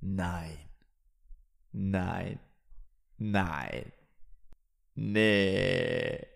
Nein. 0.00 0.56
Nein. 1.72 2.38
Nein. 3.18 3.92
Nee. 4.94 6.26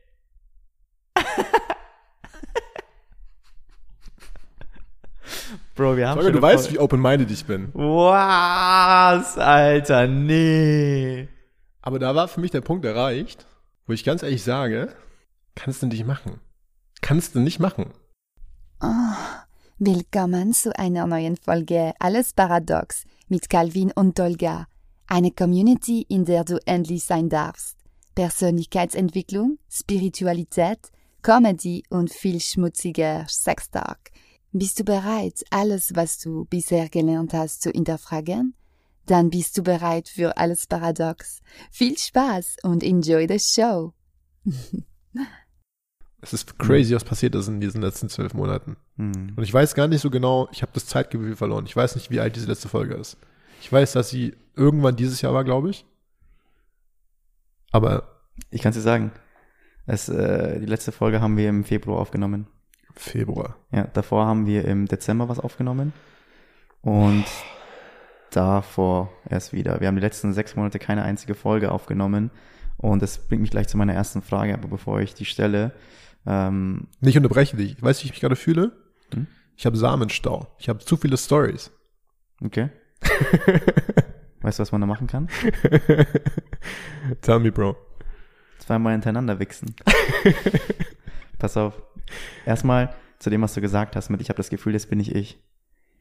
Bro, 5.74 5.96
wir 5.96 6.08
haben 6.08 6.20
Sorry, 6.20 6.26
schon 6.26 6.34
du 6.34 6.42
weißt, 6.42 6.72
wie 6.72 6.78
open-minded 6.78 7.30
ich 7.30 7.46
bin. 7.46 7.70
Was, 7.74 9.36
Alter, 9.38 10.06
nee. 10.06 11.28
Aber 11.82 11.98
da 11.98 12.14
war 12.14 12.28
für 12.28 12.40
mich 12.40 12.52
der 12.52 12.60
Punkt 12.60 12.84
erreicht, 12.84 13.46
wo 13.86 13.92
ich 13.92 14.04
ganz 14.04 14.22
ehrlich 14.22 14.44
sage, 14.44 14.94
kannst 15.54 15.82
du 15.82 15.86
nicht 15.86 16.06
machen. 16.06 16.40
Kannst 17.00 17.34
du 17.34 17.40
nicht 17.40 17.58
machen. 17.58 17.92
Willkommen 19.78 20.52
zu 20.52 20.78
einer 20.78 21.06
neuen 21.06 21.36
Folge 21.36 21.92
Alles 21.98 22.32
Paradox 22.32 23.04
mit 23.28 23.48
Calvin 23.48 23.92
und 23.92 24.18
Dolga. 24.18 24.66
Eine 25.06 25.30
Community, 25.30 26.04
in 26.08 26.24
der 26.24 26.44
du 26.44 26.58
endlich 26.66 27.04
sein 27.04 27.28
darfst. 27.28 27.76
Persönlichkeitsentwicklung, 28.14 29.58
Spiritualität, 29.68 30.78
Comedy 31.22 31.84
und 31.90 32.12
viel 32.12 32.40
schmutziger 32.40 33.26
Sextalk. 33.28 34.10
Bist 34.52 34.78
du 34.78 34.84
bereit, 34.84 35.44
alles, 35.50 35.96
was 35.96 36.18
du 36.18 36.44
bisher 36.44 36.88
gelernt 36.88 37.34
hast, 37.34 37.62
zu 37.62 37.70
hinterfragen? 37.70 38.54
Dann 39.06 39.30
bist 39.30 39.58
du 39.58 39.62
bereit 39.62 40.08
für 40.08 40.36
Alles 40.36 40.66
Paradox. 40.66 41.40
Viel 41.70 41.98
Spaß 41.98 42.56
und 42.62 42.82
enjoy 42.82 43.26
the 43.28 43.38
show. 43.38 43.92
Es 46.24 46.32
ist 46.32 46.58
crazy, 46.58 46.94
was 46.94 47.04
passiert 47.04 47.34
ist 47.34 47.48
in 47.48 47.60
diesen 47.60 47.82
letzten 47.82 48.08
zwölf 48.08 48.32
Monaten. 48.32 48.76
Hm. 48.96 49.34
Und 49.36 49.42
ich 49.42 49.52
weiß 49.52 49.74
gar 49.74 49.88
nicht 49.88 50.00
so 50.00 50.08
genau, 50.10 50.48
ich 50.52 50.62
habe 50.62 50.72
das 50.72 50.86
Zeitgefühl 50.86 51.36
verloren. 51.36 51.66
Ich 51.66 51.76
weiß 51.76 51.94
nicht, 51.96 52.10
wie 52.10 52.18
alt 52.18 52.34
diese 52.34 52.46
letzte 52.46 52.68
Folge 52.68 52.94
ist. 52.94 53.18
Ich 53.60 53.70
weiß, 53.70 53.92
dass 53.92 54.08
sie 54.08 54.34
irgendwann 54.56 54.96
dieses 54.96 55.20
Jahr 55.20 55.34
war, 55.34 55.44
glaube 55.44 55.70
ich. 55.70 55.84
Aber 57.72 58.08
Ich 58.50 58.62
kann 58.62 58.70
es 58.70 58.76
dir 58.76 58.82
sagen. 58.82 59.12
Es, 59.86 60.08
äh, 60.08 60.60
die 60.60 60.66
letzte 60.66 60.92
Folge 60.92 61.20
haben 61.20 61.36
wir 61.36 61.48
im 61.48 61.64
Februar 61.64 62.00
aufgenommen. 62.00 62.46
Februar. 62.94 63.56
Ja, 63.70 63.84
davor 63.92 64.26
haben 64.26 64.46
wir 64.46 64.64
im 64.64 64.86
Dezember 64.86 65.28
was 65.28 65.38
aufgenommen. 65.38 65.92
Und 66.80 67.26
davor 68.30 69.12
erst 69.28 69.52
wieder. 69.52 69.80
Wir 69.80 69.88
haben 69.88 69.96
die 69.96 70.02
letzten 70.02 70.32
sechs 70.32 70.56
Monate 70.56 70.78
keine 70.78 71.02
einzige 71.02 71.34
Folge 71.34 71.70
aufgenommen. 71.70 72.30
Und 72.78 73.02
das 73.02 73.18
bringt 73.18 73.42
mich 73.42 73.50
gleich 73.50 73.68
zu 73.68 73.76
meiner 73.76 73.94
ersten 73.94 74.22
Frage. 74.22 74.54
Aber 74.54 74.68
bevor 74.68 75.00
ich 75.00 75.14
die 75.14 75.26
stelle, 75.26 75.72
ähm, 76.26 76.88
Nicht 77.00 77.16
unterbreche 77.16 77.56
dich. 77.56 77.80
Weißt 77.82 78.00
du, 78.00 78.04
wie 78.04 78.06
ich 78.06 78.12
mich 78.12 78.20
gerade 78.20 78.36
fühle? 78.36 78.72
Hm? 79.12 79.26
Ich 79.56 79.66
habe 79.66 79.76
Samenstau. 79.76 80.48
Ich 80.58 80.68
habe 80.68 80.80
zu 80.80 80.96
viele 80.96 81.16
Stories. 81.16 81.70
okay. 82.40 82.70
Weißt 84.40 84.58
du, 84.58 84.62
was 84.62 84.72
man 84.72 84.82
da 84.82 84.86
machen 84.86 85.06
kann? 85.06 85.28
Tell 87.22 87.38
me, 87.38 87.50
Bro. 87.50 87.76
Zweimal 88.58 88.92
hintereinander 88.92 89.38
wichsen. 89.38 89.74
Pass 91.38 91.56
auf. 91.56 91.82
Erstmal 92.44 92.94
zu 93.18 93.30
dem, 93.30 93.40
was 93.40 93.54
du 93.54 93.62
gesagt 93.62 93.96
hast 93.96 94.10
mit, 94.10 94.20
ich 94.20 94.28
habe 94.28 94.36
das 94.36 94.50
Gefühl, 94.50 94.74
das 94.74 94.86
bin 94.86 94.98
nicht 94.98 95.14
ich. 95.14 95.42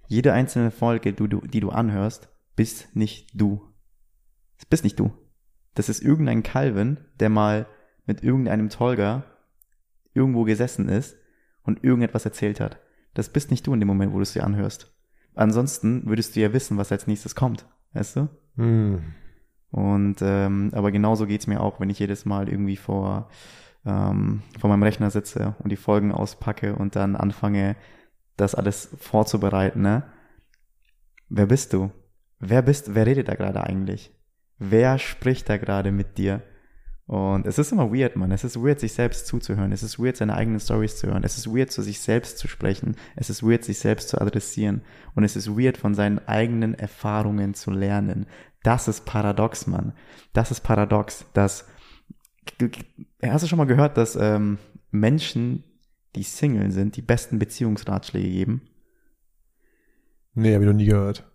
Jede 0.07 0.33
einzelne 0.33 0.71
Folge, 0.71 1.13
du, 1.13 1.27
du, 1.27 1.39
die 1.41 1.61
du 1.61 1.69
anhörst, 1.69 2.29
bist 2.55 2.95
nicht 2.95 3.29
du. 3.33 3.61
Das 4.57 4.65
bist 4.65 4.83
nicht 4.83 4.99
du. 4.99 5.13
Das 5.73 5.87
ist 5.87 6.01
irgendein 6.01 6.43
Calvin, 6.43 6.97
der 7.19 7.29
mal 7.29 7.65
mit 8.05 8.23
irgendeinem 8.23 8.69
Tolga 8.69 9.23
irgendwo 10.13 10.43
gesessen 10.43 10.89
ist 10.89 11.17
und 11.63 11.83
irgendetwas 11.83 12.25
erzählt 12.25 12.59
hat. 12.59 12.79
Das 13.13 13.29
bist 13.29 13.51
nicht 13.51 13.65
du 13.67 13.73
in 13.73 13.79
dem 13.79 13.87
Moment, 13.87 14.11
wo 14.13 14.17
du 14.17 14.23
es 14.23 14.33
dir 14.33 14.43
anhörst. 14.43 14.93
Ansonsten 15.35 16.05
würdest 16.05 16.35
du 16.35 16.41
ja 16.41 16.53
wissen, 16.53 16.77
was 16.77 16.91
als 16.91 17.07
nächstes 17.07 17.35
kommt. 17.35 17.65
Weißt 17.93 18.15
du? 18.15 18.29
Hm. 18.55 19.01
Und 19.71 20.17
ähm, 20.21 20.69
aber 20.73 20.91
genauso 20.91 21.25
geht's 21.25 21.47
mir 21.47 21.61
auch, 21.61 21.79
wenn 21.79 21.89
ich 21.89 21.99
jedes 21.99 22.25
Mal 22.25 22.47
irgendwie 22.47 22.77
vor, 22.77 23.29
ähm, 23.85 24.43
vor 24.59 24.69
meinem 24.69 24.83
Rechner 24.83 25.09
sitze 25.09 25.55
und 25.59 25.71
die 25.71 25.77
Folgen 25.77 26.11
auspacke 26.11 26.75
und 26.75 26.95
dann 26.95 27.15
anfange, 27.15 27.75
das 28.37 28.55
alles 28.55 28.89
vorzubereiten, 28.99 29.81
ne? 29.81 30.03
Wer 31.29 31.47
bist 31.47 31.73
du? 31.73 31.91
Wer 32.39 32.61
bist, 32.61 32.93
wer 32.93 33.05
redet 33.05 33.27
da 33.27 33.35
gerade 33.35 33.63
eigentlich? 33.63 34.15
Wer 34.59 34.99
spricht 34.99 35.49
da 35.49 35.57
gerade 35.57 35.91
mit 35.91 36.17
dir? 36.17 36.43
Und 37.13 37.45
es 37.45 37.59
ist 37.59 37.71
immer 37.71 37.93
weird, 37.93 38.15
man. 38.15 38.31
Es 38.31 38.43
ist 38.43 38.57
weird, 38.57 38.79
sich 38.79 38.93
selbst 38.93 39.27
zuzuhören. 39.27 39.71
Es 39.71 39.83
ist 39.83 39.99
weird, 39.99 40.17
seine 40.17 40.33
eigenen 40.33 40.59
Stories 40.59 40.97
zu 40.97 41.05
hören. 41.05 41.23
Es 41.23 41.37
ist 41.37 41.45
weird, 41.45 41.71
zu 41.71 41.83
sich 41.83 41.99
selbst 41.99 42.39
zu 42.39 42.47
sprechen. 42.47 42.95
Es 43.15 43.29
ist 43.29 43.43
weird, 43.43 43.63
sich 43.63 43.77
selbst 43.77 44.09
zu 44.09 44.19
adressieren. 44.19 44.81
Und 45.13 45.23
es 45.23 45.35
ist 45.35 45.47
weird, 45.47 45.77
von 45.77 45.93
seinen 45.93 46.17
eigenen 46.27 46.73
Erfahrungen 46.73 47.53
zu 47.53 47.69
lernen. 47.69 48.25
Das 48.63 48.87
ist 48.87 49.05
paradox, 49.05 49.67
Mann. 49.67 49.93
Das 50.33 50.49
ist 50.49 50.61
paradox, 50.61 51.27
dass 51.35 51.65
hast 53.21 53.43
du 53.43 53.47
schon 53.47 53.59
mal 53.59 53.65
gehört, 53.65 53.95
dass 53.95 54.15
ähm, 54.15 54.57
Menschen, 54.89 55.65
die 56.15 56.23
Single 56.23 56.71
sind, 56.71 56.95
die 56.95 57.03
besten 57.03 57.37
Beziehungsratschläge 57.37 58.27
geben? 58.27 58.61
Nee, 60.33 60.55
habe 60.55 60.63
ich 60.63 60.67
noch 60.67 60.75
nie 60.75 60.87
gehört. 60.87 61.31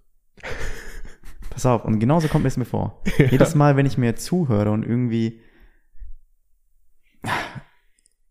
Pass 1.50 1.66
auf, 1.66 1.84
und 1.84 2.00
genauso 2.00 2.26
kommt 2.26 2.46
es 2.46 2.56
mir 2.56 2.64
vor. 2.64 3.00
Jedes 3.30 3.54
Mal, 3.54 3.76
wenn 3.76 3.86
ich 3.86 3.96
mir 3.96 4.16
zuhöre 4.16 4.72
und 4.72 4.82
irgendwie 4.82 5.40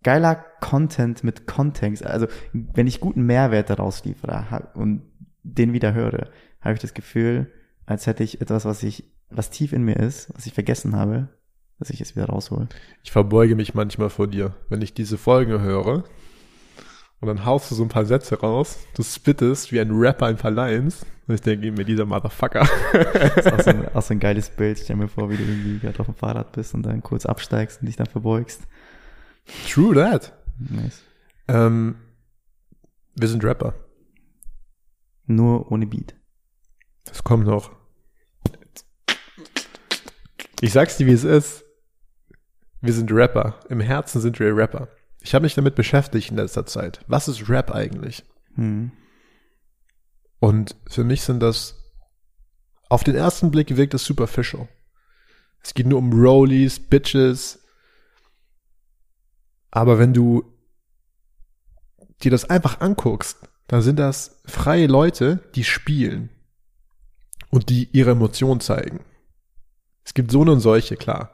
geiler 0.07 0.35
Content 0.61 1.25
mit 1.25 1.47
Kontext, 1.47 2.05
also 2.05 2.27
wenn 2.53 2.87
ich 2.87 3.01
guten 3.01 3.23
Mehrwert 3.23 3.69
daraus 3.69 4.05
liefere 4.05 4.69
und 4.73 5.01
den 5.43 5.73
wieder 5.73 5.93
höre, 5.93 6.29
habe 6.61 6.75
ich 6.75 6.79
das 6.79 6.93
Gefühl, 6.93 7.51
als 7.85 8.07
hätte 8.07 8.23
ich 8.23 8.39
etwas, 8.39 8.63
was 8.63 8.83
ich, 8.83 9.11
was 9.29 9.49
tief 9.49 9.73
in 9.73 9.83
mir 9.83 9.97
ist, 9.97 10.33
was 10.33 10.45
ich 10.45 10.53
vergessen 10.53 10.95
habe, 10.95 11.27
dass 11.77 11.89
ich 11.89 11.99
es 11.99 12.15
wieder 12.15 12.27
raushole. 12.27 12.69
Ich 13.03 13.11
verbeuge 13.11 13.57
mich 13.57 13.73
manchmal 13.73 14.09
vor 14.09 14.27
dir, 14.27 14.55
wenn 14.69 14.81
ich 14.81 14.93
diese 14.93 15.17
Folge 15.17 15.59
höre. 15.59 16.05
Und 17.19 17.27
dann 17.27 17.43
haust 17.43 17.69
du 17.69 17.75
so 17.75 17.83
ein 17.83 17.89
paar 17.89 18.05
Sätze 18.05 18.39
raus. 18.39 18.79
Du 18.95 19.03
spittest 19.03 19.73
wie 19.73 19.81
ein 19.81 19.91
Rapper 19.91 20.27
ein 20.27 20.37
paar 20.37 20.51
Lines. 20.51 21.05
Und 21.27 21.35
ich 21.35 21.41
denke 21.41 21.69
mir, 21.73 21.83
dieser 21.83 22.05
Motherfucker. 22.05 22.65
Das 22.93 23.45
ist 23.45 23.51
auch 23.51 23.59
so, 23.59 23.69
ein, 23.71 23.87
auch 23.93 24.01
so 24.01 24.13
ein 24.13 24.21
geiles 24.21 24.51
Bild. 24.51 24.79
Stell 24.79 24.95
mir 24.95 25.09
vor, 25.09 25.29
wie 25.29 25.35
du 25.35 25.43
irgendwie 25.43 25.79
gerade 25.79 25.99
auf 25.99 26.05
dem 26.05 26.15
Fahrrad 26.15 26.53
bist 26.53 26.73
und 26.73 26.83
dann 26.83 27.03
kurz 27.03 27.25
absteigst 27.25 27.81
und 27.81 27.87
dich 27.87 27.97
dann 27.97 28.07
verbeugst. 28.07 28.61
True 29.69 29.95
that. 29.95 30.33
Nice. 30.57 31.01
Ähm, 31.47 31.95
wir 33.15 33.27
sind 33.27 33.43
Rapper. 33.43 33.73
Nur 35.25 35.71
ohne 35.71 35.87
Beat. 35.87 36.15
Das 37.05 37.23
kommt 37.23 37.45
noch. 37.45 37.71
Ich 40.61 40.73
sag's 40.73 40.97
dir, 40.97 41.05
wie 41.05 41.13
es 41.13 41.23
ist. 41.23 41.63
Wir 42.81 42.93
sind 42.93 43.11
Rapper. 43.11 43.59
Im 43.69 43.79
Herzen 43.79 44.21
sind 44.21 44.39
wir 44.39 44.55
Rapper. 44.55 44.89
Ich 45.21 45.33
habe 45.33 45.43
mich 45.43 45.55
damit 45.55 45.75
beschäftigt 45.75 46.31
in 46.31 46.37
letzter 46.37 46.65
Zeit. 46.65 47.03
Was 47.07 47.27
ist 47.27 47.49
Rap 47.49 47.71
eigentlich? 47.71 48.23
Hm. 48.55 48.91
Und 50.39 50.75
für 50.87 51.03
mich 51.03 51.21
sind 51.21 51.41
das, 51.41 51.75
auf 52.89 53.03
den 53.03 53.15
ersten 53.15 53.51
Blick 53.51 53.75
wirkt 53.75 53.93
es 53.93 54.05
superficial. 54.05 54.67
Es 55.61 55.73
geht 55.73 55.87
nur 55.87 55.99
um 55.99 56.13
Rollies, 56.13 56.79
Bitches. 56.79 57.59
Aber 59.71 59.99
wenn 59.99 60.13
du 60.13 60.43
dir 62.23 62.31
das 62.31 62.49
einfach 62.49 62.81
anguckst, 62.81 63.37
dann 63.67 63.81
sind 63.81 63.97
das 63.97 64.41
freie 64.45 64.87
Leute, 64.87 65.49
die 65.55 65.63
spielen 65.63 66.29
und 67.49 67.69
die 67.69 67.89
ihre 67.91 68.11
Emotionen 68.11 68.61
zeigen. 68.61 69.01
Es 70.03 70.13
gibt 70.13 70.31
so 70.31 70.41
und 70.41 70.59
solche, 70.59 70.95
klar. 70.95 71.31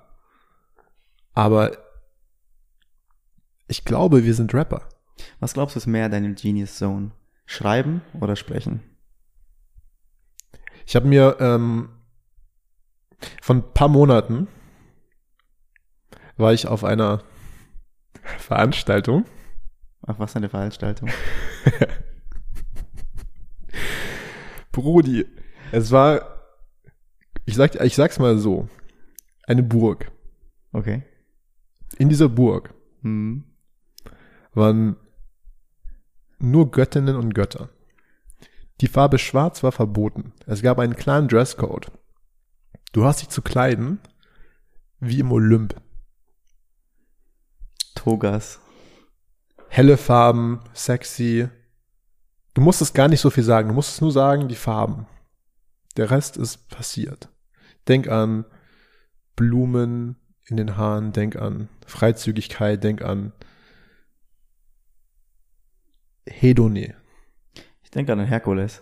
Aber 1.33 1.77
ich 3.67 3.85
glaube, 3.85 4.23
wir 4.23 4.33
sind 4.33 4.53
Rapper. 4.53 4.87
Was 5.39 5.53
glaubst 5.53 5.75
du 5.75 5.77
ist 5.77 5.87
mehr 5.87 6.09
deine 6.09 6.33
Genius 6.33 6.77
Zone? 6.77 7.11
Schreiben 7.45 8.01
oder 8.19 8.35
sprechen? 8.35 8.81
Ich 10.85 10.95
habe 10.95 11.07
mir 11.07 11.37
ähm, 11.39 11.89
von 13.41 13.57
ein 13.57 13.73
paar 13.73 13.87
Monaten 13.87 14.47
war 16.35 16.53
ich 16.53 16.67
auf 16.67 16.83
einer 16.83 17.23
Veranstaltung. 18.39 19.25
Ach, 20.05 20.19
was 20.19 20.35
eine 20.35 20.49
Veranstaltung? 20.49 21.09
Brudi, 24.71 25.25
es 25.71 25.91
war, 25.91 26.39
ich 27.45 27.55
sag, 27.55 27.79
ich 27.81 27.95
sag's 27.95 28.19
mal 28.19 28.37
so, 28.37 28.67
eine 29.45 29.63
Burg. 29.63 30.11
Okay. 30.71 31.03
In 31.97 32.09
dieser 32.09 32.29
Burg 32.29 32.73
Hm. 33.01 33.43
waren 34.53 34.95
nur 36.39 36.71
Göttinnen 36.71 37.15
und 37.15 37.35
Götter. 37.35 37.69
Die 38.81 38.87
Farbe 38.87 39.19
Schwarz 39.19 39.61
war 39.61 39.71
verboten. 39.71 40.33
Es 40.45 40.61
gab 40.61 40.79
einen 40.79 40.95
klaren 40.95 41.27
Dresscode. 41.27 41.91
Du 42.93 43.05
hast 43.05 43.21
dich 43.21 43.29
zu 43.29 43.41
kleiden 43.41 43.99
wie 44.99 45.19
im 45.19 45.31
Olymp. 45.31 45.75
Togas. 48.03 48.59
Helle 49.69 49.95
Farben, 49.95 50.59
sexy. 50.73 51.47
Du 52.53 52.59
musstest 52.59 52.93
gar 52.93 53.07
nicht 53.07 53.21
so 53.21 53.29
viel 53.29 53.43
sagen. 53.45 53.69
Du 53.69 53.73
musstest 53.73 54.01
nur 54.01 54.11
sagen, 54.11 54.49
die 54.49 54.55
Farben. 54.55 55.07
Der 55.95 56.11
Rest 56.11 56.35
ist 56.35 56.69
passiert. 56.69 57.29
Denk 57.87 58.09
an 58.09 58.43
Blumen 59.37 60.17
in 60.47 60.57
den 60.57 60.75
Haaren, 60.75 61.13
denk 61.13 61.37
an 61.37 61.69
Freizügigkeit, 61.87 62.83
denk 62.83 63.01
an 63.01 63.31
Hedone. 66.25 66.95
Ich 67.83 67.91
denke 67.91 68.11
an 68.11 68.17
den 68.17 68.27
Herkules. 68.27 68.81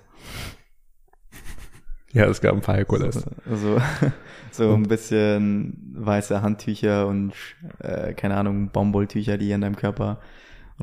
Ja, 2.13 2.25
es 2.25 2.41
gab 2.41 2.53
ein 2.53 2.61
paar 2.61 2.75
Herkules. 2.75 3.25
So, 3.49 3.55
so, 3.55 3.81
so 4.51 4.73
ein 4.73 4.83
bisschen 4.83 5.93
weiße 5.95 6.41
Handtücher 6.41 7.07
und 7.07 7.33
äh, 7.79 8.13
keine 8.13 8.35
Ahnung, 8.35 8.69
Baumwolltücher, 8.69 9.37
die 9.37 9.53
an 9.53 9.61
deinem 9.61 9.75
Körper 9.75 10.19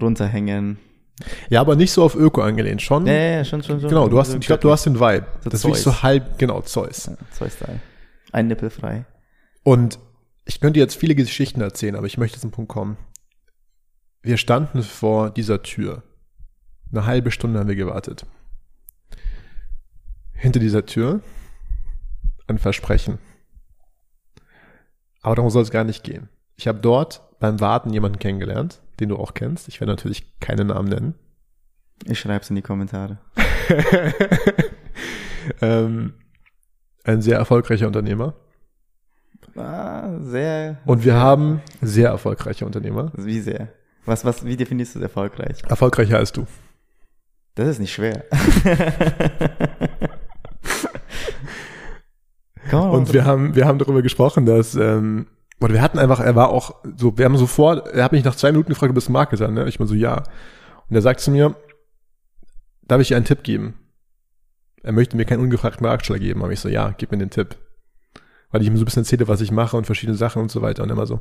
runterhängen. 0.00 0.78
Ja, 1.50 1.60
aber 1.60 1.76
nicht 1.76 1.92
so 1.92 2.04
auf 2.04 2.14
Öko 2.14 2.42
angelehnt, 2.42 2.80
schon. 2.80 3.06
Ja, 3.06 3.12
ja, 3.12 3.30
ja, 3.36 3.44
schon, 3.44 3.62
schon, 3.62 3.80
schon. 3.80 3.88
Genau, 3.88 4.08
du 4.08 4.18
hast, 4.18 4.34
ich 4.34 4.46
glaube, 4.46 4.62
du 4.62 4.70
hast 4.70 4.86
den 4.86 5.00
Vibe. 5.00 5.26
So 5.42 5.50
das 5.50 5.60
ist 5.60 5.64
wirklich 5.64 5.82
so 5.82 6.02
halb, 6.02 6.38
genau, 6.38 6.60
Zeus. 6.62 7.06
Ja, 7.06 7.16
Zeus-Style. 7.32 7.80
Ein 8.32 8.46
Nippel 8.46 8.70
frei. 8.70 9.04
Und 9.64 9.98
ich 10.44 10.60
könnte 10.60 10.80
jetzt 10.80 10.96
viele 10.96 11.14
Geschichten 11.14 11.60
erzählen, 11.60 11.96
aber 11.96 12.06
ich 12.06 12.18
möchte 12.18 12.40
zum 12.40 12.50
Punkt 12.50 12.70
kommen. 12.70 12.96
Wir 14.22 14.36
standen 14.36 14.82
vor 14.82 15.30
dieser 15.30 15.62
Tür. 15.62 16.04
Eine 16.90 17.04
halbe 17.04 17.30
Stunde 17.30 17.58
haben 17.58 17.68
wir 17.68 17.76
gewartet. 17.76 18.26
Hinter 20.38 20.60
dieser 20.60 20.86
Tür 20.86 21.20
ein 22.46 22.58
Versprechen. 22.58 23.18
Aber 25.20 25.34
darum 25.34 25.50
soll 25.50 25.62
es 25.62 25.72
gar 25.72 25.82
nicht 25.82 26.04
gehen. 26.04 26.28
Ich 26.54 26.68
habe 26.68 26.78
dort 26.78 27.22
beim 27.40 27.60
Warten 27.60 27.92
jemanden 27.92 28.20
kennengelernt, 28.20 28.80
den 29.00 29.08
du 29.08 29.16
auch 29.16 29.34
kennst. 29.34 29.66
Ich 29.66 29.80
werde 29.80 29.92
natürlich 29.92 30.38
keinen 30.38 30.68
Namen 30.68 30.88
nennen. 30.88 31.14
Ich 32.04 32.20
schreib's 32.20 32.50
in 32.50 32.56
die 32.56 32.62
Kommentare. 32.62 33.18
ähm, 35.60 36.14
ein 37.02 37.20
sehr 37.20 37.36
erfolgreicher 37.36 37.88
Unternehmer. 37.88 38.34
Ah, 39.56 40.20
sehr. 40.20 40.78
Und 40.84 41.04
wir 41.04 41.14
haben 41.14 41.62
sehr 41.80 42.10
erfolgreiche 42.10 42.64
Unternehmer. 42.64 43.10
Wie 43.16 43.40
sehr? 43.40 43.72
Was, 44.04 44.24
was, 44.24 44.44
wie 44.44 44.56
definierst 44.56 44.94
du 44.94 45.00
erfolgreich? 45.00 45.62
Erfolgreicher 45.68 46.16
als 46.16 46.30
du. 46.30 46.46
Das 47.56 47.66
ist 47.66 47.80
nicht 47.80 47.92
schwer. 47.92 48.24
Und 52.76 53.12
wir 53.12 53.24
haben, 53.24 53.54
wir 53.54 53.66
haben 53.66 53.78
darüber 53.78 54.02
gesprochen, 54.02 54.46
dass, 54.46 54.74
ähm, 54.74 55.26
oder 55.60 55.74
wir 55.74 55.82
hatten 55.82 55.98
einfach, 55.98 56.20
er 56.20 56.36
war 56.36 56.50
auch 56.50 56.76
so, 56.96 57.16
wir 57.18 57.24
haben 57.24 57.36
sofort, 57.36 57.88
er 57.88 58.04
hat 58.04 58.12
mich 58.12 58.24
nach 58.24 58.36
zwei 58.36 58.52
Minuten 58.52 58.70
gefragt, 58.70 58.90
du 58.90 58.94
bist 58.94 59.10
Marketer, 59.10 59.48
ne? 59.48 59.68
Ich 59.68 59.78
mal 59.80 59.86
so, 59.86 59.94
ja. 59.94 60.22
Und 60.88 60.94
er 60.94 61.02
sagt 61.02 61.20
zu 61.20 61.30
mir, 61.30 61.56
darf 62.86 63.00
ich 63.00 63.08
dir 63.08 63.16
einen 63.16 63.24
Tipp 63.24 63.42
geben? 63.42 63.74
Er 64.82 64.92
möchte 64.92 65.16
mir 65.16 65.24
keinen 65.24 65.40
ungefragten 65.40 65.86
Ratschlag 65.86 66.20
geben. 66.20 66.42
Aber 66.42 66.52
ich 66.52 66.60
so, 66.60 66.68
ja, 66.68 66.94
gib 66.96 67.10
mir 67.10 67.18
den 67.18 67.30
Tipp. 67.30 67.56
Weil 68.50 68.62
ich 68.62 68.68
ihm 68.68 68.76
so 68.76 68.82
ein 68.82 68.84
bisschen 68.86 69.02
erzähle, 69.02 69.28
was 69.28 69.40
ich 69.40 69.50
mache 69.50 69.76
und 69.76 69.84
verschiedene 69.84 70.16
Sachen 70.16 70.40
und 70.40 70.50
so 70.50 70.62
weiter. 70.62 70.82
Und 70.82 70.88
er 70.88 70.94
immer 70.94 71.06
so, 71.06 71.20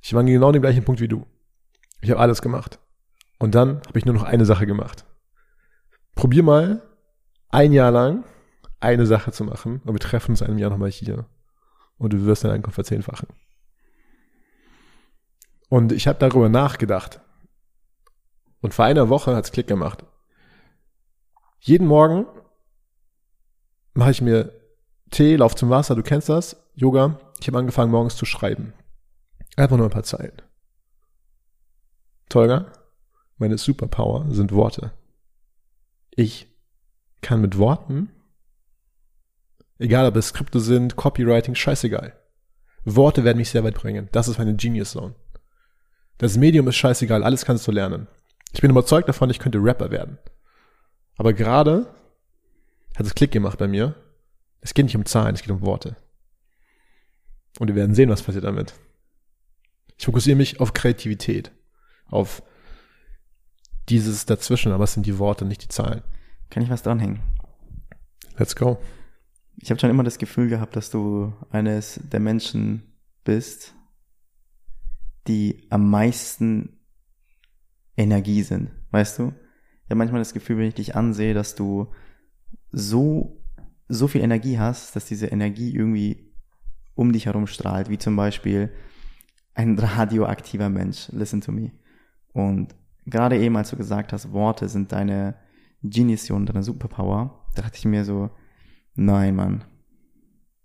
ich 0.00 0.12
war 0.12 0.20
an 0.20 0.26
genau 0.26 0.52
dem 0.52 0.62
gleichen 0.62 0.84
Punkt 0.84 1.00
wie 1.00 1.08
du. 1.08 1.26
Ich 2.00 2.10
habe 2.10 2.20
alles 2.20 2.42
gemacht. 2.42 2.78
Und 3.38 3.54
dann 3.54 3.80
habe 3.86 3.98
ich 3.98 4.04
nur 4.04 4.14
noch 4.14 4.22
eine 4.22 4.44
Sache 4.44 4.66
gemacht. 4.66 5.04
Probier 6.14 6.42
mal 6.42 6.82
ein 7.50 7.72
Jahr 7.72 7.90
lang 7.90 8.24
eine 8.86 9.06
Sache 9.06 9.32
zu 9.32 9.44
machen 9.44 9.80
und 9.84 9.92
wir 9.92 10.00
treffen 10.00 10.32
uns 10.32 10.40
in 10.40 10.46
einem 10.48 10.58
Jahr 10.58 10.70
nochmal 10.70 10.90
hier. 10.90 11.26
Und 11.98 12.12
du 12.12 12.24
wirst 12.24 12.44
deine 12.44 12.54
Einkommen 12.54 12.74
verzehnfachen. 12.74 13.28
Und 15.68 15.92
ich 15.92 16.06
habe 16.06 16.18
darüber 16.18 16.48
nachgedacht. 16.48 17.20
Und 18.60 18.74
vor 18.74 18.84
einer 18.84 19.08
Woche 19.08 19.34
hat's 19.34 19.52
Klick 19.52 19.66
gemacht. 19.66 20.04
Jeden 21.58 21.86
Morgen 21.86 22.26
mache 23.94 24.10
ich 24.10 24.22
mir 24.22 24.52
Tee, 25.10 25.36
lauf 25.36 25.54
zum 25.54 25.70
Wasser, 25.70 25.94
du 25.94 26.02
kennst 26.02 26.28
das, 26.28 26.56
Yoga. 26.74 27.18
Ich 27.40 27.46
habe 27.46 27.58
angefangen 27.58 27.90
morgens 27.90 28.16
zu 28.16 28.24
schreiben. 28.24 28.72
Einfach 29.56 29.76
nur 29.76 29.86
ein 29.86 29.92
paar 29.92 30.02
Zeilen. 30.02 30.42
Tolga, 32.28 32.72
meine 33.38 33.56
Superpower 33.56 34.26
sind 34.30 34.52
Worte. 34.52 34.92
Ich 36.10 36.48
kann 37.20 37.40
mit 37.40 37.58
Worten, 37.58 38.10
egal 39.78 40.06
ob 40.06 40.16
es 40.16 40.28
Skripte 40.28 40.60
sind, 40.60 40.96
Copywriting, 40.96 41.54
scheißegal. 41.54 42.14
Worte 42.84 43.24
werden 43.24 43.38
mich 43.38 43.50
sehr 43.50 43.64
weit 43.64 43.74
bringen. 43.74 44.08
Das 44.12 44.28
ist 44.28 44.38
meine 44.38 44.54
Genius 44.54 44.92
Zone. 44.92 45.14
Das 46.18 46.36
Medium 46.36 46.68
ist 46.68 46.76
scheißegal, 46.76 47.24
alles 47.24 47.44
kannst 47.44 47.66
du 47.66 47.72
lernen. 47.72 48.06
Ich 48.52 48.60
bin 48.60 48.70
überzeugt 48.70 49.08
davon, 49.08 49.28
ich 49.28 49.38
könnte 49.38 49.58
Rapper 49.58 49.90
werden. 49.90 50.18
Aber 51.16 51.32
gerade 51.32 51.94
hat 52.96 53.06
es 53.06 53.14
Klick 53.14 53.32
gemacht 53.32 53.58
bei 53.58 53.68
mir. 53.68 53.94
Es 54.60 54.72
geht 54.72 54.86
nicht 54.86 54.96
um 54.96 55.04
Zahlen, 55.04 55.34
es 55.34 55.42
geht 55.42 55.50
um 55.50 55.62
Worte. 55.62 55.96
Und 57.58 57.68
wir 57.68 57.74
werden 57.74 57.94
sehen, 57.94 58.08
was 58.08 58.22
passiert 58.22 58.44
damit. 58.44 58.74
Ich 59.98 60.06
fokussiere 60.06 60.36
mich 60.36 60.60
auf 60.60 60.72
Kreativität, 60.72 61.52
auf 62.06 62.42
dieses 63.88 64.26
dazwischen, 64.26 64.72
aber 64.72 64.84
es 64.84 64.92
sind 64.92 65.06
die 65.06 65.18
Worte, 65.18 65.44
nicht 65.44 65.62
die 65.62 65.68
Zahlen. 65.68 66.02
Kann 66.50 66.62
ich 66.62 66.70
was 66.70 66.82
dranhängen? 66.82 67.20
Let's 68.38 68.56
go. 68.56 68.78
Ich 69.58 69.70
habe 69.70 69.80
schon 69.80 69.90
immer 69.90 70.04
das 70.04 70.18
Gefühl 70.18 70.48
gehabt, 70.48 70.76
dass 70.76 70.90
du 70.90 71.32
eines 71.50 72.00
der 72.12 72.20
Menschen 72.20 72.82
bist, 73.24 73.74
die 75.26 75.66
am 75.70 75.90
meisten 75.90 76.78
Energie 77.96 78.42
sind. 78.42 78.70
Weißt 78.90 79.18
du? 79.18 79.32
Ich 79.84 79.90
habe 79.90 79.96
manchmal 79.96 80.20
das 80.20 80.34
Gefühl, 80.34 80.58
wenn 80.58 80.68
ich 80.68 80.74
dich 80.74 80.94
ansehe, 80.94 81.34
dass 81.34 81.54
du 81.54 81.88
so, 82.70 83.42
so 83.88 84.08
viel 84.08 84.20
Energie 84.20 84.58
hast, 84.58 84.96
dass 84.96 85.06
diese 85.06 85.26
Energie 85.26 85.74
irgendwie 85.74 86.32
um 86.94 87.12
dich 87.12 87.26
herum 87.26 87.46
strahlt, 87.46 87.88
wie 87.88 87.98
zum 87.98 88.16
Beispiel 88.16 88.70
ein 89.54 89.78
radioaktiver 89.78 90.68
Mensch. 90.68 91.08
Listen 91.12 91.40
to 91.40 91.52
me. 91.52 91.72
Und 92.32 92.74
gerade 93.06 93.38
eben, 93.38 93.56
als 93.56 93.70
du 93.70 93.76
gesagt 93.76 94.12
hast, 94.12 94.32
Worte 94.32 94.68
sind 94.68 94.92
deine 94.92 95.36
Genius-Sion, 95.82 96.46
deine 96.46 96.62
Superpower, 96.62 97.46
da 97.54 97.62
dachte 97.62 97.78
ich 97.78 97.84
mir 97.84 98.04
so, 98.04 98.30
nein, 98.96 99.36
Mann. 99.36 99.64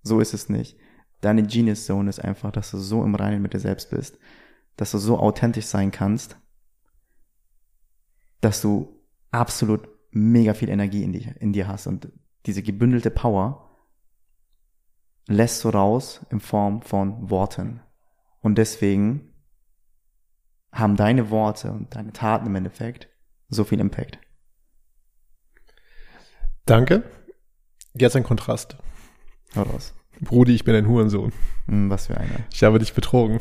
So 0.03 0.19
ist 0.19 0.33
es 0.33 0.49
nicht. 0.49 0.77
Deine 1.21 1.43
Genius 1.43 1.85
Zone 1.85 2.09
ist 2.09 2.19
einfach, 2.19 2.51
dass 2.51 2.71
du 2.71 2.77
so 2.77 3.03
im 3.03 3.15
Reinen 3.15 3.41
mit 3.41 3.53
dir 3.53 3.59
selbst 3.59 3.91
bist, 3.91 4.17
dass 4.75 4.91
du 4.91 4.97
so 4.97 5.19
authentisch 5.19 5.65
sein 5.65 5.91
kannst, 5.91 6.37
dass 8.41 8.61
du 8.61 8.99
absolut 9.29 9.87
mega 10.11 10.53
viel 10.53 10.69
Energie 10.69 11.03
in, 11.03 11.13
dich, 11.13 11.27
in 11.39 11.53
dir 11.53 11.67
hast 11.67 11.87
und 11.87 12.11
diese 12.45 12.63
gebündelte 12.63 13.11
Power 13.11 13.69
lässt 15.27 15.63
du 15.63 15.69
raus 15.69 16.25
in 16.31 16.39
Form 16.39 16.81
von 16.81 17.29
Worten. 17.29 17.81
Und 18.41 18.57
deswegen 18.57 19.33
haben 20.71 20.95
deine 20.95 21.29
Worte 21.29 21.71
und 21.71 21.95
deine 21.95 22.13
Taten 22.13 22.47
im 22.47 22.55
Endeffekt 22.55 23.09
so 23.49 23.63
viel 23.63 23.79
Impact. 23.79 24.19
Danke. 26.65 27.03
Jetzt 27.93 28.15
ein 28.15 28.23
Kontrast. 28.23 28.77
Hau 29.55 29.63
raus. 29.63 29.93
Brudi, 30.21 30.53
ich 30.53 30.63
bin 30.63 30.75
ein 30.75 30.87
Hurensohn. 30.87 31.33
Hm, 31.67 31.89
was 31.89 32.07
für 32.07 32.15
einer. 32.17 32.29
Ich 32.53 32.63
habe 32.63 32.77
dich 32.79 32.93
betrogen. 32.93 33.39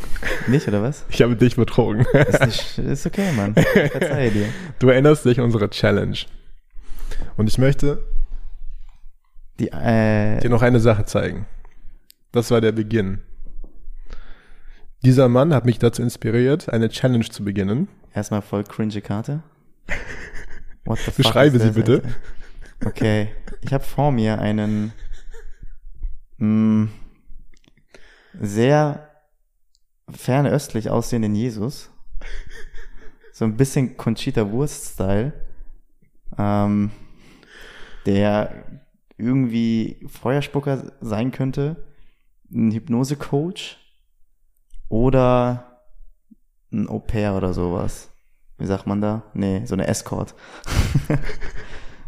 Nicht, 0.48 0.66
oder 0.66 0.82
was? 0.82 1.04
Ich 1.10 1.20
habe 1.22 1.36
dich 1.36 1.56
betrogen. 1.56 2.06
Ist, 2.12 2.46
nicht, 2.46 2.78
ist 2.78 3.06
okay, 3.06 3.32
Mann. 3.32 3.54
Ich 3.56 3.90
verzeihe 3.92 4.30
dir. 4.30 4.46
Du 4.78 4.88
erinnerst 4.88 5.24
dich 5.26 5.38
an 5.38 5.44
unsere 5.44 5.68
Challenge. 5.68 6.16
Und 7.36 7.48
ich 7.48 7.58
möchte 7.58 8.02
Die, 9.58 9.68
äh, 9.68 10.40
dir 10.40 10.48
noch 10.48 10.62
eine 10.62 10.80
Sache 10.80 11.04
zeigen. 11.04 11.46
Das 12.32 12.50
war 12.50 12.60
der 12.62 12.72
Beginn. 12.72 13.20
Dieser 15.02 15.28
Mann 15.28 15.52
hat 15.54 15.64
mich 15.66 15.78
dazu 15.78 16.02
inspiriert, 16.02 16.70
eine 16.70 16.88
Challenge 16.88 17.28
zu 17.28 17.44
beginnen. 17.44 17.88
erstmal 18.14 18.42
voll 18.42 18.64
cringe 18.64 19.00
Karte. 19.02 19.42
What 20.84 20.98
the 21.00 21.10
Beschreibe 21.16 21.56
is 21.56 21.62
sie 21.62 21.70
bitte. 21.72 21.94
Alter? 21.96 22.08
Okay, 22.84 23.28
ich 23.60 23.72
habe 23.74 23.84
vor 23.84 24.10
mir 24.10 24.38
einen 24.38 24.92
mh, 26.38 26.88
sehr 28.40 29.10
fernöstlich 30.08 30.88
aussehenden 30.88 31.34
Jesus. 31.34 31.90
So 33.32 33.44
ein 33.44 33.56
bisschen 33.56 33.96
Conchita 33.96 34.50
Wurst-Style. 34.50 35.32
Ähm, 36.38 36.90
der 38.06 38.82
irgendwie 39.18 40.06
Feuerspucker 40.08 40.92
sein 41.00 41.32
könnte. 41.32 41.76
Ein 42.50 42.70
Hypnose-Coach. 42.70 43.78
Oder 44.88 45.82
ein 46.72 46.88
Au-pair 46.88 47.34
oder 47.34 47.52
sowas. 47.52 48.10
Wie 48.58 48.66
sagt 48.66 48.86
man 48.86 49.00
da? 49.00 49.22
Nee, 49.34 49.64
so 49.66 49.74
eine 49.74 49.86
Escort. 49.86 50.34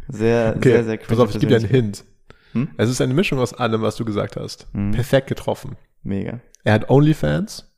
sehr, 0.08 0.54
Okay, 0.56 0.72
sehr, 0.72 0.84
sehr 0.84 0.96
pass 0.98 1.18
auf, 1.18 1.30
ich 1.34 1.40
gebe 1.40 1.48
dir 1.48 1.56
einen. 1.56 1.68
Hint. 1.68 2.04
Hm? 2.52 2.68
Es 2.76 2.90
ist 2.90 3.00
eine 3.00 3.14
Mischung 3.14 3.38
aus 3.38 3.54
allem, 3.54 3.82
was 3.82 3.96
du 3.96 4.04
gesagt 4.04 4.36
hast. 4.36 4.66
Mhm. 4.74 4.92
Perfekt 4.92 5.28
getroffen. 5.28 5.76
Mega. 6.02 6.40
Er 6.64 6.74
hat 6.74 6.90
Onlyfans, 6.90 7.72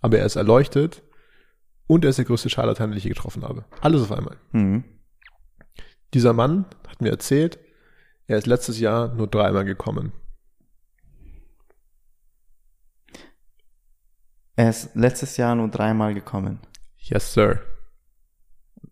aber 0.00 0.18
er 0.18 0.26
ist 0.26 0.36
erleuchtet 0.36 1.02
und 1.86 2.04
er 2.04 2.10
ist 2.10 2.16
der 2.16 2.24
größte 2.24 2.50
Scharlatan, 2.50 2.90
den 2.90 2.98
ich 2.98 3.04
je 3.04 3.10
getroffen 3.10 3.44
habe. 3.44 3.64
Alles 3.80 4.02
auf 4.02 4.12
einmal. 4.12 4.36
Mhm. 4.52 4.84
Dieser 6.12 6.32
Mann 6.32 6.66
hat 6.88 7.00
mir 7.00 7.10
erzählt, 7.10 7.58
Er 8.26 8.38
ist 8.38 8.46
letztes 8.46 8.80
Jahr 8.80 9.14
nur 9.14 9.26
dreimal 9.26 9.64
gekommen. 9.64 10.12
Er 14.56 14.70
ist 14.70 14.94
letztes 14.94 15.36
Jahr 15.36 15.54
nur 15.54 15.68
dreimal 15.68 16.14
gekommen. 16.14 16.60
Yes, 16.96 17.34
sir. 17.34 17.60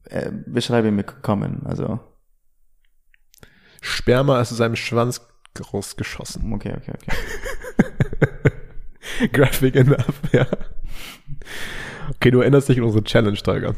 Äh, 0.05 0.31
beschreibe 0.47 0.91
mir 0.91 1.05
kommen, 1.05 1.65
also. 1.65 2.01
Sperma 3.83 4.41
ist 4.41 4.53
aus 4.53 4.59
seinem 4.59 4.77
Schwanz 4.77 5.21
rausgeschossen. 5.73 6.53
Okay, 6.55 6.73
okay, 6.77 6.93
okay. 6.95 7.17
Graphic 9.33 9.77
enough, 9.77 10.21
ja. 10.33 10.47
Okay, 12.17 12.31
du 12.31 12.41
erinnerst 12.41 12.69
dich 12.69 12.79
an 12.79 12.85
unsere 12.85 13.05
Challenge, 13.05 13.37
Tiger. 13.37 13.75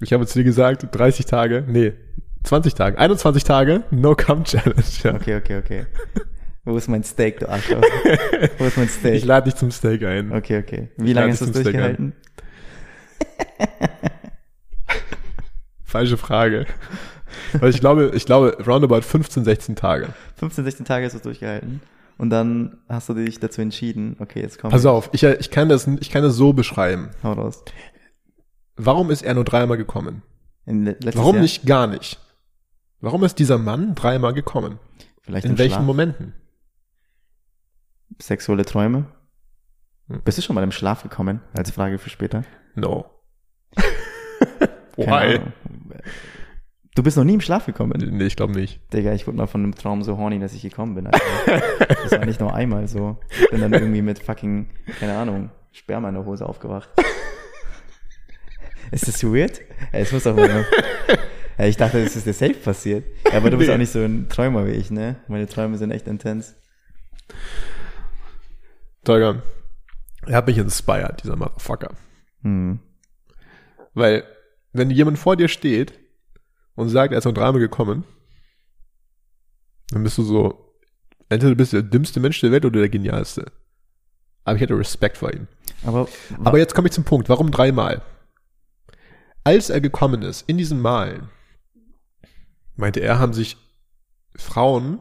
Ich 0.00 0.12
habe 0.12 0.26
zu 0.26 0.38
dir 0.38 0.44
gesagt, 0.44 0.86
30 0.90 1.26
Tage, 1.26 1.64
nee, 1.66 1.92
20 2.42 2.74
Tage, 2.74 2.98
21 2.98 3.44
Tage, 3.44 3.84
No 3.90 4.14
Come 4.14 4.44
Challenge. 4.44 4.82
Ja. 5.02 5.14
Okay, 5.14 5.36
okay, 5.36 5.58
okay. 5.58 5.86
Wo 6.64 6.76
ist 6.76 6.88
mein 6.88 7.04
Steak, 7.04 7.40
du 7.40 7.48
Arschloch? 7.48 7.82
Wo 8.58 8.64
ist 8.64 8.76
mein 8.76 8.88
Steak? 8.88 9.14
Ich 9.14 9.24
lade 9.24 9.50
dich 9.50 9.54
zum 9.54 9.70
Steak 9.70 10.02
ein. 10.02 10.32
Okay, 10.32 10.58
okay. 10.58 10.88
Wie 10.96 11.12
lange 11.12 11.32
hast 11.32 11.42
du 11.42 11.46
es 11.46 11.52
zum 11.52 11.62
Steak 11.62 11.74
durchgehalten? 11.74 12.14
Falsche 15.84 16.16
Frage. 16.16 16.66
Weil 17.52 17.70
ich 17.70 17.80
glaube, 17.80 18.12
ich 18.14 18.26
glaube, 18.26 18.56
roundabout 18.66 19.02
15, 19.02 19.44
16 19.44 19.76
Tage. 19.76 20.08
15, 20.36 20.64
16 20.64 20.86
Tage 20.86 21.04
hast 21.06 21.12
du 21.12 21.18
es 21.18 21.22
durchgehalten. 21.22 21.80
Und 22.16 22.30
dann 22.30 22.78
hast 22.88 23.08
du 23.08 23.14
dich 23.14 23.40
dazu 23.40 23.60
entschieden, 23.60 24.16
okay, 24.20 24.40
jetzt 24.40 24.58
komm. 24.58 24.70
Pass 24.70 24.86
auf, 24.86 25.10
ich, 25.12 25.24
ich 25.24 25.50
kann 25.50 25.68
das, 25.68 25.86
ich 25.86 26.10
kann 26.10 26.22
das 26.22 26.36
so 26.36 26.52
beschreiben. 26.52 27.10
Hau 27.22 27.32
raus. 27.32 27.64
Warum 28.76 29.10
ist 29.10 29.22
er 29.22 29.34
nur 29.34 29.44
dreimal 29.44 29.76
gekommen? 29.76 30.22
Warum 30.66 31.34
Jahr? 31.34 31.42
nicht 31.42 31.66
gar 31.66 31.86
nicht? 31.86 32.20
Warum 33.00 33.24
ist 33.24 33.38
dieser 33.38 33.58
Mann 33.58 33.94
dreimal 33.94 34.32
gekommen? 34.32 34.78
Vielleicht 35.22 35.46
In 35.46 35.58
welchen 35.58 35.74
Schlaf? 35.74 35.84
Momenten? 35.86 36.34
Sexuelle 38.20 38.64
Träume? 38.64 39.06
Hm. 40.08 40.22
Bist 40.24 40.38
du 40.38 40.42
schon 40.42 40.54
mal 40.54 40.62
im 40.62 40.72
Schlaf 40.72 41.02
gekommen? 41.02 41.40
Als 41.56 41.70
Frage 41.70 41.98
für 41.98 42.10
später. 42.10 42.44
No. 42.74 43.06
Why? 44.96 45.40
Du 46.94 47.02
bist 47.02 47.16
noch 47.16 47.24
nie 47.24 47.34
im 47.34 47.40
Schlaf 47.40 47.66
gekommen? 47.66 47.92
Nee, 47.98 48.24
ich 48.24 48.36
glaube 48.36 48.52
nicht. 48.52 48.80
Digga, 48.92 49.12
ich 49.14 49.26
wurde 49.26 49.36
mal 49.36 49.48
von 49.48 49.62
einem 49.62 49.74
Traum 49.74 50.02
so 50.04 50.16
horny, 50.16 50.38
dass 50.38 50.54
ich 50.54 50.62
gekommen 50.62 50.94
bin. 50.94 51.04
Das 51.06 52.12
war 52.12 52.24
nicht 52.24 52.38
nur 52.40 52.54
einmal 52.54 52.86
so. 52.86 53.18
Ich 53.30 53.50
bin 53.50 53.60
dann 53.60 53.72
irgendwie 53.72 54.02
mit 54.02 54.20
fucking, 54.20 54.70
keine 55.00 55.16
Ahnung, 55.16 55.50
Sperma 55.72 56.08
in 56.08 56.14
der 56.14 56.24
Hose 56.24 56.46
aufgewacht. 56.46 56.88
Ist 58.92 59.08
das 59.08 59.24
weird? 59.24 59.60
Ey, 59.90 60.02
es 60.02 60.12
muss 60.12 60.22
doch 60.22 60.36
mal. 60.36 60.64
Ey, 61.56 61.68
ich 61.70 61.76
dachte, 61.76 62.02
das 62.02 62.14
ist 62.14 62.26
dir 62.26 62.32
safe 62.32 62.54
passiert. 62.54 63.04
Aber 63.32 63.50
du 63.50 63.56
bist 63.56 63.68
Nee. 63.68 63.74
auch 63.74 63.78
nicht 63.78 63.90
so 63.90 64.00
ein 64.00 64.28
Träumer 64.28 64.66
wie 64.66 64.72
ich, 64.72 64.90
ne? 64.92 65.16
Meine 65.26 65.46
Träume 65.48 65.78
sind 65.78 65.90
echt 65.90 66.06
intens. 66.06 66.54
Tolga, 69.04 69.42
er 70.26 70.36
hat 70.36 70.46
mich 70.46 70.58
inspired, 70.58 71.22
dieser 71.24 71.36
Motherfucker. 71.36 71.92
Hm. 72.42 72.78
Weil, 73.94 74.24
wenn 74.72 74.90
jemand 74.90 75.18
vor 75.18 75.36
dir 75.36 75.48
steht 75.48 75.98
und 76.74 76.88
sagt, 76.88 77.12
er 77.12 77.18
ist 77.18 77.24
nur 77.24 77.34
dreimal 77.34 77.60
gekommen, 77.60 78.04
dann 79.90 80.02
bist 80.02 80.18
du 80.18 80.22
so, 80.22 80.74
entweder 81.28 81.50
du 81.50 81.56
bist 81.56 81.72
der 81.72 81.82
dümmste 81.82 82.20
Mensch 82.20 82.40
der 82.40 82.52
Welt 82.52 82.64
oder 82.64 82.80
der 82.80 82.88
genialste. 82.88 83.52
Aber 84.44 84.56
ich 84.56 84.62
hätte 84.62 84.78
Respekt 84.78 85.18
vor 85.18 85.32
ihm. 85.32 85.46
Aber, 85.84 86.08
Aber 86.42 86.58
jetzt 86.58 86.74
komme 86.74 86.88
ich 86.88 86.94
zum 86.94 87.04
Punkt. 87.04 87.28
Warum 87.28 87.50
dreimal? 87.50 88.02
Als 89.42 89.70
er 89.70 89.80
gekommen 89.80 90.22
ist, 90.22 90.48
in 90.48 90.58
diesen 90.58 90.80
Malen, 90.80 91.30
meinte 92.76 93.00
er, 93.00 93.18
haben 93.18 93.32
sich 93.32 93.56
Frauen, 94.36 95.00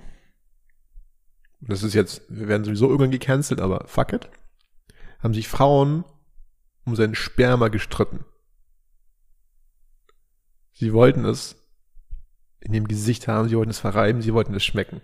das 1.61 1.83
ist 1.83 1.93
jetzt, 1.93 2.23
wir 2.29 2.47
werden 2.47 2.65
sowieso 2.65 2.87
irgendwann 2.87 3.11
gecancelt, 3.11 3.61
aber 3.61 3.87
fuck 3.87 4.13
it, 4.13 4.29
haben 5.19 5.33
sich 5.33 5.47
Frauen 5.47 6.03
um 6.85 6.95
seinen 6.95 7.15
Sperma 7.15 7.69
gestritten. 7.69 8.25
Sie 10.73 10.91
wollten 10.91 11.23
es 11.23 11.62
in 12.63 12.73
dem 12.73 12.87
Gesicht 12.87 13.27
haben, 13.27 13.49
sie 13.49 13.57
wollten 13.57 13.71
es 13.71 13.79
verreiben, 13.79 14.21
sie 14.21 14.33
wollten 14.33 14.53
es 14.55 14.63
schmecken. 14.63 15.01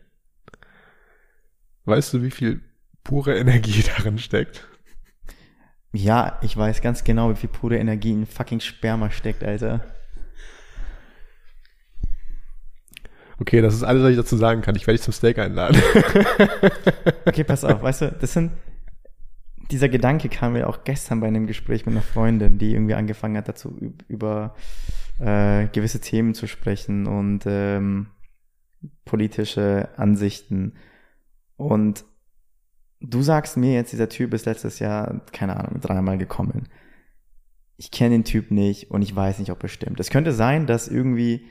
Weißt 1.85 2.13
du, 2.13 2.21
wie 2.23 2.31
viel 2.31 2.61
pure 3.03 3.37
Energie 3.37 3.83
darin 3.97 4.17
steckt? 4.17 4.65
ja, 5.91 6.37
ich 6.43 6.55
weiß 6.55 6.81
ganz 6.81 7.03
genau, 7.03 7.31
wie 7.31 7.35
viel 7.35 7.49
pure 7.49 7.77
Energie 7.77 8.11
in 8.11 8.27
fucking 8.27 8.59
Sperma 8.59 9.09
steckt, 9.09 9.43
Alter. 9.43 9.83
Okay, 13.39 13.61
das 13.61 13.73
ist 13.73 13.83
alles, 13.83 14.03
was 14.03 14.11
ich 14.11 14.17
dazu 14.17 14.35
sagen 14.37 14.61
kann. 14.61 14.75
Ich 14.75 14.85
werde 14.85 14.97
dich 14.97 15.03
zum 15.03 15.13
Steak 15.13 15.39
einladen. 15.39 15.81
Okay, 17.25 17.43
pass 17.43 17.63
auf, 17.63 17.81
weißt 17.81 18.01
du, 18.01 18.11
das 18.11 18.33
sind, 18.33 18.51
dieser 19.71 19.87
Gedanke 19.87 20.29
kam 20.29 20.53
mir 20.53 20.67
auch 20.67 20.83
gestern 20.83 21.19
bei 21.19 21.27
einem 21.27 21.45
Gespräch 21.47 21.85
mit 21.85 21.93
einer 21.93 22.01
Freundin, 22.01 22.57
die 22.57 22.73
irgendwie 22.73 22.95
angefangen 22.95 23.37
hat, 23.37 23.47
dazu 23.47 23.69
üb- 23.69 24.01
über 24.07 24.55
äh, 25.19 25.67
gewisse 25.67 26.01
Themen 26.01 26.33
zu 26.33 26.47
sprechen 26.47 27.07
und 27.07 27.43
ähm, 27.45 28.07
politische 29.05 29.89
Ansichten. 29.97 30.73
Und 31.57 32.05
du 33.01 33.21
sagst 33.21 33.57
mir 33.57 33.73
jetzt, 33.73 33.91
dieser 33.91 34.09
Typ 34.09 34.33
ist 34.33 34.45
letztes 34.45 34.79
Jahr, 34.79 35.21
keine 35.31 35.57
Ahnung, 35.57 35.81
dreimal 35.81 36.17
gekommen. 36.17 36.69
Ich 37.77 37.91
kenne 37.91 38.11
den 38.11 38.23
Typ 38.25 38.51
nicht 38.51 38.91
und 38.91 39.01
ich 39.01 39.15
weiß 39.15 39.39
nicht, 39.39 39.51
ob 39.51 39.63
er 39.63 39.69
stimmt. 39.69 39.99
Es 39.99 40.09
könnte 40.09 40.33
sein, 40.33 40.67
dass 40.67 40.87
irgendwie 40.87 41.45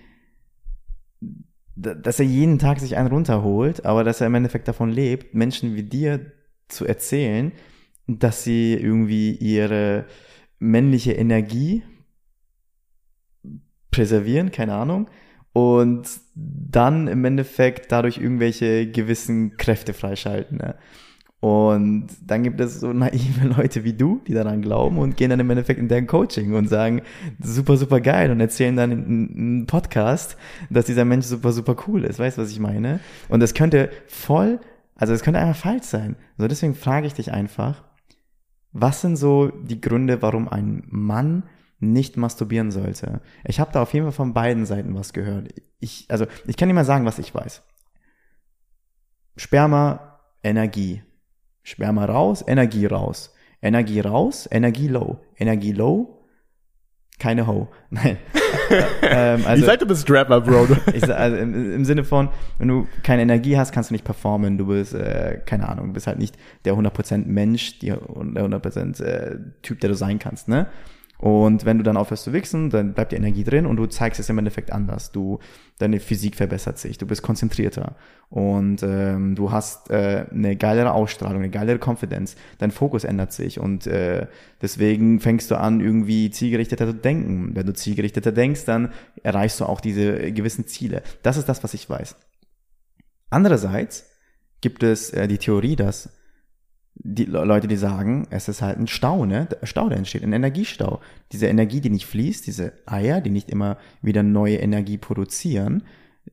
da- 1.75 1.95
dass 1.95 2.19
er 2.19 2.27
jeden 2.27 2.59
Tag 2.59 2.81
sich 2.81 2.97
einen 2.97 3.09
runterholt, 3.09 3.87
aber 3.87 4.03
dass 4.05 4.21
er 4.21 4.27
im 4.27 4.35
Endeffekt 4.35 4.67
davon 4.69 4.91
lebt, 4.91 5.35
Menschen 5.35 5.75
wie 5.77 5.85
dir 5.85 6.33
zu 6.67 6.85
erzählen, 6.85 7.53
dass 8.07 8.43
sie 8.43 8.75
irgendwie 8.75 9.33
ihre 9.33 10.07
männliche 10.59 11.13
Energie 11.13 11.83
präservieren, 13.99 14.53
keine 14.53 14.75
Ahnung, 14.75 15.09
und 15.53 16.09
dann 16.37 17.09
im 17.09 17.25
Endeffekt 17.25 17.91
dadurch 17.91 18.19
irgendwelche 18.19 18.89
gewissen 18.89 19.57
Kräfte 19.57 19.93
freischalten. 19.93 20.59
Ne? 20.59 20.77
Und 21.41 22.07
dann 22.25 22.45
gibt 22.45 22.61
es 22.61 22.79
so 22.79 22.93
naive 22.93 23.49
Leute 23.57 23.83
wie 23.83 23.95
du, 23.95 24.21
die 24.29 24.35
daran 24.35 24.63
glauben 24.63 24.99
und 24.99 25.17
gehen 25.17 25.31
dann 25.31 25.41
im 25.41 25.51
Endeffekt 25.51 25.81
in 25.81 25.89
deren 25.89 26.07
Coaching 26.07 26.55
und 26.55 26.69
sagen, 26.69 27.03
super, 27.43 27.77
super 27.77 28.01
geil 28.01 28.31
und 28.31 28.39
erzählen 28.39 28.77
dann 28.77 28.93
einem 28.93 29.67
Podcast, 29.67 30.37
dass 30.71 30.85
dieser 30.85 31.05
Mensch 31.05 31.27
super, 31.27 31.51
super 31.51 31.75
cool 31.89 32.05
ist. 32.05 32.21
Weißt 32.21 32.39
du, 32.39 32.43
was 32.43 32.53
ich 32.53 32.61
meine? 32.61 33.01
Und 33.29 33.41
das 33.41 33.53
könnte 33.53 33.91
voll, 34.07 34.61
also 34.95 35.13
das 35.13 35.25
könnte 35.25 35.41
einfach 35.41 35.61
falsch 35.61 35.87
sein. 35.87 36.15
So, 36.37 36.47
deswegen 36.47 36.77
frage 36.77 37.09
ich 37.09 37.15
dich 37.15 37.33
einfach, 37.33 37.83
was 38.73 39.01
sind 39.01 39.17
so 39.17 39.49
die 39.49 39.81
Gründe, 39.81 40.23
warum 40.23 40.49
ein 40.49 40.85
Mann 40.87 41.43
nicht 41.81 42.17
masturbieren 42.17 42.71
sollte? 42.71 43.21
Ich 43.45 43.61
habe 43.61 43.73
da 43.73 43.83
auf 43.83 43.93
jeden 43.95 44.07
Fall 44.07 44.13
von 44.13 44.35
beiden 44.35 44.67
Seiten 44.67 44.95
was 44.95 45.13
gehört. 45.13 45.49
Ich, 45.81 46.07
also, 46.09 46.27
ich 46.47 46.57
kann 46.57 46.69
dir 46.69 46.75
mal 46.75 46.85
sagen, 46.85 47.07
was 47.07 47.19
ich 47.19 47.35
weiß. 47.35 47.63
Sperma, 49.37 50.21
Energie. 50.43 51.03
Sperma 51.63 52.05
raus, 52.05 52.45
Energie 52.47 52.87
raus. 52.87 53.35
Energie 53.61 54.01
raus, 54.01 54.49
Energie 54.51 54.89
low. 54.89 55.21
Energie 55.37 55.73
low, 55.73 56.19
keine 57.19 57.47
Ho. 57.47 57.69
Nein. 57.91 58.17
ähm, 59.03 59.43
also, 59.45 59.63
ich 59.63 59.67
sag, 59.67 59.81
du 59.81 59.87
bist 59.87 60.09
Rapper, 60.11 60.41
Bro. 60.41 60.69
ich, 60.93 61.13
also 61.13 61.37
im, 61.37 61.73
im 61.73 61.85
Sinne 61.85 62.05
von, 62.05 62.29
wenn 62.59 62.69
du 62.69 62.87
keine 63.03 63.23
Energie 63.23 63.59
hast, 63.59 63.73
kannst 63.73 63.91
du 63.91 63.95
nicht 63.95 64.05
performen. 64.05 64.57
Du 64.57 64.67
bist, 64.67 64.95
äh, 64.95 65.41
keine 65.45 65.69
Ahnung, 65.69 65.89
du 65.89 65.93
bist 65.95 66.07
halt 66.07 66.19
nicht 66.19 66.37
der 66.65 66.75
100% 66.75 67.27
Mensch, 67.27 67.79
die, 67.81 67.89
der 67.89 67.99
100% 67.99 69.03
äh, 69.03 69.39
Typ, 69.63 69.81
der 69.81 69.91
du 69.91 69.97
sein 69.97 70.19
kannst, 70.19 70.49
ne? 70.49 70.69
Und 71.19 71.65
wenn 71.65 71.79
du 71.79 71.85
dann 71.85 71.97
aufhörst 71.97 72.25
zu 72.25 72.33
wichsen, 72.33 72.71
dann 72.71 72.95
bleibt 72.95 73.11
die 73.11 73.17
Energie 73.17 73.43
drin 73.43 73.67
und 73.67 73.77
du 73.77 73.87
zeigst 73.87 74.21
es 74.21 74.29
im 74.29 74.39
Endeffekt 74.39 74.73
anders. 74.73 75.11
Du, 75.11 75.41
deine 75.79 75.99
Physik 75.99 76.37
verbessert 76.37 76.79
sich, 76.79 76.97
du 76.97 77.07
bist 77.07 77.23
konzentrierter 77.23 77.97
und 78.31 78.85
ähm, 78.85 79.35
du 79.35 79.51
hast 79.51 79.91
äh, 79.91 80.27
eine 80.31 80.55
geilere 80.55 80.93
Ausstrahlung, 80.93 81.43
eine 81.43 81.51
geilere 81.51 81.81
Confidence. 81.85 82.37
Dein 82.59 82.71
Fokus 82.71 83.03
ändert 83.03 83.33
sich 83.33 83.59
und 83.59 83.89
äh, 83.89 84.29
deswegen 84.63 85.19
fängst 85.19 85.51
du 85.51 85.59
an, 85.59 85.81
irgendwie 85.81 86.31
zielgerichteter 86.31 86.87
zu 86.87 86.95
denken. 86.95 87.51
Wenn 87.57 87.67
du 87.67 87.73
zielgerichteter 87.73 88.31
denkst, 88.31 88.65
dann 88.65 88.93
erreichst 89.25 89.59
du 89.59 89.65
auch 89.65 89.81
diese 89.81 90.33
gewissen 90.33 90.69
Ziele. 90.69 91.03
Das 91.25 91.37
ist 91.37 91.49
das, 91.49 91.65
was 91.65 91.75
ich 91.75 91.91
weiß. 91.91 92.15
Andererseits 93.29 94.07
gibt 94.61 94.85
es 94.85 95.11
äh, 95.11 95.27
die 95.27 95.39
Theorie, 95.39 95.75
dass 95.75 96.11
die 96.99 97.25
Le- 97.25 97.45
Leute, 97.45 97.69
die 97.69 97.77
sagen, 97.77 98.27
es 98.31 98.49
ist 98.49 98.63
halt 98.63 98.79
ein 98.79 98.87
Stau, 98.87 99.25
ne? 99.25 99.49
Stau, 99.63 99.89
der 99.89 99.99
entsteht, 99.99 100.23
ein 100.23 100.33
Energiestau. 100.33 101.01
Diese 101.33 101.47
Energie, 101.47 101.81
die 101.81 101.91
nicht 101.91 102.07
fließt, 102.07 102.47
diese 102.47 102.73
Eier, 102.87 103.21
die 103.21 103.31
nicht 103.31 103.51
immer 103.51 103.77
wieder 104.03 104.23
neue 104.23 104.57
Energie 104.57 104.99
produzieren, 104.99 105.83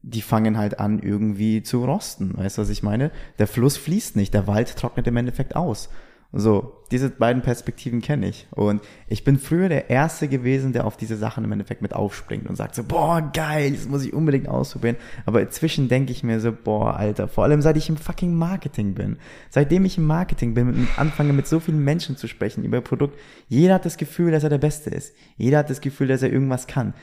die 0.01 0.21
fangen 0.21 0.57
halt 0.57 0.79
an, 0.79 0.99
irgendwie 0.99 1.63
zu 1.63 1.85
rosten. 1.85 2.37
Weißt 2.37 2.57
du, 2.57 2.63
was 2.63 2.69
ich 2.69 2.83
meine? 2.83 3.11
Der 3.39 3.47
Fluss 3.47 3.77
fließt 3.77 4.15
nicht, 4.15 4.33
der 4.33 4.47
Wald 4.47 4.75
trocknet 4.75 5.07
im 5.07 5.17
Endeffekt 5.17 5.55
aus. 5.55 5.89
So, 6.37 6.83
diese 6.91 7.11
beiden 7.11 7.41
Perspektiven 7.41 8.01
kenne 8.01 8.27
ich. 8.27 8.45
Und 8.51 8.81
ich 9.07 9.23
bin 9.23 9.39
früher 9.39 9.69
der 9.69 9.89
Erste 9.89 10.27
gewesen, 10.27 10.73
der 10.73 10.85
auf 10.85 10.97
diese 10.97 11.15
Sachen 11.15 11.45
im 11.45 11.51
Endeffekt 11.53 11.81
mit 11.81 11.93
aufspringt 11.93 12.49
und 12.49 12.57
sagt 12.57 12.75
so, 12.75 12.83
boah, 12.83 13.21
geil, 13.21 13.71
das 13.71 13.87
muss 13.87 14.03
ich 14.03 14.13
unbedingt 14.13 14.49
ausprobieren. 14.49 14.97
Aber 15.25 15.41
inzwischen 15.41 15.87
denke 15.87 16.11
ich 16.11 16.23
mir 16.23 16.41
so, 16.41 16.51
boah, 16.51 16.97
Alter, 16.97 17.29
vor 17.29 17.45
allem 17.45 17.61
seit 17.61 17.77
ich 17.77 17.87
im 17.87 17.95
fucking 17.95 18.33
Marketing 18.33 18.95
bin. 18.95 19.17
Seitdem 19.49 19.85
ich 19.85 19.97
im 19.97 20.07
Marketing 20.07 20.53
bin 20.53 20.67
und 20.67 20.99
anfange 20.99 21.31
mit 21.31 21.47
so 21.47 21.61
vielen 21.61 21.85
Menschen 21.85 22.17
zu 22.17 22.27
sprechen 22.27 22.65
über 22.65 22.81
Produkt, 22.81 23.17
jeder 23.47 23.75
hat 23.75 23.85
das 23.85 23.95
Gefühl, 23.95 24.31
dass 24.31 24.43
er 24.43 24.49
der 24.49 24.57
Beste 24.57 24.89
ist. 24.89 25.15
Jeder 25.37 25.59
hat 25.59 25.69
das 25.69 25.79
Gefühl, 25.79 26.09
dass 26.09 26.21
er 26.21 26.33
irgendwas 26.33 26.67
kann. 26.67 26.95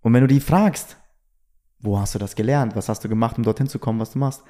Und 0.00 0.14
wenn 0.14 0.22
du 0.22 0.28
die 0.28 0.40
fragst, 0.40 0.96
wo 1.78 1.98
hast 1.98 2.14
du 2.14 2.18
das 2.18 2.36
gelernt? 2.36 2.74
Was 2.74 2.88
hast 2.88 3.04
du 3.04 3.10
gemacht, 3.10 3.36
um 3.36 3.44
dorthin 3.44 3.68
zu 3.68 3.78
kommen, 3.78 4.00
was 4.00 4.12
du 4.12 4.18
machst? 4.18 4.44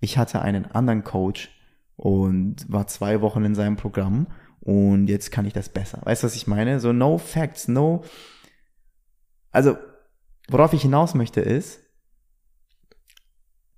Ich 0.00 0.18
hatte 0.18 0.42
einen 0.42 0.66
anderen 0.66 1.04
Coach, 1.04 1.55
und 1.96 2.70
war 2.70 2.86
zwei 2.86 3.20
Wochen 3.20 3.44
in 3.44 3.54
seinem 3.54 3.76
Programm 3.76 4.26
und 4.60 5.06
jetzt 5.06 5.30
kann 5.30 5.46
ich 5.46 5.52
das 5.52 5.68
besser. 5.68 6.00
Weißt 6.02 6.22
du, 6.22 6.26
was 6.26 6.34
ich 6.34 6.46
meine? 6.46 6.80
So 6.80 6.92
no 6.92 7.18
facts, 7.18 7.68
no. 7.68 8.04
Also, 9.50 9.78
worauf 10.48 10.72
ich 10.72 10.82
hinaus 10.82 11.14
möchte 11.14 11.40
ist. 11.40 11.80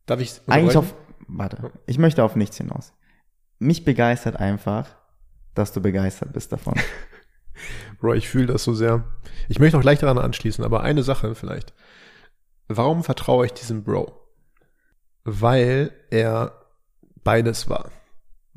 Darf 0.07 0.21
ich 0.21 0.41
eigentlich 0.47 0.77
auf. 0.77 0.95
Warte, 1.27 1.73
ich 1.87 1.99
möchte 1.99 2.25
auf 2.25 2.37
nichts 2.37 2.57
hinaus. 2.57 2.95
Mich 3.59 3.85
begeistert 3.85 4.37
einfach, 4.37 4.97
dass 5.55 5.73
du 5.73 5.83
begeistert 5.83 6.33
bist 6.33 6.53
davon. 6.53 6.75
Bro, 8.01 8.15
ich 8.15 8.29
fühle 8.29 8.47
das 8.47 8.65
so 8.65 8.73
sehr. 8.73 9.05
Ich 9.49 9.59
möchte 9.59 9.77
auch 9.77 9.83
gleich 9.83 9.99
daran 9.99 10.19
anschließen, 10.19 10.65
aber 10.65 10.83
eine 10.83 11.03
Sache 11.03 11.35
vielleicht. 11.35 11.75
Warum 12.69 13.05
vertraue 13.05 13.45
ich 13.45 13.53
diesem 13.53 13.85
Bro? 13.85 14.19
Weil 15.25 15.93
er 16.11 16.65
beides 17.25 17.69
war. 17.69 17.91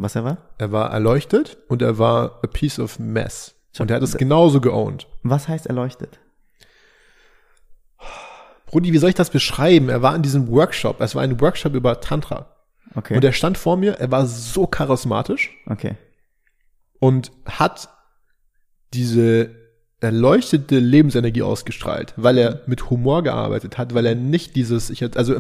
Was 0.02 0.16
er 0.16 0.24
war? 0.24 0.38
Er 0.58 0.72
war 0.72 0.92
erleuchtet 0.92 1.60
und 1.68 1.84
er 1.84 2.00
war 2.00 2.40
a 2.44 2.48
piece 2.48 2.80
of 2.80 2.98
mess. 2.98 3.56
Und 3.78 3.92
er 3.92 3.98
hat 3.98 4.04
es 4.04 4.18
genauso 4.18 4.60
geowned. 4.60 5.08
Was 5.22 5.48
heißt 5.48 5.68
erleuchtet? 5.68 6.20
Rudi, 8.74 8.94
wie 8.94 8.98
soll 8.98 9.10
ich 9.10 9.16
das 9.16 9.30
beschreiben? 9.30 9.90
Er 9.90 10.02
war 10.02 10.16
in 10.16 10.24
diesem 10.24 10.48
Workshop. 10.48 11.02
Es 11.02 11.14
war 11.14 11.22
ein 11.22 11.40
Workshop 11.40 11.76
über 11.76 12.02
Tantra. 12.02 12.48
Okay. 12.96 13.16
Und 13.16 13.24
er 13.24 13.32
stand 13.32 13.60
vor 13.60 13.78
mir. 13.78 13.94
Er 13.94 14.10
war 14.10 14.26
so 14.26 14.66
charismatisch. 14.66 15.52
Okay. 15.68 15.96
Und 17.00 17.32
hat 17.46 17.90
diese 18.94 19.52
erleuchtete 20.00 20.80
Lebensenergie 20.80 21.44
ausgestrahlt, 21.44 22.16
weil 22.18 22.40
er 22.40 22.62
mit 22.66 22.90
Humor 22.90 23.22
gearbeitet 23.22 23.78
hat, 23.78 23.94
weil 23.94 24.08
er 24.08 24.16
nicht 24.16 24.56
dieses, 24.56 24.90
ich 24.90 25.04
also 25.16 25.36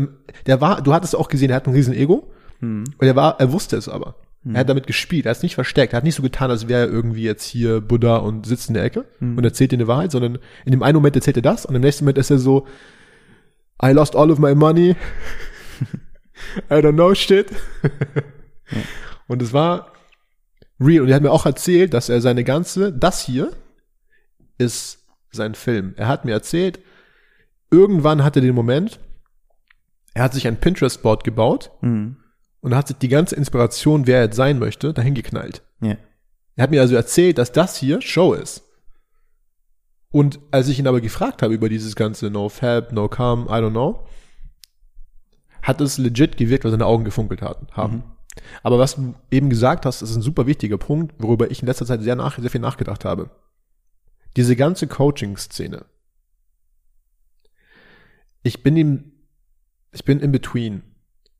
der 0.45 0.61
war, 0.61 0.81
du 0.81 0.93
hattest 0.93 1.15
auch 1.15 1.29
gesehen, 1.29 1.49
er 1.49 1.55
hat 1.55 1.67
ein 1.67 1.73
riesen 1.73 1.95
Ego. 1.95 2.31
Hm. 2.59 2.83
Und 2.97 3.07
er 3.07 3.15
war, 3.15 3.39
er 3.39 3.51
wusste 3.51 3.75
es 3.75 3.89
aber. 3.89 4.15
Mhm. 4.43 4.55
Er 4.55 4.61
hat 4.61 4.69
damit 4.69 4.87
gespielt, 4.87 5.25
er 5.25 5.31
hat 5.31 5.37
es 5.37 5.43
nicht 5.43 5.55
versteckt, 5.55 5.93
er 5.93 5.97
hat 5.97 6.03
nicht 6.03 6.15
so 6.15 6.23
getan, 6.23 6.49
als 6.49 6.67
wäre 6.67 6.87
er 6.87 6.91
irgendwie 6.91 7.23
jetzt 7.23 7.45
hier 7.45 7.79
Buddha 7.79 8.17
und 8.17 8.45
sitzt 8.45 8.69
in 8.69 8.73
der 8.73 8.83
Ecke 8.83 9.05
mhm. 9.19 9.37
und 9.37 9.43
erzählt 9.43 9.71
dir 9.71 9.77
eine 9.77 9.87
Wahrheit, 9.87 10.11
sondern 10.11 10.39
in 10.65 10.71
dem 10.71 10.83
einen 10.83 10.95
Moment 10.95 11.15
erzählt 11.15 11.37
er 11.37 11.43
das 11.43 11.65
und 11.65 11.75
im 11.75 11.81
nächsten 11.81 12.05
Moment 12.05 12.17
ist 12.17 12.31
er 12.31 12.39
so, 12.39 12.67
I 13.83 13.91
lost 13.91 14.15
all 14.15 14.31
of 14.31 14.39
my 14.39 14.55
money, 14.55 14.95
I 16.69 16.73
don't 16.73 16.93
know 16.93 17.13
shit. 17.13 17.51
ja. 18.71 18.81
Und 19.27 19.41
es 19.41 19.53
war 19.53 19.93
real 20.79 21.03
und 21.03 21.09
er 21.09 21.15
hat 21.15 21.23
mir 21.23 21.31
auch 21.31 21.45
erzählt, 21.45 21.93
dass 21.93 22.09
er 22.09 22.21
seine 22.21 22.43
ganze, 22.43 22.91
das 22.91 23.23
hier 23.23 23.51
ist 24.57 25.05
sein 25.31 25.55
Film. 25.55 25.93
Er 25.97 26.07
hat 26.07 26.25
mir 26.25 26.31
erzählt, 26.31 26.79
irgendwann 27.69 28.23
hatte 28.23 28.39
er 28.39 28.43
den 28.43 28.55
Moment, 28.55 28.99
er 30.13 30.23
hat 30.23 30.33
sich 30.33 30.47
ein 30.47 30.59
Pinterest-Board 30.59 31.23
gebaut 31.23 31.71
mhm 31.81 32.17
und 32.61 32.75
hat 32.75 32.87
sich 32.87 32.97
die 32.97 33.09
ganze 33.09 33.35
Inspiration, 33.35 34.07
wer 34.07 34.17
er 34.17 34.25
jetzt 34.25 34.35
sein 34.35 34.59
möchte, 34.59 34.93
dahin 34.93 35.15
geknallt. 35.15 35.63
Ja. 35.81 35.97
Er 36.55 36.63
hat 36.63 36.71
mir 36.71 36.81
also 36.81 36.95
erzählt, 36.95 37.37
dass 37.37 37.51
das 37.51 37.77
hier 37.77 38.01
Show 38.01 38.33
ist. 38.33 38.63
Und 40.11 40.39
als 40.51 40.67
ich 40.67 40.77
ihn 40.77 40.87
aber 40.87 41.01
gefragt 41.01 41.41
habe 41.41 41.53
über 41.53 41.69
dieses 41.69 41.95
ganze 41.95 42.29
No 42.29 42.49
Fab, 42.49 42.91
No 42.91 43.07
Calm, 43.07 43.45
I 43.45 43.53
don't 43.53 43.71
know, 43.71 44.05
hat 45.61 45.79
es 45.81 45.97
legit 45.97 46.37
gewirkt, 46.37 46.63
weil 46.63 46.71
seine 46.71 46.85
Augen 46.85 47.05
gefunkelt 47.05 47.41
hatten, 47.41 47.67
haben. 47.71 47.95
Mhm. 47.95 48.03
Aber 48.63 48.79
was 48.79 48.95
du 48.95 49.15
eben 49.29 49.49
gesagt 49.49 49.85
hast, 49.85 50.01
ist 50.01 50.15
ein 50.15 50.21
super 50.21 50.47
wichtiger 50.47 50.77
Punkt, 50.77 51.15
worüber 51.19 51.51
ich 51.51 51.61
in 51.61 51.67
letzter 51.67 51.85
Zeit 51.85 52.01
sehr, 52.01 52.15
nach, 52.15 52.37
sehr 52.37 52.49
viel 52.49 52.61
nachgedacht 52.61 53.05
habe. 53.05 53.29
Diese 54.35 54.55
ganze 54.55 54.87
Coaching-Szene. 54.87 55.85
Ich 58.43 58.63
bin 58.63 58.77
ihm, 58.77 59.11
ich 59.91 60.05
bin 60.05 60.19
in 60.19 60.31
between. 60.31 60.83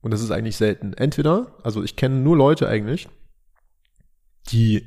Und 0.02 0.12
das 0.12 0.22
ist 0.22 0.32
eigentlich 0.32 0.58
selten. 0.58 0.94
Entweder, 0.94 1.56
also 1.64 1.84
ich 1.84 1.96
kenne 1.96 2.16
nur 2.16 2.36
Leute 2.36 2.68
eigentlich, 2.68 3.08
die 4.50 4.86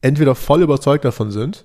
entweder 0.00 0.34
voll 0.34 0.62
überzeugt 0.62 1.04
davon 1.04 1.30
sind, 1.30 1.64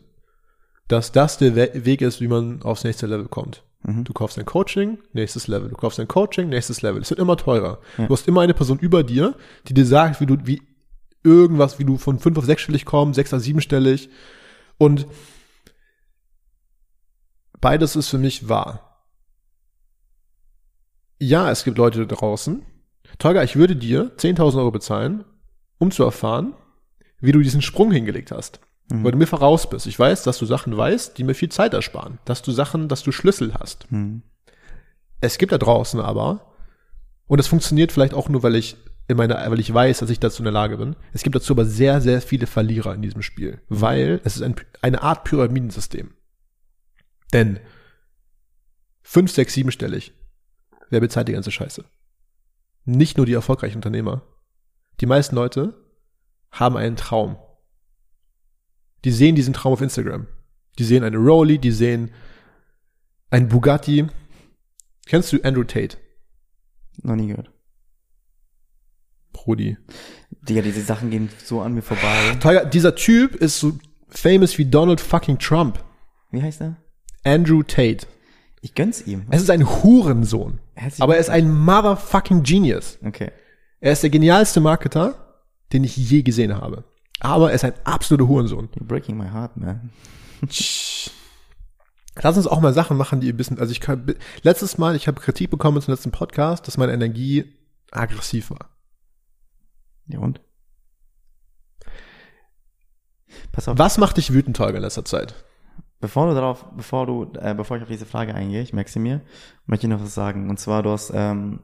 dass 0.88 1.12
das 1.12 1.38
der 1.38 1.56
We 1.56 1.86
Weg 1.86 2.02
ist, 2.02 2.21
wie 2.21 2.28
man 2.28 2.62
aufs 2.62 2.84
nächste 2.84 3.08
Level 3.08 3.28
kommt. 3.28 3.63
Mhm. 3.84 4.04
Du 4.04 4.13
kaufst 4.13 4.38
ein 4.38 4.45
Coaching, 4.45 5.00
nächstes 5.13 5.47
Level. 5.47 5.69
Du 5.69 5.76
kaufst 5.76 6.00
ein 6.00 6.08
Coaching, 6.08 6.50
nächstes 6.50 6.82
Level. 6.82 7.02
Es 7.02 7.10
wird 7.10 7.19
immer 7.19 7.38
teurer. 7.38 7.80
Ja. 7.97 8.08
Du 8.08 8.13
hast 8.13 8.28
immer 8.28 8.41
eine 8.41 8.54
Person 8.54 8.78
über 8.78 9.04
dir, 9.04 9.36
die 9.67 9.74
dir 9.74 9.86
sagt, 9.86 10.21
wie 10.21 10.26
du, 10.26 10.38
wie 10.43 10.62
irgendwas, 11.24 11.80
wie 11.80 11.86
du 11.86 11.97
von 11.97 12.19
fünf 12.19 12.38
auf 12.38 12.45
sechsstellig 12.45 12.86
kommst, 12.86 13.15
sechs 13.15 13.34
auf 13.34 13.41
siebenstellig. 13.41 14.10
Und 14.78 15.08
beides 17.60 17.95
ist 17.95 18.10
für 18.10 18.17
mich 18.17 18.50
wahr 18.50 18.90
ja, 21.22 21.52
es 21.52 21.64
gibt 21.64 21.78
Leute 21.78 22.06
da 22.08 22.16
draußen. 22.16 22.66
Tolga, 23.20 23.44
ich 23.44 23.56
würde 23.56 23.76
dir 23.76 24.12
10.000 24.18 24.58
Euro 24.58 24.72
bezahlen, 24.72 25.24
um 25.78 25.92
zu 25.92 26.04
erfahren, 26.04 26.56
wie 27.20 27.32
du 27.32 27.42
diesen 27.42 27.62
Sprung 27.62 27.92
hingelegt 27.92 28.32
hast. 28.32 28.60
Mhm. 28.90 29.04
Weil 29.04 29.12
du 29.12 29.20
mir 29.20 29.28
voraus 29.28 29.70
bist. 29.70 29.86
Ich 29.86 30.00
weiß, 30.00 30.24
dass 30.24 30.40
du 30.40 30.48
Sachen 30.48 30.76
weißt, 30.76 31.18
die 31.20 31.24
mir 31.24 31.36
viel 31.36 31.50
Zeit 31.50 31.76
ersparen. 31.76 32.18
Dass 32.26 32.42
du 32.42 32.52
Sachen, 32.52 32.88
dass 32.88 33.04
du 33.04 33.12
Schlüssel 33.12 33.54
hast. 33.54 33.92
Mhm. 33.92 34.24
Es 35.20 35.38
gibt 35.38 35.52
da 35.52 35.60
draußen 35.60 36.00
aber, 36.00 36.56
und 37.28 37.40
es 37.40 37.48
funktioniert 37.48 37.92
vielleicht 37.92 38.16
auch 38.16 38.28
nur, 38.28 38.42
weil 38.42 38.56
ich 38.56 38.78
in 39.08 39.18
meiner, 39.18 39.36
weil 39.52 39.60
ich 39.60 39.72
weiß, 39.72 40.00
dass 40.00 40.10
ich 40.10 40.20
dazu 40.20 40.40
in 40.40 40.46
der 40.46 40.54
Lage 40.54 40.78
bin. 40.78 40.96
Es 41.14 41.22
gibt 41.22 41.36
dazu 41.36 41.54
aber 41.54 41.66
sehr, 41.66 42.02
sehr 42.02 42.22
viele 42.24 42.48
Verlierer 42.48 42.96
in 42.96 43.04
diesem 43.04 43.22
Spiel. 43.22 43.62
Weil 43.70 44.22
es 44.24 44.38
ist 44.38 44.42
ein, 44.42 44.56
eine 44.82 45.04
Art 45.04 45.24
Pyramidensystem. 45.26 46.16
Denn 47.32 47.60
fünf, 49.04 49.32
sechs, 49.32 49.54
siebenstellig 49.54 50.14
Wer 50.91 50.99
bezahlt 50.99 51.30
die 51.30 51.34
ganze 51.34 51.51
Scheiße? 51.51 51.86
Nicht 52.84 53.17
nur 53.17 53.25
die 53.25 53.34
erfolgreichen 53.34 53.77
Unternehmer. 53.77 54.23
Die 54.99 55.06
meisten 55.06 55.36
Leute 55.36 55.73
haben 56.51 56.75
einen 56.75 56.97
Traum. 56.97 57.38
Die 59.06 59.12
sehen 59.12 59.36
diesen 59.36 59.54
Traum 59.54 59.73
auf 59.73 59.82
Instagram. 59.82 60.27
Die 60.77 60.84
sehen 60.84 61.04
eine 61.04 61.17
Rolli, 61.17 61.60
die 61.60 61.71
sehen 61.71 62.12
ein 63.30 63.47
Bugatti. 63.47 64.06
Kennst 65.06 65.32
du 65.32 65.41
Andrew 65.43 65.63
Tate? 65.63 65.97
Noch 67.01 67.15
nie 67.15 67.27
gehört. 67.27 67.51
Brudi. 69.32 69.77
Digga, 70.41 70.62
diese 70.62 70.82
Sachen 70.82 71.10
gehen 71.10 71.30
so 71.43 71.62
an 71.62 71.73
mir 71.73 71.82
vorbei. 71.82 72.36
Tiger, 72.41 72.65
dieser 72.65 72.95
Typ 72.95 73.36
ist 73.36 73.60
so 73.60 73.80
famous 74.10 74.58
wie 74.58 74.65
Donald 74.65 74.99
fucking 74.99 75.39
Trump. 75.39 75.84
Wie 76.32 76.41
heißt 76.41 76.62
er? 76.62 76.75
Andrew 77.23 77.63
Tate. 77.63 78.06
Ich 78.62 78.76
gönn's 78.76 79.02
ihm. 79.08 79.26
Es 79.32 79.41
ist 79.41 79.50
ein 79.50 79.67
Hurensohn. 79.67 80.60
Herzlich 80.76 81.02
aber 81.02 81.15
er 81.15 81.19
ist 81.19 81.32
ein 81.32 81.52
motherfucking 81.52 82.43
Genius. 82.43 83.00
Okay. 83.04 83.32
Er 83.80 83.91
ist 83.91 84.04
der 84.04 84.12
genialste 84.12 84.62
Marketer, 84.62 85.43
den 85.74 85.84
ich 85.84 85.97
je 85.97 86.21
gesehen 86.21 86.56
habe. 86.56 86.84
Aber 87.19 87.50
er 87.50 87.56
ist 87.56 87.63
ein 87.63 87.74
absoluter 87.84 88.28
Hurensohn. 88.28 88.69
You're 88.69 88.86
breaking 88.86 89.17
my 89.17 89.30
heart, 89.30 89.58
man. 89.58 89.89
Lass 92.21 92.38
uns 92.38 92.47
auch 92.47 92.60
mal 92.60 92.74
Sachen 92.74 92.97
machen, 92.97 93.19
die 93.19 93.30
ein 93.30 93.38
bisschen, 93.38 93.58
also 93.58 93.71
ich 93.71 93.80
kann, 93.80 94.15
letztes 94.43 94.78
Mal, 94.78 94.95
ich 94.95 95.08
habe 95.08 95.19
Kritik 95.19 95.50
bekommen 95.50 95.82
zum 95.82 95.93
letzten 95.93 96.12
Podcast, 96.12 96.67
dass 96.67 96.78
meine 96.78 96.93
Energie 96.93 97.45
aggressiv 97.89 98.52
war. 98.52 98.69
Ja 100.08 100.19
und? 100.19 100.41
Pass 103.52 103.67
auf. 103.67 103.78
Was 103.78 103.97
macht 103.97 104.17
dich 104.17 104.34
wütend, 104.34 104.60
Holger, 104.60 104.78
in 104.78 104.84
letzter 104.84 105.06
Zeit? 105.06 105.34
Bevor 106.02 106.28
du 106.28 106.34
darauf, 106.34 106.66
bevor 106.76 107.06
du, 107.06 107.32
äh, 107.40 107.54
bevor 107.54 107.78
ich 107.78 107.84
auf 107.84 107.90
diese 107.90 108.08
Frage 108.08 108.34
eingehe, 108.34 108.62
ich 108.62 108.74
merke 108.74 108.90
sie 108.90 109.00
mir, 109.00 109.22
möchte 109.68 109.86
ich 109.86 109.92
noch 109.92 110.02
was 110.02 110.16
sagen. 110.16 110.50
Und 110.50 110.60
zwar, 110.60 110.82
du 110.82 110.90
hast 110.90 111.12
ähm, 111.14 111.60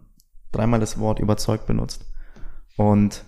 dreimal 0.52 0.80
das 0.80 1.00
Wort 1.00 1.20
überzeugt 1.20 1.66
benutzt. 1.66 2.06
Und 2.78 3.24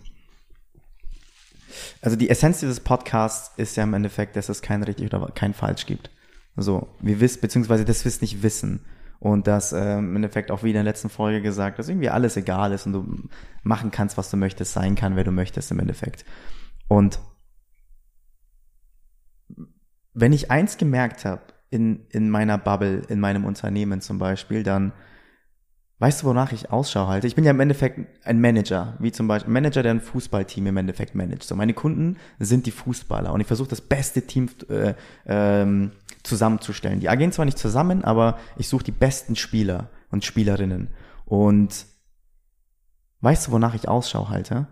also 2.02 2.16
die 2.16 2.30
Essenz 2.30 2.60
dieses 2.60 2.80
Podcasts 2.80 3.58
ist 3.58 3.76
ja 3.76 3.84
im 3.84 3.94
Endeffekt, 3.96 4.36
dass 4.36 4.50
es 4.50 4.62
kein 4.62 4.84
richtig 4.84 5.08
oder 5.08 5.32
kein 5.34 5.56
falsch 5.56 5.88
gibt. 5.88 6.12
Also 6.56 6.88
wir 7.00 7.20
wissen, 7.20 7.42
beziehungsweise 7.42 7.86
das 7.86 8.06
wir 8.06 8.12
nicht 8.22 8.44
wissen. 8.44 8.86
Und 9.20 9.48
dass 9.48 9.74
ähm, 9.74 10.10
im 10.10 10.16
Endeffekt 10.18 10.52
auch 10.52 10.64
wie 10.64 10.70
in 10.70 10.76
der 10.76 10.84
letzten 10.84 11.10
Folge 11.10 11.42
gesagt, 11.42 11.80
dass 11.80 11.90
irgendwie 11.90 12.10
alles 12.10 12.38
egal 12.38 12.72
ist 12.72 12.86
und 12.86 12.94
du 12.94 13.30
machen 13.64 13.92
kannst, 13.92 14.18
was 14.18 14.30
du 14.30 14.38
möchtest, 14.38 14.74
sein 14.74 14.96
kann, 14.96 15.16
wer 15.16 15.24
du 15.26 15.32
möchtest 15.32 15.72
im 15.72 15.80
Endeffekt. 15.80 16.24
Und 16.88 17.20
wenn 20.14 20.34
ich 20.34 20.52
eins 20.52 20.78
gemerkt 20.78 21.26
habe 21.26 21.42
in, 21.70 22.06
in 22.10 22.30
meiner 22.30 22.58
Bubble, 22.58 23.04
in 23.08 23.20
meinem 23.20 23.46
Unternehmen 23.46 24.02
zum 24.02 24.18
Beispiel, 24.18 24.64
dann 24.64 24.94
Weißt 26.02 26.22
du, 26.22 26.28
wonach 26.28 26.54
ich 26.54 26.72
Ausschau 26.72 27.08
halte? 27.08 27.28
Ich 27.28 27.36
bin 27.36 27.44
ja 27.44 27.52
im 27.52 27.60
Endeffekt 27.60 28.26
ein 28.26 28.40
Manager, 28.40 28.96
wie 29.00 29.12
zum 29.12 29.28
Beispiel 29.28 29.50
ein 29.50 29.54
Manager, 29.54 29.84
der 29.84 29.92
ein 29.92 30.00
Fußballteam 30.00 30.68
im 30.68 30.78
Endeffekt 30.78 31.14
managt. 31.14 31.44
So, 31.44 31.58
meine 31.58 31.74
Kunden 31.74 32.16
sind 32.40 32.66
die 32.66 32.72
Fußballer 32.72 33.34
und 33.34 33.42
ich 33.42 33.48
versuche 33.48 33.68
das 33.68 33.82
beste 33.82 34.22
Team 34.22 34.50
äh, 34.70 34.94
ähm, 35.26 35.92
zusammenzustellen. 36.24 37.02
Die 37.02 37.10
agieren 37.10 37.34
zwar 37.34 37.44
nicht 37.44 37.58
zusammen, 37.58 38.06
aber 38.06 38.40
ich 38.58 38.70
suche 38.70 38.86
die 38.86 38.94
besten 38.94 39.36
Spieler 39.36 39.90
und 40.10 40.24
Spielerinnen. 40.24 40.88
Und 41.26 41.86
weißt 43.20 43.48
du, 43.48 43.52
wonach 43.52 43.76
ich 43.76 43.90
Ausschau 43.90 44.30
halte? 44.30 44.68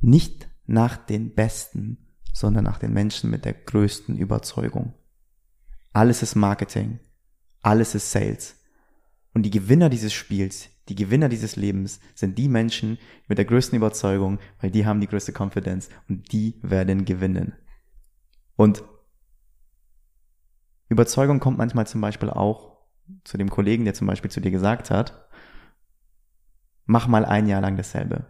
Nicht 0.00 0.48
nach 0.66 0.96
den 0.96 1.34
Besten, 1.34 2.05
sondern 2.36 2.64
nach 2.64 2.78
den 2.78 2.92
Menschen 2.92 3.30
mit 3.30 3.46
der 3.46 3.54
größten 3.54 4.18
Überzeugung. 4.18 4.92
Alles 5.94 6.22
ist 6.22 6.34
Marketing, 6.34 7.00
alles 7.62 7.94
ist 7.94 8.12
Sales. 8.12 8.62
Und 9.32 9.44
die 9.44 9.50
Gewinner 9.50 9.88
dieses 9.88 10.12
Spiels, 10.12 10.68
die 10.90 10.94
Gewinner 10.94 11.30
dieses 11.30 11.56
Lebens 11.56 11.98
sind 12.14 12.36
die 12.36 12.48
Menschen 12.48 12.98
mit 13.26 13.38
der 13.38 13.46
größten 13.46 13.74
Überzeugung, 13.74 14.38
weil 14.60 14.70
die 14.70 14.84
haben 14.84 15.00
die 15.00 15.06
größte 15.06 15.32
Confidence 15.32 15.88
und 16.10 16.30
die 16.30 16.60
werden 16.60 17.06
gewinnen. 17.06 17.54
Und 18.54 18.84
Überzeugung 20.90 21.40
kommt 21.40 21.56
manchmal 21.56 21.86
zum 21.86 22.02
Beispiel 22.02 22.28
auch 22.28 22.76
zu 23.24 23.38
dem 23.38 23.48
Kollegen, 23.48 23.86
der 23.86 23.94
zum 23.94 24.06
Beispiel 24.06 24.30
zu 24.30 24.42
dir 24.42 24.50
gesagt 24.50 24.90
hat, 24.90 25.26
mach 26.84 27.06
mal 27.06 27.24
ein 27.24 27.48
Jahr 27.48 27.62
lang 27.62 27.78
dasselbe. 27.78 28.26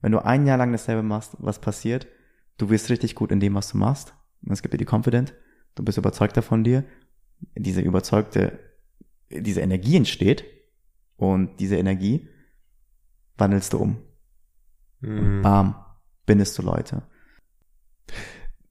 Wenn 0.00 0.10
du 0.10 0.24
ein 0.24 0.46
Jahr 0.46 0.58
lang 0.58 0.72
dasselbe 0.72 1.04
machst, 1.04 1.36
was 1.38 1.60
passiert? 1.60 2.08
Du 2.58 2.70
wirst 2.70 2.90
richtig 2.90 3.14
gut 3.14 3.30
in 3.32 3.40
dem, 3.40 3.54
was 3.54 3.70
du 3.70 3.78
machst. 3.78 4.14
Es 4.48 4.62
gibt 4.62 4.74
dir 4.74 4.78
die 4.78 4.86
Confidence. 4.90 5.32
Du 5.74 5.82
bist 5.82 5.98
überzeugt 5.98 6.36
davon 6.36 6.64
dir. 6.64 6.84
Diese 7.54 7.80
überzeugte 7.80 8.58
diese 9.30 9.60
Energie 9.60 9.96
entsteht 9.96 10.44
und 11.16 11.58
diese 11.60 11.76
Energie 11.76 12.28
wandelst 13.36 13.72
du 13.72 13.78
um. 13.78 14.02
Mhm. 15.00 15.42
Bam, 15.42 15.84
bindest 16.26 16.56
du 16.58 16.62
Leute. 16.62 17.02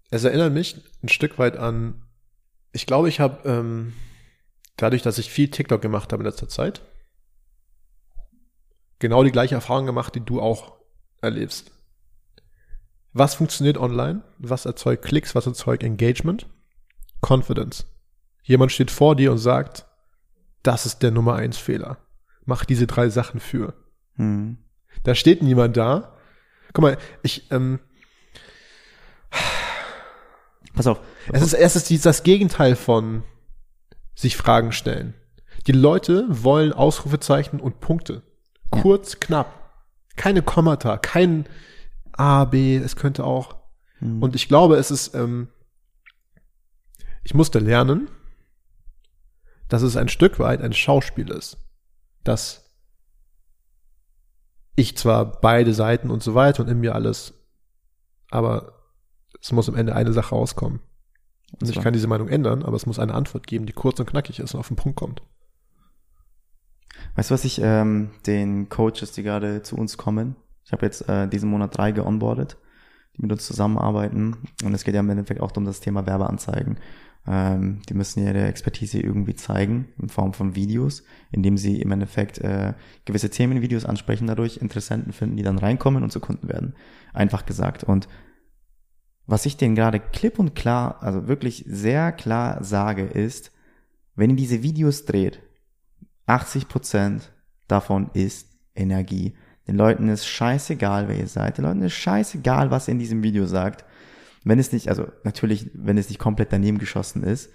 Es 0.10 0.24
erinnert 0.24 0.54
mich 0.54 0.82
ein 1.04 1.10
Stück 1.10 1.38
weit 1.38 1.58
an, 1.58 2.04
ich 2.72 2.86
glaube, 2.86 3.10
ich 3.10 3.20
habe 3.20 3.48
ähm, 3.48 3.94
dadurch, 4.78 5.02
dass 5.02 5.18
ich 5.18 5.30
viel 5.30 5.50
TikTok 5.50 5.82
gemacht 5.82 6.12
habe 6.12 6.24
in 6.24 6.28
letzter 6.28 6.50
Zeit, 6.50 6.82
genau 9.00 9.24
die 9.24 9.32
gleiche 9.32 9.56
Erfahrung 9.56 9.86
gemacht, 9.86 10.16
die 10.16 10.24
du 10.24 10.42
auch 10.42 10.78
erlebst. 11.22 11.72
Was 13.18 13.34
funktioniert 13.36 13.78
online? 13.78 14.24
Was 14.40 14.66
erzeugt 14.66 15.06
Klicks? 15.06 15.36
Was 15.36 15.48
erzeugt 15.48 15.84
Engagement? 15.84 16.48
Confidence. 17.26 17.86
Jemand 18.44 18.74
steht 18.74 18.92
vor 18.92 19.16
dir 19.16 19.32
und 19.32 19.38
sagt, 19.38 19.86
das 20.64 20.86
ist 20.86 21.02
der 21.02 21.12
Nummer 21.12 21.36
eins 21.36 21.58
Fehler. 21.58 21.98
Mach 22.44 22.66
diese 22.66 22.88
drei 22.88 23.08
Sachen 23.08 23.40
für. 23.40 23.74
Hm. 24.18 24.58
Da 25.04 25.16
steht 25.16 25.42
niemand 25.42 25.78
da. 25.78 26.18
Guck 26.74 26.82
mal, 26.82 26.98
ich, 27.24 27.50
ähm, 27.52 27.80
Pass 30.74 30.88
auf. 30.88 31.00
Es 31.32 31.42
ist, 31.42 31.54
es 31.54 31.90
ist 31.90 32.06
das 32.06 32.24
Gegenteil 32.24 32.76
von 32.76 33.24
sich 34.14 34.36
Fragen 34.36 34.74
stellen. 34.74 35.14
Die 35.68 35.72
Leute 35.72 36.26
wollen 36.28 36.74
Ausrufezeichen 36.74 37.62
und 37.62 37.80
Punkte. 37.80 38.24
Kurz, 38.72 39.14
ja. 39.14 39.20
knapp. 39.22 39.72
Keine 40.18 40.42
Kommata, 40.42 40.98
kein 40.98 41.48
A, 42.18 42.46
B, 42.46 42.78
es 42.78 42.96
könnte 42.96 43.24
auch. 43.24 43.58
Hm. 44.00 44.22
Und 44.22 44.36
ich 44.36 44.48
glaube, 44.48 44.78
es 44.78 44.92
ist, 44.92 45.16
ähm, 45.16 45.50
ich 47.24 47.34
musste 47.34 47.60
lernen, 47.60 48.10
dass 49.68 49.82
es 49.82 49.98
ein 49.98 50.10
Stück 50.10 50.40
weit 50.40 50.62
ein 50.62 50.74
Schauspiel 50.74 51.30
ist. 51.30 51.58
Dass 52.24 52.72
ich 54.76 54.98
zwar 54.98 55.40
beide 55.40 55.74
Seiten 55.74 56.10
und 56.10 56.24
so 56.24 56.36
weiter 56.36 56.64
und 56.64 56.70
in 56.70 56.80
mir 56.80 56.96
alles, 56.96 57.34
aber 58.30 58.74
es 59.42 59.52
muss 59.52 59.70
am 59.70 59.76
Ende 59.76 59.96
eine 59.96 60.14
Sache 60.14 60.36
rauskommen. 60.36 60.82
Und 61.60 61.70
ich 61.70 61.80
kann 61.80 61.94
diese 61.94 62.08
Meinung 62.08 62.28
ändern, 62.28 62.64
aber 62.64 62.76
es 62.76 62.86
muss 62.86 63.00
eine 63.00 63.14
Antwort 63.14 63.48
geben, 63.48 63.66
die 63.66 63.74
kurz 63.74 64.00
und 64.00 64.08
knackig 64.08 64.40
ist 64.40 64.54
und 64.54 64.60
auf 64.60 64.68
den 64.68 64.76
Punkt 64.76 64.98
kommt. 64.98 65.22
Weißt 67.16 67.30
du, 67.30 67.34
was 67.34 67.46
ich 67.46 67.62
ähm, 67.62 68.12
den 68.26 68.68
Coaches, 68.68 69.12
die 69.14 69.24
gerade 69.24 69.62
zu 69.62 69.78
uns 69.78 69.98
kommen, 69.98 70.36
ich 70.66 70.72
habe 70.72 70.86
jetzt 70.86 71.08
äh, 71.08 71.28
diesen 71.28 71.50
Monat 71.50 71.78
drei 71.78 71.92
geonboardet, 71.92 72.58
die 73.16 73.22
mit 73.22 73.32
uns 73.32 73.46
zusammenarbeiten. 73.46 74.38
Und 74.64 74.74
es 74.74 74.84
geht 74.84 74.96
ja 74.96 75.00
im 75.00 75.10
Endeffekt 75.10 75.40
auch 75.40 75.56
um 75.56 75.64
das 75.64 75.80
Thema 75.80 76.06
Werbeanzeigen. 76.06 76.78
Ähm, 77.28 77.82
die 77.88 77.94
müssen 77.94 78.26
ihre 78.26 78.46
Expertise 78.46 79.00
irgendwie 79.00 79.36
zeigen 79.36 79.88
in 80.00 80.10
Form 80.10 80.34
von 80.34 80.56
Videos, 80.56 81.04
indem 81.32 81.58
sie 81.58 81.82
im 81.82 81.92
Endeffekt 81.92 82.40
äh, 82.40 82.74
gewisse 83.06 83.30
Themenvideos 83.30 83.86
ansprechen, 83.86 84.28
dadurch 84.28 84.58
Interessenten 84.58 85.14
finden, 85.14 85.38
die 85.38 85.44
dann 85.44 85.60
reinkommen 85.60 86.04
und 86.04 86.12
zu 86.12 86.20
Kunden 86.20 86.50
werden. 86.50 86.76
Einfach 87.14 87.46
gesagt. 87.46 87.84
Und 87.84 88.08
was 89.28 89.46
ich 89.46 89.58
denen 89.58 89.76
gerade 89.76 90.00
klipp 90.00 90.38
und 90.40 90.56
klar, 90.56 91.02
also 91.02 91.28
wirklich 91.28 91.64
sehr 91.68 92.12
klar 92.12 92.64
sage, 92.64 93.04
ist, 93.04 93.52
wenn 94.16 94.32
ihr 94.32 94.36
diese 94.36 94.64
Videos 94.64 95.06
dreht, 95.06 95.42
80 96.28 96.68
Prozent 96.68 97.32
davon 97.68 98.10
ist 98.14 98.50
Energie. 98.76 99.36
Den 99.68 99.78
Leuten 99.78 100.10
ist 100.10 100.28
scheißegal, 100.28 101.08
wer 101.08 101.18
ihr 101.18 101.28
seid. 101.28 101.58
Den 101.58 101.66
Leuten 101.66 101.82
ist 101.82 101.94
scheißegal, 101.94 102.72
was 102.72 102.88
ihr 102.88 102.94
in 102.94 103.00
diesem 103.00 103.24
Video 103.24 103.46
sagt 103.46 103.86
wenn 104.46 104.60
es 104.60 104.72
nicht, 104.72 104.88
also 104.88 105.08
natürlich, 105.24 105.70
wenn 105.74 105.98
es 105.98 106.08
nicht 106.08 106.20
komplett 106.20 106.54
daneben 106.54 106.78
geschossen 106.78 107.24
ist. 107.24 107.50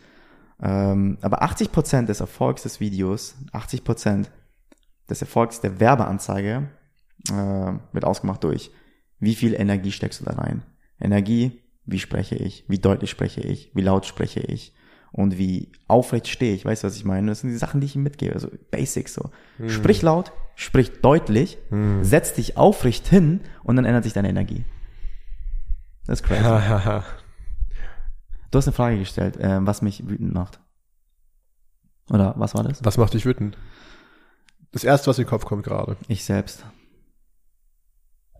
Ähm, 0.61 1.17
aber 1.23 1.43
80 1.43 1.73
Prozent 1.73 2.09
des 2.11 2.21
Erfolgs 2.21 2.65
des 2.65 2.81
Videos, 2.81 3.37
80 3.53 3.85
Prozent 3.85 4.31
des 5.09 5.23
Erfolgs 5.23 5.61
der 5.61 5.81
Werbeanzeige 5.81 6.69
äh, 7.29 7.73
wird 7.93 8.05
ausgemacht 8.05 8.45
durch, 8.45 8.71
wie 9.21 9.35
viel 9.35 9.55
Energie 9.55 9.93
steckst 9.93 10.21
du 10.21 10.25
da 10.25 10.33
rein? 10.33 10.63
Energie, 11.01 11.63
wie 11.87 11.99
spreche 11.99 12.35
ich? 12.35 12.65
Wie 12.69 12.79
deutlich 12.79 13.11
spreche 13.11 13.41
ich? 13.41 13.71
Wie 13.75 13.83
laut 13.83 14.05
spreche 14.05 14.41
ich? 14.41 14.75
Und 15.13 15.39
wie 15.39 15.73
aufrecht 15.87 16.29
stehe 16.29 16.55
ich? 16.55 16.65
Weißt 16.65 16.83
du, 16.83 16.89
was 16.89 16.97
ich 16.97 17.05
meine? 17.05 17.29
Das 17.29 17.41
sind 17.41 17.51
die 17.51 17.57
Sachen, 17.57 17.81
die 17.81 17.87
ich 17.87 17.97
ihm 17.97 18.03
mitgebe. 18.03 18.35
Also 18.35 18.49
Basics 18.71 19.15
so. 19.15 19.31
Hm. 19.57 19.71
Sprich 19.71 20.03
laut, 20.03 20.33
sprich 20.55 21.01
deutlich, 21.01 21.59
hm. 21.71 22.05
setz 22.05 22.35
dich 22.35 22.57
aufrecht 22.57 23.07
hin 23.07 23.41
und 23.63 23.77
dann 23.77 23.85
ändert 23.85 24.05
sich 24.05 24.13
deine 24.13 24.29
Energie. 24.29 24.65
Das 26.07 26.21
ist 26.21 26.27
crazy. 26.27 26.43
du 26.43 27.03
hast 28.59 28.67
eine 28.67 28.75
Frage 28.75 28.99
gestellt, 28.99 29.37
äh, 29.37 29.65
was 29.67 29.83
mich 29.83 30.09
wütend 30.09 30.35
macht. 30.35 30.61
Oder 32.11 32.35
was 32.37 32.55
war 32.55 32.65
das? 32.65 32.85
Was 32.85 32.99
macht 32.99 33.15
dich 33.15 33.25
wütend? 33.25 33.57
Das 34.73 34.85
erste, 34.85 35.09
was 35.09 35.19
in 35.19 35.25
den 35.25 35.31
Kopf 35.31 35.45
kommt 35.45 35.65
gerade. 35.65 35.97
Ich 36.09 36.25
selbst. 36.25 36.65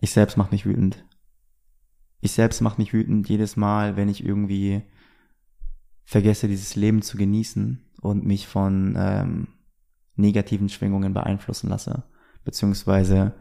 Ich 0.01 0.11
selbst 0.11 0.37
mach 0.37 0.51
mich 0.51 0.65
wütend. 0.65 1.05
Ich 2.19 2.33
selbst 2.33 2.61
mach 2.61 2.77
mich 2.77 2.93
wütend 2.93 3.27
jedes 3.29 3.55
Mal, 3.55 3.95
wenn 3.95 4.09
ich 4.09 4.23
irgendwie 4.23 4.83
vergesse, 6.03 6.47
dieses 6.47 6.75
Leben 6.75 7.01
zu 7.01 7.17
genießen 7.17 7.81
und 8.01 8.25
mich 8.25 8.47
von 8.47 8.95
ähm, 8.97 9.47
negativen 10.15 10.69
Schwingungen 10.69 11.13
beeinflussen 11.13 11.69
lasse. 11.69 12.03
Beziehungsweise 12.43 13.33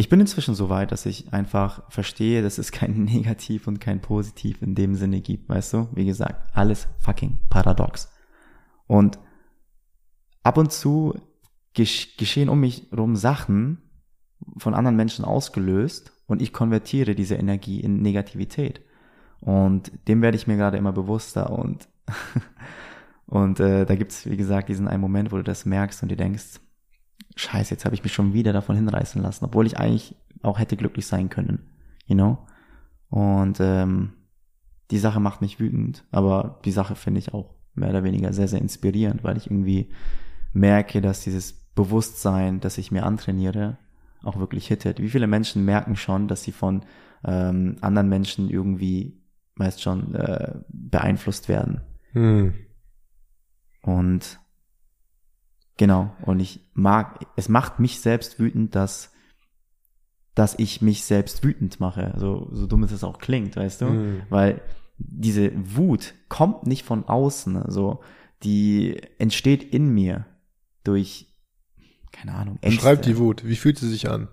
ich 0.00 0.08
bin 0.08 0.20
inzwischen 0.20 0.54
so 0.54 0.68
weit, 0.68 0.92
dass 0.92 1.06
ich 1.06 1.32
einfach 1.32 1.90
verstehe, 1.90 2.40
dass 2.40 2.58
es 2.58 2.70
kein 2.70 2.92
Negativ 3.04 3.66
und 3.66 3.80
kein 3.80 4.00
Positiv 4.00 4.62
in 4.62 4.76
dem 4.76 4.94
Sinne 4.94 5.20
gibt, 5.20 5.48
weißt 5.48 5.72
du? 5.72 5.88
Wie 5.92 6.06
gesagt, 6.06 6.56
alles 6.56 6.86
fucking 6.98 7.38
paradox. 7.50 8.08
Und 8.86 9.18
ab 10.44 10.56
und 10.56 10.72
zu 10.72 11.14
geschehen 11.74 12.48
um 12.48 12.60
mich 12.60 12.88
rum 12.96 13.16
Sachen 13.16 13.82
von 14.56 14.74
anderen 14.74 14.96
Menschen 14.96 15.24
ausgelöst 15.24 16.12
und 16.26 16.42
ich 16.42 16.52
konvertiere 16.52 17.14
diese 17.14 17.34
Energie 17.34 17.80
in 17.80 18.02
Negativität. 18.02 18.80
Und 19.40 19.92
dem 20.08 20.22
werde 20.22 20.36
ich 20.36 20.46
mir 20.46 20.56
gerade 20.56 20.76
immer 20.76 20.92
bewusster 20.92 21.50
und 21.50 21.88
und 23.28 23.60
äh, 23.60 23.84
da 23.84 23.94
gibt's 23.94 24.28
wie 24.28 24.36
gesagt 24.36 24.68
diesen 24.68 24.88
einen 24.88 25.02
Moment, 25.02 25.30
wo 25.32 25.36
du 25.36 25.44
das 25.44 25.66
merkst 25.66 26.02
und 26.02 26.08
dir 26.10 26.16
denkst, 26.16 26.60
scheiße, 27.36 27.74
jetzt 27.74 27.84
habe 27.84 27.94
ich 27.94 28.02
mich 28.02 28.12
schon 28.12 28.32
wieder 28.32 28.52
davon 28.52 28.74
hinreißen 28.74 29.22
lassen, 29.22 29.44
obwohl 29.44 29.66
ich 29.66 29.78
eigentlich 29.78 30.16
auch 30.42 30.58
hätte 30.58 30.76
glücklich 30.76 31.06
sein 31.06 31.28
können, 31.28 31.60
you 32.06 32.14
know? 32.14 32.38
Und 33.10 33.58
ähm, 33.60 34.14
die 34.90 34.98
Sache 34.98 35.20
macht 35.20 35.40
mich 35.40 35.60
wütend, 35.60 36.04
aber 36.10 36.60
die 36.64 36.72
Sache 36.72 36.94
finde 36.94 37.18
ich 37.18 37.34
auch 37.34 37.54
mehr 37.74 37.90
oder 37.90 38.04
weniger 38.04 38.32
sehr, 38.32 38.48
sehr 38.48 38.60
inspirierend, 38.60 39.24
weil 39.24 39.36
ich 39.36 39.50
irgendwie 39.50 39.92
merke, 40.52 41.00
dass 41.00 41.22
dieses 41.22 41.52
Bewusstsein, 41.74 42.60
das 42.60 42.78
ich 42.78 42.90
mir 42.90 43.04
antrainiere, 43.04 43.78
auch 44.22 44.38
wirklich 44.38 44.66
hittet. 44.66 45.00
Wie 45.00 45.10
viele 45.10 45.26
Menschen 45.26 45.64
merken 45.64 45.96
schon, 45.96 46.28
dass 46.28 46.42
sie 46.42 46.52
von 46.52 46.82
ähm, 47.24 47.76
anderen 47.82 48.08
Menschen 48.08 48.48
irgendwie, 48.48 49.20
meist 49.54 49.82
schon, 49.82 50.14
äh, 50.14 50.54
beeinflusst 50.68 51.48
werden. 51.48 51.82
Hm. 52.12 52.54
Und 53.88 54.38
Genau. 55.78 56.14
Und 56.22 56.40
ich 56.40 56.60
mag, 56.74 57.24
es 57.36 57.48
macht 57.48 57.78
mich 57.78 58.00
selbst 58.00 58.38
wütend, 58.38 58.74
dass, 58.74 59.12
dass 60.34 60.58
ich 60.58 60.82
mich 60.82 61.04
selbst 61.04 61.42
wütend 61.44 61.80
mache. 61.80 62.12
Also, 62.12 62.50
so 62.52 62.66
dumm 62.66 62.82
es 62.82 62.92
es 62.92 63.04
auch 63.04 63.18
klingt, 63.18 63.56
weißt 63.56 63.80
du? 63.80 63.86
Mhm. 63.86 64.22
Weil 64.28 64.60
diese 64.98 65.52
Wut 65.54 66.14
kommt 66.28 66.66
nicht 66.66 66.84
von 66.84 67.04
außen. 67.04 67.56
Also, 67.56 68.02
die 68.42 69.00
entsteht 69.18 69.62
in 69.62 69.88
mir 69.88 70.26
durch, 70.82 71.26
keine 72.10 72.34
Ahnung, 72.34 72.58
Ängste. 72.60 72.80
Beschreib 72.80 73.02
die 73.02 73.16
Wut. 73.16 73.44
Wie 73.44 73.56
fühlt 73.56 73.78
sie 73.78 73.88
sich 73.88 74.10
an? 74.10 74.26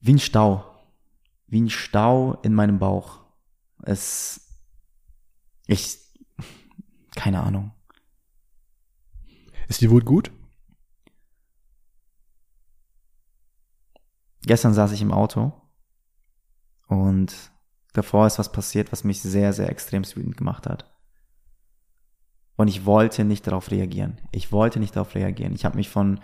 Wie 0.00 0.12
ein 0.12 0.18
Stau. 0.18 0.64
Wie 1.46 1.60
ein 1.60 1.70
Stau 1.70 2.38
in 2.42 2.52
meinem 2.52 2.78
Bauch. 2.78 3.20
Es, 3.82 4.46
ich, 5.66 5.96
keine 7.14 7.42
Ahnung. 7.42 7.72
Ist 9.68 9.80
die 9.80 9.90
Wut 9.90 10.04
gut? 10.04 10.30
Gestern 14.42 14.74
saß 14.74 14.92
ich 14.92 15.02
im 15.02 15.12
Auto 15.12 15.52
und 16.86 17.34
davor 17.94 18.26
ist 18.26 18.38
was 18.38 18.52
passiert, 18.52 18.92
was 18.92 19.02
mich 19.02 19.20
sehr, 19.20 19.52
sehr 19.52 19.68
extrem 19.68 20.04
wütend 20.04 20.36
gemacht 20.36 20.66
hat. 20.68 20.92
Und 22.56 22.68
ich 22.68 22.86
wollte 22.86 23.24
nicht 23.24 23.46
darauf 23.46 23.70
reagieren. 23.70 24.20
Ich 24.32 24.52
wollte 24.52 24.78
nicht 24.78 24.96
darauf 24.96 25.14
reagieren. 25.14 25.54
Ich 25.54 25.64
habe 25.64 25.76
mich 25.76 25.88
von 25.88 26.20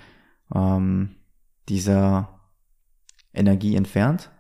ähm, 0.55 1.17
dieser 1.69 2.41
Energie 3.35 3.77
entfernt. 3.77 4.31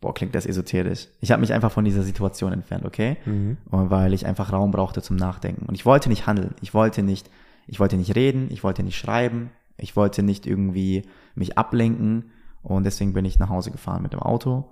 Boah, 0.00 0.12
klingt 0.12 0.34
das 0.34 0.44
esoterisch. 0.44 1.08
Ich 1.20 1.30
habe 1.30 1.40
mich 1.40 1.52
einfach 1.52 1.72
von 1.72 1.84
dieser 1.84 2.02
Situation 2.02 2.52
entfernt, 2.52 2.84
okay? 2.84 3.16
Mhm. 3.24 3.56
Weil 3.70 4.12
ich 4.12 4.26
einfach 4.26 4.52
Raum 4.52 4.70
brauchte 4.70 5.00
zum 5.00 5.16
Nachdenken. 5.16 5.64
Und 5.66 5.74
ich 5.76 5.86
wollte 5.86 6.10
nicht 6.10 6.26
handeln. 6.26 6.54
Ich 6.60 6.74
wollte 6.74 7.02
nicht, 7.02 7.30
ich 7.66 7.80
wollte 7.80 7.96
nicht 7.96 8.14
reden, 8.14 8.48
ich 8.50 8.62
wollte 8.64 8.82
nicht 8.82 8.98
schreiben, 8.98 9.50
ich 9.76 9.96
wollte 9.96 10.22
nicht 10.22 10.46
irgendwie 10.46 11.02
mich 11.34 11.58
ablenken. 11.58 12.30
Und 12.62 12.84
deswegen 12.84 13.12
bin 13.12 13.24
ich 13.24 13.38
nach 13.38 13.50
Hause 13.50 13.70
gefahren 13.70 14.02
mit 14.02 14.12
dem 14.12 14.20
Auto. 14.20 14.70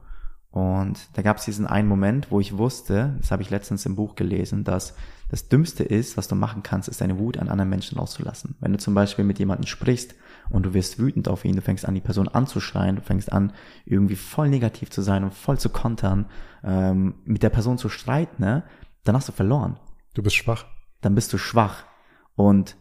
Und 0.51 1.09
da 1.15 1.23
gab 1.23 1.39
es 1.39 1.47
diesen 1.47 1.67
einen 1.67 1.89
Moment, 1.89 2.31
wo 2.31 2.39
ich 2.39 2.59
wusste, 2.59 3.17
das 3.19 3.31
habe 3.31 3.43
ich 3.43 3.49
letztens 3.49 3.87
im 3.87 3.97
Buch 3.97 4.17
gelesen, 4.17 4.65
dass 4.65 4.95
das 5.31 5.49
Dümmste 5.49 5.83
ist, 5.83 6.19
was 6.19 6.29
du 6.29 6.35
machen 6.35 6.63
kannst, 6.63 6.91
ist 6.91 7.01
deine 7.01 7.19
Wut 7.19 7.39
an 7.39 7.49
anderen 7.49 7.71
Menschen 7.71 7.99
rauszulassen. 7.99 8.55
Wenn 8.61 8.73
du 8.73 8.79
zum 8.79 8.93
Beispiel 8.93 9.25
mit 9.25 9.39
jemandem 9.39 9.67
sprichst 9.67 10.15
und 10.51 10.67
du 10.67 10.75
wirst 10.75 10.99
wütend 10.99 11.27
auf 11.27 11.47
ihn, 11.47 11.57
du 11.57 11.63
fängst 11.63 11.87
an, 11.87 11.95
die 11.95 12.03
Person 12.03 12.29
anzuschreien, 12.29 12.97
du 12.97 13.03
fängst 13.03 13.33
an, 13.33 13.55
irgendwie 13.87 14.17
voll 14.17 14.51
negativ 14.51 14.91
zu 14.91 15.01
sein 15.01 15.25
und 15.25 15.33
voll 15.33 15.59
zu 15.59 15.71
kontern, 15.71 16.27
ähm, 16.63 17.15
mit 17.25 17.43
der 17.43 17.49
Person 17.49 17.79
zu 17.79 17.89
streiten, 17.89 18.43
ne? 18.43 18.63
dann 19.05 19.17
hast 19.17 19.29
du 19.29 19.33
verloren. 19.33 19.79
Du 20.13 20.23
bist 20.23 20.37
schwach. 20.37 20.67
Dann 21.01 21.15
bist 21.15 21.33
du 21.33 21.39
schwach. 21.39 21.85
Und 22.35 22.77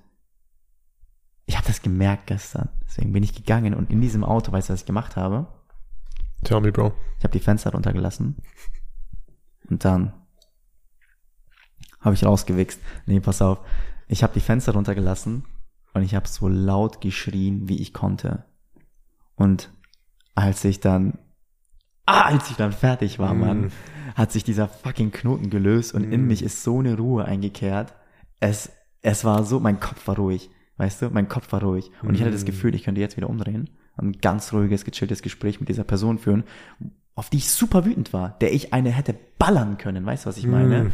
ich 1.45 1.57
habe 1.57 1.67
das 1.67 1.81
gemerkt 1.81 2.27
gestern. 2.27 2.69
Deswegen 2.85 3.11
bin 3.13 3.23
ich 3.23 3.33
gegangen 3.35 3.73
und 3.73 3.89
in 3.89 4.01
diesem 4.01 4.23
Auto, 4.23 4.51
weißt 4.51 4.69
du, 4.69 4.73
was 4.73 4.81
ich 4.81 4.85
gemacht 4.85 5.15
habe? 5.15 5.47
Tell 6.43 6.61
me, 6.61 6.71
Bro. 6.71 6.93
Ich 7.17 7.23
habe 7.23 7.33
die 7.33 7.43
Fenster 7.43 7.71
runtergelassen. 7.71 8.37
Und 9.69 9.85
dann 9.85 10.13
habe 11.99 12.15
ich 12.15 12.25
rausgewichst. 12.25 12.79
Nee, 13.05 13.19
pass 13.19 13.41
auf. 13.41 13.59
Ich 14.07 14.23
habe 14.23 14.33
die 14.33 14.39
Fenster 14.39 14.73
runtergelassen 14.73 15.45
und 15.93 16.01
ich 16.03 16.15
habe 16.15 16.27
so 16.27 16.47
laut 16.47 16.99
geschrien, 16.99 17.69
wie 17.69 17.79
ich 17.81 17.93
konnte. 17.93 18.45
Und 19.35 19.71
als 20.35 20.63
ich 20.65 20.79
dann, 20.79 21.19
ah, 22.05 22.21
als 22.23 22.49
ich 22.49 22.57
dann 22.57 22.71
fertig 22.73 23.19
war, 23.19 23.33
Mm. 23.33 23.39
Mann, 23.39 23.71
hat 24.15 24.31
sich 24.31 24.43
dieser 24.43 24.67
fucking 24.67 25.11
Knoten 25.11 25.49
gelöst 25.49 25.93
und 25.93 26.03
in 26.03 26.23
Mm. 26.25 26.27
mich 26.27 26.43
ist 26.43 26.63
so 26.63 26.79
eine 26.79 26.97
Ruhe 26.97 27.25
eingekehrt. 27.25 27.93
Es, 28.39 28.71
es 29.01 29.23
war 29.23 29.43
so, 29.45 29.59
mein 29.59 29.79
Kopf 29.79 30.07
war 30.07 30.15
ruhig. 30.15 30.49
Weißt 30.81 31.03
du, 31.03 31.11
mein 31.11 31.29
Kopf 31.29 31.51
war 31.51 31.61
ruhig. 31.61 31.91
Und 32.01 32.15
ich 32.15 32.21
hatte 32.21 32.31
das 32.31 32.41
Mm. 32.41 32.47
Gefühl, 32.47 32.73
ich 32.73 32.81
könnte 32.81 32.99
jetzt 32.99 33.15
wieder 33.15 33.29
umdrehen, 33.29 33.69
ein 33.97 34.13
ganz 34.13 34.51
ruhiges, 34.51 34.83
gechilltes 34.83 35.21
Gespräch 35.21 35.59
mit 35.59 35.69
dieser 35.69 35.83
Person 35.83 36.17
führen, 36.17 36.43
auf 37.13 37.29
die 37.29 37.37
ich 37.37 37.51
super 37.51 37.85
wütend 37.85 38.13
war, 38.13 38.35
der 38.41 38.51
ich 38.51 38.73
eine 38.73 38.89
hätte 38.89 39.13
ballern 39.37 39.77
können. 39.77 40.03
Weißt 40.07 40.25
du, 40.25 40.29
was 40.29 40.37
ich 40.37 40.47
meine? 40.47 40.85
Mm. 40.85 40.91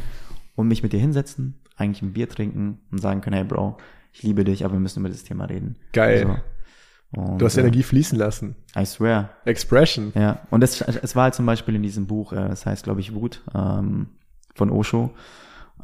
Und 0.58 0.68
mich 0.68 0.84
mit 0.84 0.92
dir 0.92 1.00
hinsetzen, 1.00 1.62
eigentlich 1.78 2.02
ein 2.02 2.12
Bier 2.12 2.28
trinken 2.28 2.80
und 2.92 2.98
sagen 2.98 3.22
können, 3.22 3.38
hey 3.38 3.46
Bro, 3.46 3.78
ich 4.12 4.24
liebe 4.24 4.44
dich, 4.44 4.66
aber 4.66 4.74
wir 4.74 4.82
müssen 4.82 5.00
über 5.00 5.08
das 5.08 5.24
Thema 5.24 5.46
reden. 5.46 5.78
Geil. 5.94 6.38
So. 7.14 7.22
Und, 7.22 7.40
Du 7.40 7.46
hast 7.46 7.56
äh, 7.56 7.62
Energie 7.62 7.84
fließen 7.84 8.20
lassen. 8.20 8.58
I 8.78 8.86
swear. 8.86 9.30
Expression. 9.46 10.12
Ja, 10.16 10.42
und 10.50 10.66
es, 10.66 10.82
es 10.82 11.16
war 11.16 11.24
halt 11.24 11.36
zum 11.36 11.46
Beispiel 11.46 11.76
in 11.76 11.84
diesem 11.84 12.08
Buch, 12.08 12.34
äh, 12.34 12.50
es 12.50 12.66
heißt, 12.66 12.84
glaube 12.84 13.00
ich, 13.00 13.16
Wut 13.16 13.42
ähm, 13.56 14.08
von 14.54 14.70
Osho. 14.70 15.12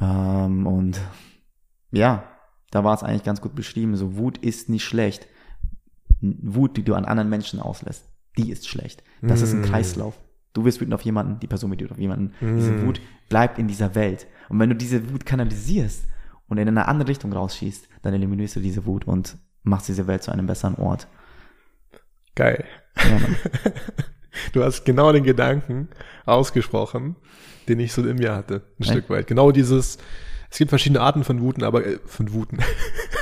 Ähm, 0.01 0.67
und 0.67 0.99
ja, 1.91 2.23
da 2.73 2.83
war 2.83 2.95
es 2.95 3.03
eigentlich 3.03 3.23
ganz 3.23 3.39
gut 3.39 3.53
beschrieben. 3.53 3.95
So, 3.95 4.17
Wut 4.17 4.39
ist 4.39 4.67
nicht 4.67 4.83
schlecht. 4.83 5.27
Wut, 6.21 6.75
die 6.77 6.83
du 6.83 6.95
an 6.95 7.05
anderen 7.05 7.29
Menschen 7.29 7.59
auslässt, 7.59 8.05
die 8.37 8.49
ist 8.51 8.67
schlecht. 8.67 9.03
Das 9.21 9.41
ist 9.41 9.53
ein 9.53 9.61
Mm. 9.61 9.65
Kreislauf. 9.65 10.17
Du 10.53 10.65
wirst 10.65 10.79
wütend 10.81 10.93
auf 10.95 11.01
jemanden, 11.01 11.39
die 11.39 11.47
Person 11.47 11.69
wird 11.69 11.81
wütend 11.81 11.91
auf 11.93 11.99
jemanden. 11.99 12.33
Diese 12.41 12.71
Mm. 12.71 12.85
Wut 12.87 13.01
bleibt 13.29 13.59
in 13.59 13.67
dieser 13.67 13.93
Welt. 13.93 14.25
Und 14.49 14.59
wenn 14.59 14.69
du 14.69 14.75
diese 14.75 15.11
Wut 15.11 15.25
kanalisierst 15.25 16.05
und 16.47 16.57
in 16.57 16.67
eine 16.67 16.87
andere 16.87 17.09
Richtung 17.09 17.31
rausschießt, 17.33 17.87
dann 18.01 18.13
eliminierst 18.13 18.55
du 18.55 18.59
diese 18.59 18.85
Wut 18.85 19.05
und 19.05 19.37
machst 19.63 19.87
diese 19.87 20.07
Welt 20.07 20.23
zu 20.23 20.31
einem 20.31 20.47
besseren 20.47 20.75
Ort. 20.75 21.07
Geil. 22.35 22.65
Ja. 22.97 23.19
Du 24.51 24.63
hast 24.63 24.83
genau 24.83 25.11
den 25.11 25.23
Gedanken 25.23 25.89
ausgesprochen, 26.25 27.15
den 27.67 27.79
ich 27.79 27.93
so 27.93 28.03
in 28.05 28.17
mir 28.17 28.33
hatte, 28.35 28.63
ein 28.79 28.81
Echt? 28.81 28.89
Stück 28.91 29.09
weit. 29.11 29.27
Genau 29.27 29.51
dieses, 29.51 29.99
es 30.53 30.59
gibt 30.59 30.69
verschiedene 30.69 31.01
Arten 31.01 31.23
von 31.23 31.41
Wuten, 31.41 31.63
aber 31.63 31.83
äh, 31.83 31.97
von 32.05 32.31
Wuten. 32.31 32.59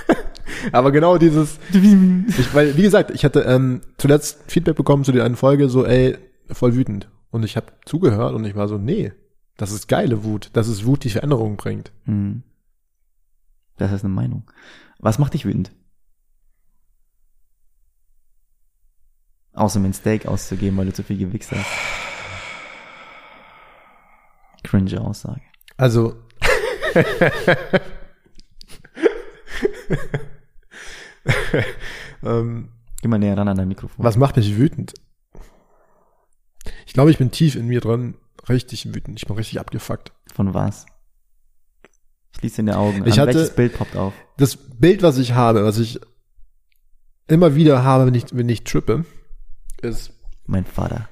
aber 0.74 0.92
genau 0.92 1.18
dieses, 1.18 1.60
ich, 1.72 2.54
weil, 2.54 2.76
wie 2.76 2.82
gesagt, 2.82 3.10
ich 3.12 3.24
hatte 3.24 3.44
ähm, 3.44 3.80
zuletzt 3.98 4.40
Feedback 4.48 4.76
bekommen 4.76 5.06
zu 5.06 5.14
der 5.14 5.24
einen 5.24 5.38
Folge, 5.38 5.70
so, 5.70 5.86
ey, 5.86 6.18
voll 6.52 6.76
wütend. 6.76 7.10
Und 7.30 7.46
ich 7.46 7.56
habe 7.56 7.68
zugehört 7.86 8.34
und 8.34 8.44
ich 8.44 8.56
war 8.56 8.68
so, 8.68 8.78
nee, 8.78 9.14
das 9.56 9.72
ist 9.72 9.88
geile 9.88 10.26
Wut. 10.26 10.50
Das 10.52 10.68
ist 10.68 10.86
Wut, 10.86 11.06
die 11.06 11.10
Veränderungen 11.10 11.56
bringt. 11.56 11.94
Hm. 12.04 12.44
Das 13.78 13.94
ist 13.94 14.04
eine 14.04 14.14
Meinung. 14.14 14.52
Was 15.00 15.18
macht 15.18 15.34
dich 15.34 15.46
wütend? 15.46 15.72
Außer 19.54 19.80
mir 19.80 19.88
ein 19.88 19.94
Steak 19.94 20.26
auszugeben, 20.26 20.78
weil 20.78 20.88
du 20.88 20.94
zu 20.94 21.04
viel 21.04 21.18
gewichst 21.18 21.54
hast. 21.54 21.66
Cringe 24.66 25.00
Aussage. 25.00 25.44
Also. 25.78 26.18
Ähm, 32.24 32.70
Geh 33.02 33.08
mal 33.08 33.18
näher 33.18 33.38
ran 33.38 33.48
an 33.48 33.58
dein 33.58 33.68
Mikrofon. 33.68 34.04
was 34.06 34.18
macht 34.18 34.38
mich 34.38 34.56
wütend? 34.58 34.94
Ich 36.86 36.94
glaube, 36.94 37.10
ich 37.12 37.18
bin 37.18 37.32
tief 37.32 37.56
in 37.56 37.68
mir 37.68 37.82
drin 37.82 38.16
richtig 38.48 38.94
wütend. 38.94 39.20
Ich 39.20 39.28
bin 39.28 39.36
richtig 39.36 39.60
abgefuckt. 39.60 40.12
Von 40.34 40.54
was? 40.54 40.86
Schließ 42.38 42.56
deine 42.58 42.78
Augen. 42.78 43.06
Ich 43.08 43.20
an 43.20 43.28
hatte- 43.28 43.38
welches 43.40 43.56
Bild 43.56 43.74
poppt 43.74 43.96
auf? 43.96 44.14
Das 44.38 44.56
Bild, 44.58 45.02
was 45.02 45.18
ich 45.18 45.34
habe, 45.34 45.64
was 45.64 45.80
ich 45.80 46.00
immer 47.28 47.56
wieder 47.56 47.84
habe, 47.84 48.06
wenn 48.08 48.14
ich, 48.16 48.26
wenn 48.34 48.50
ich 48.50 48.64
trippe, 48.64 49.06
ist, 49.82 50.14
Mein 50.46 50.66
Vater. 50.66 51.08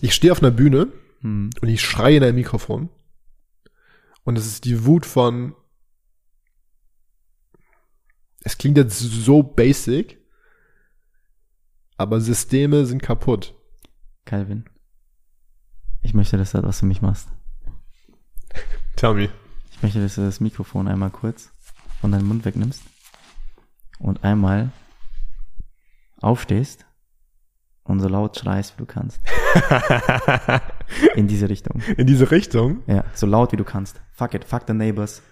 ich 0.00 0.14
stehe 0.14 0.32
auf 0.32 0.42
einer 0.42 0.50
Bühne 0.52 0.88
Hm. 1.22 1.50
und 1.60 1.68
ich 1.68 1.80
schreie 1.80 2.18
in 2.18 2.24
ein 2.24 2.34
Mikrofon. 2.34 2.90
Und 4.26 4.36
es 4.36 4.44
ist 4.44 4.64
die 4.64 4.84
Wut 4.84 5.06
von, 5.06 5.54
es 8.40 8.58
klingt 8.58 8.76
jetzt 8.76 8.98
so 8.98 9.44
basic, 9.44 10.18
aber 11.96 12.20
Systeme 12.20 12.86
sind 12.86 13.04
kaputt. 13.04 13.54
Calvin. 14.24 14.68
Ich 16.02 16.12
möchte, 16.12 16.36
dass 16.36 16.50
du 16.50 16.60
das 16.60 16.80
für 16.80 16.86
mich 16.86 17.02
machst. 17.02 17.28
Tell 18.96 19.14
me. 19.14 19.30
Ich 19.70 19.82
möchte, 19.84 20.00
dass 20.00 20.16
du 20.16 20.22
das 20.22 20.40
Mikrofon 20.40 20.88
einmal 20.88 21.10
kurz 21.10 21.52
von 22.00 22.10
deinem 22.10 22.26
Mund 22.26 22.44
wegnimmst 22.44 22.82
und 24.00 24.24
einmal 24.24 24.72
aufstehst 26.20 26.84
und 27.84 28.00
so 28.00 28.08
laut 28.08 28.36
schreist, 28.36 28.74
wie 28.74 28.78
du 28.78 28.86
kannst. 28.86 29.20
In 31.14 31.26
diese 31.28 31.48
Richtung. 31.48 31.82
In 31.96 32.06
diese 32.06 32.30
Richtung. 32.30 32.82
Ja, 32.86 33.04
so 33.14 33.26
laut 33.26 33.52
wie 33.52 33.56
du 33.56 33.64
kannst. 33.64 34.00
Fuck 34.12 34.34
it, 34.34 34.44
fuck 34.44 34.62
the 34.66 34.72
neighbors. 34.74 35.22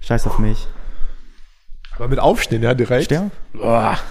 Scheiß 0.00 0.26
auf 0.26 0.38
mich. 0.38 0.66
Aber 1.96 2.08
mit 2.08 2.18
Aufstehen, 2.20 2.62
ja, 2.62 2.74
direkt. 2.74 3.04
Steh 3.06 3.18
auf. 3.18 4.04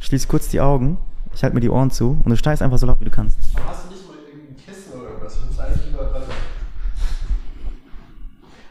Schließ 0.00 0.28
kurz 0.28 0.48
die 0.48 0.60
Augen. 0.60 0.98
Ich 1.34 1.42
halte 1.42 1.54
mir 1.54 1.60
die 1.60 1.68
Ohren 1.70 1.90
zu 1.90 2.20
und 2.24 2.30
du 2.30 2.36
schreist 2.36 2.62
einfach 2.62 2.78
so 2.78 2.86
laut, 2.86 3.00
wie 3.00 3.04
du 3.04 3.10
kannst. 3.10 3.36
Hast 3.66 3.86
du 3.86 3.92
nicht 3.94 4.06
mal 4.06 4.16
irgendein 4.28 4.56
Kissen 4.64 4.92
oder 4.92 5.08
irgendwas? 5.10 5.36
Ich 5.36 5.46
muss 5.46 5.58
eigentlich 5.58 5.86
lieber 5.86 6.04
dran. 6.04 6.22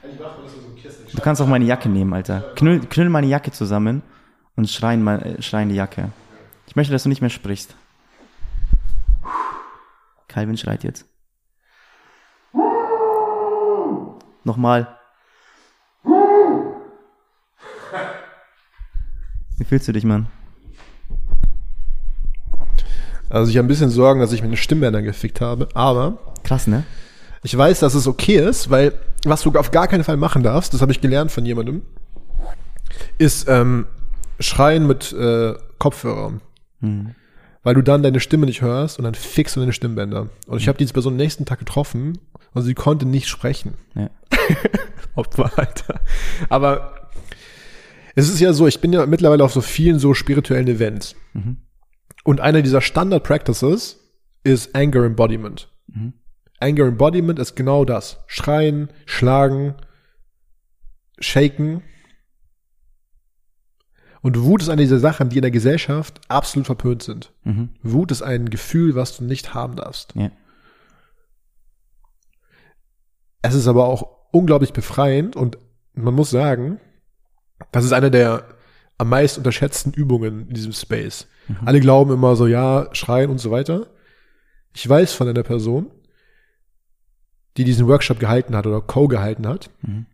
So 0.01 0.59
einem 0.65 0.75
Kissen. 0.75 1.05
Du 1.11 1.21
kannst 1.21 1.41
auch 1.41 1.47
meine 1.47 1.65
Jacke 1.65 1.89
nehmen, 1.89 2.13
Alter. 2.13 2.41
Knüll, 2.55 2.79
knüll 2.81 3.09
meine 3.09 3.27
Jacke 3.27 3.51
zusammen 3.51 4.01
und 4.55 4.69
schreien, 4.69 5.03
mein- 5.03 5.21
äh, 5.21 5.41
schreien 5.41 5.69
die 5.69 5.75
Jacke. 5.75 6.09
Ich 6.67 6.75
möchte, 6.75 6.93
dass 6.93 7.03
du 7.03 7.09
nicht 7.09 7.21
mehr 7.21 7.29
sprichst. 7.29 7.75
Calvin 10.27 10.57
schreit 10.57 10.83
jetzt. 10.83 11.05
Nochmal. 14.43 14.97
Wie 19.57 19.63
fühlst 19.65 19.87
du 19.87 19.91
dich, 19.91 20.03
Mann? 20.03 20.27
Also 23.29 23.49
ich 23.49 23.57
habe 23.57 23.65
ein 23.65 23.67
bisschen 23.67 23.89
Sorgen, 23.89 24.19
dass 24.19 24.31
ich 24.31 24.43
meine 24.43 24.57
Stimmbänder 24.57 25.01
gefickt 25.01 25.41
habe, 25.41 25.67
aber 25.73 26.19
Krass, 26.43 26.67
ne? 26.67 26.83
ich 27.41 27.57
weiß, 27.57 27.79
dass 27.79 27.93
es 27.93 28.07
okay 28.07 28.37
ist, 28.37 28.69
weil 28.69 28.93
was 29.25 29.41
du 29.41 29.51
auf 29.51 29.71
gar 29.71 29.87
keinen 29.87 30.03
Fall 30.03 30.17
machen 30.17 30.43
darfst, 30.43 30.73
das 30.73 30.81
habe 30.81 30.91
ich 30.91 31.01
gelernt 31.01 31.31
von 31.31 31.45
jemandem, 31.45 31.81
ist 33.17 33.47
ähm, 33.47 33.87
Schreien 34.39 34.85
mit 34.85 35.13
äh, 35.13 35.53
Kopfhörern. 35.79 36.41
Hm. 36.81 37.15
Weil 37.63 37.75
du 37.75 37.81
dann 37.81 38.03
deine 38.03 38.19
Stimme 38.19 38.45
nicht 38.45 38.61
hörst 38.61 38.99
und 38.99 39.05
dann 39.05 39.15
fixst 39.15 39.55
du 39.55 39.61
deine 39.61 39.73
Stimmbänder. 39.73 40.29
Und 40.47 40.57
ich 40.59 40.67
habe 40.67 40.77
diese 40.77 40.93
Person 40.93 41.15
nächsten 41.15 41.45
Tag 41.45 41.59
getroffen 41.59 42.19
und 42.53 42.63
sie 42.63 42.73
konnte 42.73 43.05
nicht 43.05 43.27
sprechen. 43.27 43.75
Ja. 43.95 44.09
Opfer, 45.15 45.51
Alter. 45.57 46.01
Aber 46.49 47.09
es 48.15 48.29
ist 48.29 48.39
ja 48.39 48.53
so, 48.53 48.67
ich 48.67 48.81
bin 48.81 48.93
ja 48.93 49.05
mittlerweile 49.05 49.43
auf 49.43 49.53
so 49.53 49.61
vielen 49.61 49.99
so 49.99 50.13
spirituellen 50.13 50.67
Events. 50.67 51.15
Mhm. 51.33 51.57
Und 52.23 52.41
einer 52.41 52.61
dieser 52.61 52.81
Standard 52.81 53.23
Practices 53.23 53.99
ist 54.43 54.75
Anger 54.75 55.05
Embodiment. 55.05 55.69
Mhm. 55.87 56.13
Anger 56.59 56.85
Embodiment 56.85 57.39
ist 57.39 57.55
genau 57.55 57.85
das. 57.85 58.23
Schreien, 58.27 58.89
schlagen, 59.05 59.75
shaken. 61.19 61.81
Und 64.23 64.41
Wut 64.41 64.61
ist 64.61 64.69
eine 64.69 64.81
dieser 64.81 64.99
Sachen, 64.99 65.27
die 65.29 65.35
in 65.35 65.41
der 65.41 65.51
Gesellschaft 65.51 66.21
absolut 66.29 66.65
verpönt 66.65 67.03
sind. 67.03 67.33
Mhm. 67.43 67.69
Wut 67.83 68.09
ist 68.09 68.21
ein 68.21 68.49
Gefühl, 68.49 68.95
was 68.95 69.17
du 69.17 69.25
nicht 69.25 69.53
haben 69.53 69.75
darfst. 69.75 70.13
Ja. 70.15 70.31
Es 73.41 73.53
ist 73.53 73.67
aber 73.67 73.85
auch 73.85 74.07
unglaublich 74.31 74.71
befreiend 74.71 75.35
und 75.35 75.57
man 75.93 76.13
muss 76.13 76.29
sagen, 76.29 76.79
das 77.73 77.83
ist 77.83 77.91
eine 77.91 78.09
der 78.09 78.45
am 78.97 79.09
meist 79.09 79.37
unterschätzten 79.37 79.91
Übungen 79.91 80.47
in 80.47 80.53
diesem 80.53 80.71
Space. 80.71 81.27
Alle 81.65 81.81
glauben 81.81 82.13
immer 82.13 82.37
so, 82.37 82.47
ja, 82.47 82.87
schreien 82.93 83.29
und 83.29 83.39
so 83.39 83.51
weiter. 83.51 83.87
Ich 84.73 84.87
weiß 84.87 85.13
von 85.13 85.27
einer 85.27 85.43
Person, 85.43 85.91
die 87.57 87.65
diesen 87.65 87.87
Workshop 87.87 88.19
gehalten 88.19 88.55
hat 88.55 88.65
oder 88.65 88.79
Co 88.79 89.09
gehalten 89.09 89.45
hat. 89.47 89.69
Mhm. 89.81 90.05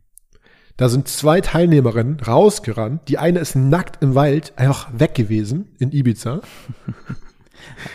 Da 0.80 0.88
sind 0.88 1.10
zwei 1.10 1.42
Teilnehmerinnen 1.42 2.22
rausgerannt. 2.22 3.10
Die 3.10 3.18
eine 3.18 3.40
ist 3.40 3.54
nackt 3.54 4.02
im 4.02 4.16
Wald 4.16 4.58
einfach 4.58 4.88
weg 4.98 5.14
gewesen 5.14 5.76
in 5.78 5.92
Ibiza. 5.92 6.42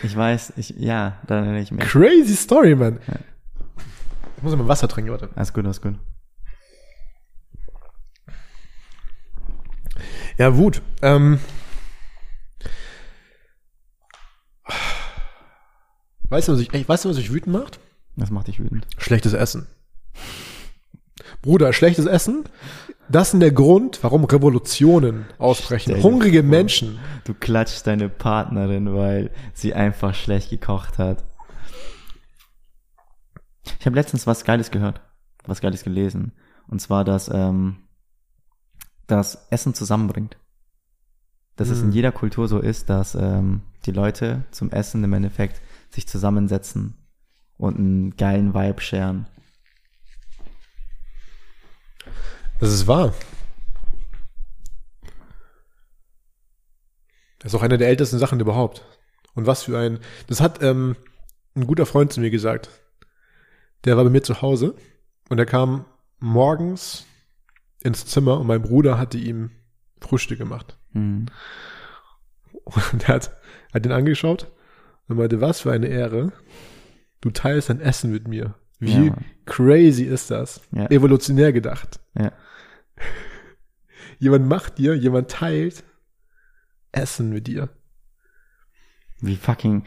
Ich 0.03 0.15
weiß, 0.15 0.53
ich, 0.57 0.69
ja, 0.77 1.19
da 1.27 1.37
erinnere 1.37 1.59
ich 1.59 1.71
mich. 1.71 1.83
Crazy 1.83 2.35
Story, 2.35 2.75
man. 2.75 2.99
Ich 4.37 4.43
muss 4.43 4.55
mal 4.55 4.67
Wasser 4.67 4.87
trinken, 4.87 5.11
warte. 5.11 5.29
Alles 5.35 5.53
gut, 5.53 5.65
alles 5.65 5.81
gut. 5.81 5.95
Ja, 10.37 10.55
Wut. 10.55 10.81
Ähm, 11.01 11.39
weißt 16.29 16.47
du, 16.47 16.53
was 16.53 16.59
ich, 16.59 16.73
ey, 16.73 16.87
weißt 16.87 17.05
du, 17.05 17.09
was 17.09 17.17
mich 17.17 17.33
wütend 17.33 17.55
macht? 17.55 17.79
Das 18.15 18.29
macht 18.29 18.47
dich 18.47 18.59
wütend. 18.59 18.87
Schlechtes 18.97 19.33
Essen. 19.33 19.67
Bruder, 21.45 21.73
schlechtes 21.73 22.07
Essen, 22.07 22.43
das 23.07 23.35
ist 23.35 23.39
der 23.39 23.51
Grund, 23.51 23.99
warum 24.01 24.23
Revolutionen 24.25 25.25
ausbrechen. 25.37 25.91
Stell 25.91 26.01
Hungrige 26.01 26.41
vor. 26.41 26.49
Menschen. 26.49 26.99
Du 27.23 27.35
klatschst 27.35 27.85
deine 27.85 28.09
Partnerin, 28.09 28.95
weil 28.95 29.29
sie 29.53 29.75
einfach 29.75 30.15
schlecht 30.15 30.49
gekocht 30.49 30.97
hat. 30.97 31.23
Ich 33.79 33.85
habe 33.85 33.95
letztens 33.95 34.25
was 34.25 34.43
Geiles 34.43 34.71
gehört, 34.71 35.01
was 35.45 35.61
Geiles 35.61 35.83
gelesen. 35.83 36.31
Und 36.67 36.81
zwar, 36.81 37.03
dass 37.03 37.29
ähm, 37.31 37.77
das 39.05 39.47
Essen 39.51 39.75
zusammenbringt. 39.75 40.37
Dass 41.57 41.69
es 41.69 41.79
in 41.81 41.89
Hm. 41.89 41.93
jeder 41.93 42.11
Kultur 42.11 42.47
so 42.47 42.59
ist, 42.59 42.89
dass 42.89 43.13
ähm, 43.13 43.61
die 43.85 43.91
Leute 43.91 44.45
zum 44.49 44.71
Essen 44.71 45.03
im 45.03 45.13
Endeffekt 45.13 45.61
sich 45.91 46.07
zusammensetzen 46.07 46.95
und 47.57 47.77
einen 47.77 48.17
geilen 48.17 48.55
Vibe 48.55 48.81
scheren. 48.81 49.27
Das 52.59 52.71
ist 52.71 52.87
wahr. 52.87 53.13
Das 57.39 57.53
ist 57.53 57.55
auch 57.59 57.63
eine 57.63 57.77
der 57.77 57.89
ältesten 57.89 58.17
Sachen 58.19 58.39
überhaupt. 58.39 58.85
Und 59.35 59.45
was 59.45 59.63
für 59.63 59.77
ein, 59.77 59.99
das 60.27 60.41
hat 60.41 60.63
ähm, 60.63 60.95
ein 61.55 61.67
guter 61.67 61.85
Freund 61.85 62.11
zu 62.13 62.19
mir 62.21 62.29
gesagt. 62.31 62.69
Der 63.83 63.97
war 63.97 64.03
bei 64.03 64.09
mir 64.09 64.23
zu 64.23 64.41
Hause 64.41 64.75
und 65.29 65.37
er 65.37 65.45
kam 65.45 65.85
morgens 66.19 67.05
ins 67.83 68.05
Zimmer 68.05 68.39
und 68.39 68.47
mein 68.47 68.61
Bruder 68.61 68.97
hatte 68.97 69.17
ihm 69.17 69.51
Frühstück 70.01 70.39
gemacht. 70.39 70.77
Hm. 70.93 71.27
Und 72.63 73.03
er 73.07 73.15
hat, 73.15 73.31
hat 73.73 73.85
ihn 73.85 73.91
angeschaut 73.91 74.51
und 75.07 75.17
meinte, 75.17 75.39
was 75.39 75.61
für 75.61 75.71
eine 75.71 75.87
Ehre. 75.87 76.31
Du 77.21 77.29
teilst 77.29 77.69
dein 77.69 77.79
Essen 77.79 78.11
mit 78.11 78.27
mir. 78.27 78.55
Wie 78.79 79.07
Ja. 79.07 79.17
crazy 79.45 80.03
ist 80.03 80.31
das? 80.31 80.61
Ja. 80.71 80.89
Evolutionär 80.89 81.53
gedacht. 81.53 81.99
Ja. 82.17 82.31
Jemand 84.19 84.47
macht 84.47 84.77
dir, 84.77 84.95
jemand 84.95 85.29
teilt 85.29 85.83
Essen 86.91 87.29
mit 87.29 87.47
dir. 87.47 87.69
Wie 89.19 89.35
fucking, 89.35 89.83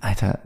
Alter, 0.00 0.40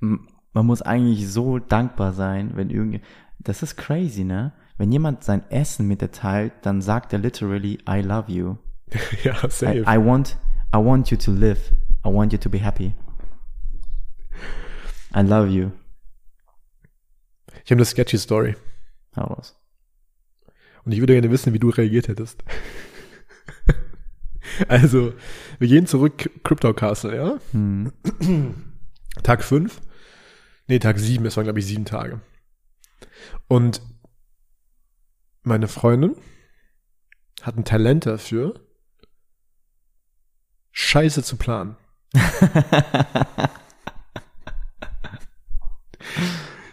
man 0.00 0.66
muss 0.66 0.82
eigentlich 0.82 1.28
so 1.28 1.58
dankbar 1.58 2.12
sein, 2.12 2.56
wenn 2.56 2.70
irgendwie, 2.70 3.02
das 3.38 3.62
ist 3.62 3.76
crazy, 3.76 4.24
ne? 4.24 4.52
Wenn 4.78 4.92
jemand 4.92 5.24
sein 5.24 5.48
Essen 5.50 5.86
mit 5.86 6.00
dir 6.00 6.10
teilt, 6.10 6.52
dann 6.62 6.80
sagt 6.80 7.12
er 7.12 7.18
literally, 7.18 7.78
I 7.88 8.00
love 8.00 8.30
you. 8.32 8.56
ja, 9.22 9.34
I, 9.44 9.50
safe. 9.50 9.84
I 9.86 9.98
want, 9.98 10.38
I 10.74 10.78
want 10.78 11.10
you 11.10 11.18
to 11.18 11.32
live. 11.32 11.72
I 12.04 12.08
want 12.08 12.32
you 12.32 12.38
to 12.38 12.48
be 12.48 12.62
happy. 12.62 12.94
I 15.14 15.20
love 15.20 15.48
you. 15.48 15.72
ich 17.64 17.70
habe 17.70 17.78
eine 17.78 17.84
sketchy 17.84 18.16
Story. 18.16 18.56
Hau 19.16 19.24
raus. 19.24 19.59
Und 20.84 20.92
ich 20.92 21.00
würde 21.00 21.14
gerne 21.14 21.30
wissen, 21.30 21.52
wie 21.52 21.58
du 21.58 21.68
reagiert 21.70 22.08
hättest. 22.08 22.42
also, 24.68 25.12
wir 25.58 25.68
gehen 25.68 25.86
zurück, 25.86 26.30
Crypto 26.44 26.72
Castle, 26.74 27.14
ja? 27.14 27.38
Hm. 27.52 27.92
Tag 29.22 29.44
fünf. 29.44 29.80
Nee, 30.66 30.78
Tag 30.78 30.98
sieben, 30.98 31.26
es 31.26 31.36
waren, 31.36 31.44
glaube 31.44 31.58
ich, 31.58 31.66
sieben 31.66 31.84
Tage. 31.84 32.20
Und 33.48 33.82
meine 35.42 35.68
Freundin 35.68 36.16
hat 37.42 37.56
ein 37.56 37.64
Talent 37.64 38.06
dafür, 38.06 38.60
Scheiße 40.72 41.22
zu 41.22 41.36
planen. 41.36 41.76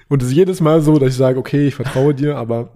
Und 0.10 0.22
es 0.22 0.30
ist 0.30 0.36
jedes 0.36 0.62
Mal 0.62 0.82
so, 0.82 0.98
dass 1.00 1.10
ich 1.10 1.18
sage, 1.18 1.38
okay, 1.40 1.68
ich 1.68 1.76
vertraue 1.76 2.14
dir, 2.14 2.38
aber 2.38 2.74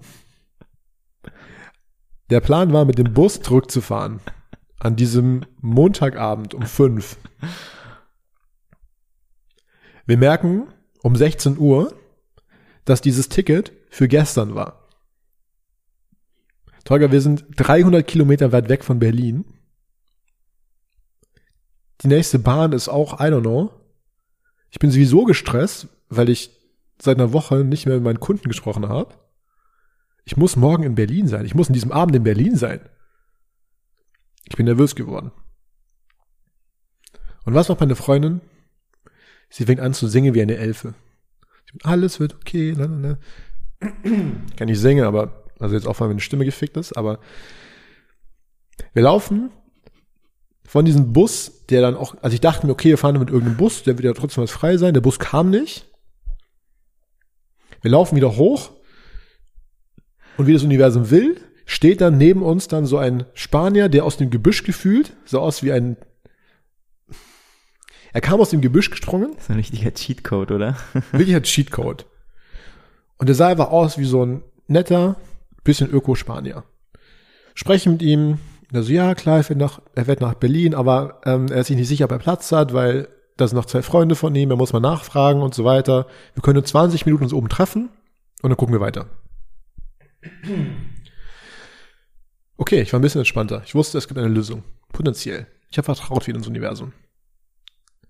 der 2.32 2.40
Plan 2.40 2.74
war, 2.74 2.86
mit 2.86 2.98
dem 2.98 3.14
Bus 3.14 3.42
zurückzufahren. 3.42 4.22
An 4.80 4.96
diesem 4.96 5.46
Montagabend 5.60 6.54
um 6.54 6.64
fünf. 6.64 7.18
Wir 10.06 10.18
merken 10.18 10.68
um 11.04 11.16
16 11.16 11.58
Uhr, 11.58 11.94
dass 12.86 13.02
dieses 13.02 13.30
Ticket 13.30 13.74
für 13.90 14.08
gestern 14.08 14.56
war. 14.56 14.90
Tolga, 16.84 17.12
wir 17.12 17.22
sind 17.22 17.46
300 17.58 18.08
Kilometer 18.08 18.52
weit 18.52 18.70
weg 18.70 18.84
von 18.84 18.98
Berlin. 18.98 19.46
Die 22.02 22.08
nächste 22.08 22.40
Bahn 22.40 22.72
ist 22.72 22.90
auch, 22.90 23.20
I 23.20 23.26
don't 23.26 23.42
know. 23.42 23.72
Ich 24.72 24.80
bin 24.80 24.90
sowieso 24.90 25.26
gestresst, 25.26 25.90
weil 26.10 26.30
ich 26.30 26.50
seit 27.00 27.18
einer 27.18 27.34
Woche 27.34 27.64
nicht 27.64 27.86
mehr 27.86 27.96
mit 27.96 28.04
meinen 28.04 28.20
Kunden 28.20 28.48
gesprochen 28.48 28.90
habe. 28.90 29.21
Ich 30.24 30.38
muss 30.38 30.56
morgen 30.56 30.84
in 30.84 30.96
Berlin 30.96 31.28
sein. 31.28 31.46
Ich 31.46 31.56
muss 31.56 31.68
in 31.68 31.74
diesem 31.74 31.92
Abend 31.92 32.16
in 32.16 32.24
Berlin 32.24 32.56
sein. 32.56 32.82
Ich 34.48 34.56
bin 34.56 34.66
nervös 34.66 34.96
geworden. 34.96 35.32
Und 37.46 37.54
was 37.54 37.70
macht 37.70 37.80
meine 37.80 37.96
Freundin? 37.96 38.42
Sie 39.50 39.66
fängt 39.66 39.80
an 39.80 39.94
zu 39.94 40.08
singen 40.08 40.34
wie 40.34 40.42
eine 40.42 40.58
Elfe. 40.58 40.94
Alles 41.84 42.20
wird 42.20 42.36
okay. 42.36 42.74
Ne, 42.74 42.88
ne. 44.00 44.48
Kann 44.56 44.68
nicht 44.68 44.80
singen, 44.80 45.06
aber 45.06 45.46
also 45.60 45.76
jetzt 45.76 45.88
auch, 45.88 46.00
weil 46.00 46.08
meine 46.08 46.20
Stimme 46.20 46.46
gefickt 46.46 46.78
ist, 46.78 46.94
aber 46.94 47.20
wir 48.94 49.04
laufen 49.04 49.52
von 50.66 50.86
diesem 50.86 51.14
Bus, 51.14 51.66
der 51.68 51.82
dann 51.82 51.96
auch, 51.96 52.16
also 52.22 52.34
ich 52.34 52.42
dachte 52.42 52.66
mir, 52.66 52.74
okay, 52.74 52.90
wir 52.90 52.98
fahren 52.98 53.20
mit 53.20 53.30
irgendeinem 53.30 53.58
Bus, 53.58 53.84
der 53.84 53.98
wird 53.98 54.06
ja 54.06 54.14
trotzdem 54.14 54.44
was 54.44 54.52
frei 54.52 54.78
sein. 54.78 54.94
Der 54.94 55.02
Bus 55.02 55.20
kam 55.20 55.50
nicht. 55.50 55.88
Wir 57.82 57.92
laufen 57.92 58.16
wieder 58.16 58.36
hoch 58.36 58.72
und 60.42 60.48
wie 60.48 60.54
das 60.54 60.64
Universum 60.64 61.10
will, 61.10 61.40
steht 61.66 62.02
dann 62.02 62.18
neben 62.18 62.42
uns 62.42 62.68
dann 62.68 62.86
so 62.86 62.98
ein 62.98 63.26
Spanier, 63.34 63.90
der 63.90 64.04
aus 64.04 64.18
dem 64.18 64.30
Gebüsch 64.30 64.64
gefühlt, 64.64 65.14
so 65.26 65.40
aus 65.40 65.64
wie 65.64 65.72
ein 65.72 65.98
er 68.14 68.20
kam 68.20 68.42
aus 68.42 68.50
dem 68.50 68.60
Gebüsch 68.60 68.90
gesprungen, 68.90 69.32
Das 69.36 69.44
ist 69.44 69.50
ein 69.52 69.56
richtiger 69.56 69.94
Cheatcode, 69.94 70.52
oder? 70.52 70.76
wirklich 71.14 71.36
ein 71.36 71.44
Cheatcode. 71.44 72.06
Und 73.18 73.28
der 73.28 73.36
sah 73.36 73.48
einfach 73.48 73.70
aus 73.70 73.98
wie 73.98 74.04
so 74.04 74.26
ein 74.26 74.44
netter, 74.68 75.16
bisschen 75.64 75.90
Öko-Spanier. 75.90 76.64
Spreche 77.54 77.90
mit 77.90 78.02
ihm, 78.02 78.40
er 78.74 78.84
so, 78.84 78.92
ja, 78.92 79.16
klar, 79.16 79.44
er 79.48 79.56
nach, 79.56 79.82
er 79.96 80.06
fährt 80.06 80.22
nach 80.22 80.34
Berlin, 80.34 80.74
aber 80.74 81.22
ähm, 81.26 81.48
er 81.50 81.62
ist 81.62 81.68
sich 81.68 81.78
nicht 81.78 81.88
sicher, 81.88 82.06
ob 82.06 82.12
er 82.12 82.20
Platz 82.20 82.52
hat, 82.52 82.74
weil 82.74 83.08
da 83.38 83.48
sind 83.48 83.56
noch 83.56 83.66
zwei 83.66 83.82
Freunde 83.82 84.16
von 84.16 84.36
ihm, 84.36 84.50
er 84.50 84.58
muss 84.58 84.74
mal 84.74 84.80
nachfragen 84.80 85.42
und 85.42 85.54
so 85.54 85.64
weiter. 85.64 86.08
Wir 86.34 86.42
können 86.42 86.60
in 86.60 86.66
20 86.66 87.06
Minuten 87.06 87.24
uns 87.24 87.34
oben 87.34 87.48
treffen 87.48 87.90
und 88.42 88.50
dann 88.50 88.58
gucken 88.58 88.74
wir 88.74 88.82
weiter. 88.82 89.08
Okay, 92.58 92.82
ich 92.82 92.94
war 92.94 93.00
ein 93.00 93.02
bisschen 93.02 93.22
entspannter. 93.22 93.64
Ich 93.66 93.74
wusste, 93.76 93.98
es 93.98 94.08
gibt 94.08 94.20
eine 94.20 94.28
Lösung. 94.28 94.64
Potenziell. 94.94 95.48
Ich 95.70 95.78
habe 95.78 95.86
vertraut 95.86 96.28
wieder 96.28 96.38
ins 96.38 96.48
Universum. 96.48 96.94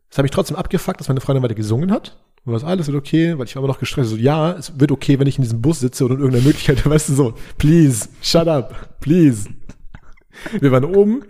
Das 0.10 0.18
habe 0.18 0.28
ich 0.28 0.32
trotzdem 0.32 0.58
abgefuckt, 0.58 1.00
dass 1.00 1.08
meine 1.08 1.22
Freundin 1.22 1.44
weiter 1.44 1.56
gesungen 1.56 1.92
hat. 1.92 2.18
Und 2.44 2.54
was 2.54 2.64
alles 2.64 2.88
wird 2.88 2.98
okay, 2.98 3.38
weil 3.38 3.46
ich 3.46 3.56
war 3.56 3.62
aber 3.62 3.72
noch 3.72 3.80
gestresst. 3.80 4.10
So, 4.10 4.18
ja, 4.18 4.52
es 4.54 4.80
wird 4.80 4.92
okay, 4.92 5.20
wenn 5.20 5.28
ich 5.28 5.38
in 5.38 5.44
diesem 5.44 5.62
Bus 5.62 5.80
sitze 5.80 6.06
und 6.06 6.12
in 6.12 6.18
irgendeiner 6.18 6.44
Möglichkeit, 6.44 6.86
weißt 6.90 7.10
du 7.10 7.14
so, 7.14 7.34
please, 7.58 8.10
shut 8.22 8.48
up, 8.48 9.00
please. 9.00 9.48
Wir 10.60 10.72
waren 10.72 10.86
oben. 10.86 11.24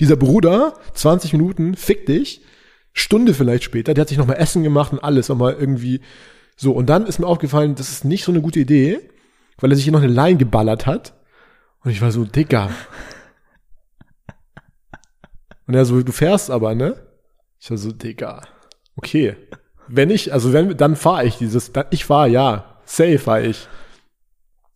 Dieser 0.00 0.16
Bruder, 0.16 0.74
20 0.94 1.32
Minuten, 1.32 1.76
fick 1.76 2.06
dich. 2.06 2.42
Stunde 2.92 3.34
vielleicht 3.34 3.64
später, 3.64 3.94
der 3.94 4.02
hat 4.02 4.08
sich 4.08 4.18
nochmal 4.18 4.36
Essen 4.36 4.62
gemacht 4.62 4.92
und 4.92 4.98
alles, 4.98 5.28
nochmal 5.28 5.56
irgendwie 5.58 6.00
so. 6.60 6.72
Und 6.72 6.86
dann 6.86 7.06
ist 7.06 7.18
mir 7.18 7.26
aufgefallen, 7.26 7.74
das 7.74 7.90
ist 7.90 8.04
nicht 8.04 8.22
so 8.22 8.32
eine 8.32 8.42
gute 8.42 8.60
Idee, 8.60 9.00
weil 9.58 9.72
er 9.72 9.76
sich 9.76 9.84
hier 9.84 9.94
noch 9.94 10.02
eine 10.02 10.12
Line 10.12 10.36
geballert 10.36 10.84
hat. 10.84 11.14
Und 11.82 11.90
ich 11.90 12.02
war 12.02 12.12
so, 12.12 12.24
Digga. 12.24 12.70
Und 15.66 15.74
er 15.74 15.86
so, 15.86 16.02
du 16.02 16.12
fährst 16.12 16.50
aber, 16.50 16.74
ne? 16.74 16.96
Ich 17.58 17.70
war 17.70 17.78
so, 17.78 17.92
Digga. 17.92 18.42
Okay. 18.96 19.36
Wenn 19.88 20.10
ich, 20.10 20.34
also 20.34 20.52
wenn, 20.52 20.76
dann 20.76 20.96
fahre 20.96 21.24
ich 21.24 21.38
dieses, 21.38 21.72
dann, 21.72 21.86
ich 21.90 22.04
fahre, 22.04 22.28
ja. 22.28 22.78
Safe 22.84 23.18
fahre 23.18 23.46
ich. 23.46 23.66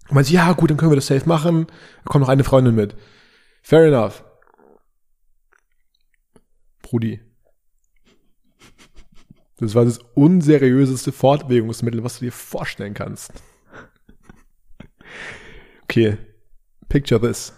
Und 0.09 0.14
man 0.14 0.24
so, 0.24 0.32
ja, 0.32 0.51
gut, 0.53 0.70
dann 0.70 0.78
können 0.78 0.91
wir 0.93 0.97
das 0.97 1.09
safe 1.09 1.28
machen. 1.28 1.66
Da 1.66 2.11
kommt 2.11 2.22
noch 2.22 2.30
eine 2.30 2.45
Freundin 2.45 2.74
mit. 2.74 2.97
Fair 3.61 3.89
enough. 3.89 4.24
Brudi. 6.80 7.20
Das 9.59 9.75
war 9.75 9.85
das 9.85 9.99
unseriöseste 10.15 11.13
Fortbewegungsmittel, 11.13 12.03
was 12.03 12.19
du 12.19 12.25
dir 12.27 12.33
vorstellen 12.33 12.95
kannst. 12.95 13.33
Okay. 15.85 16.19
Picture 16.89 17.21
this. 17.21 17.53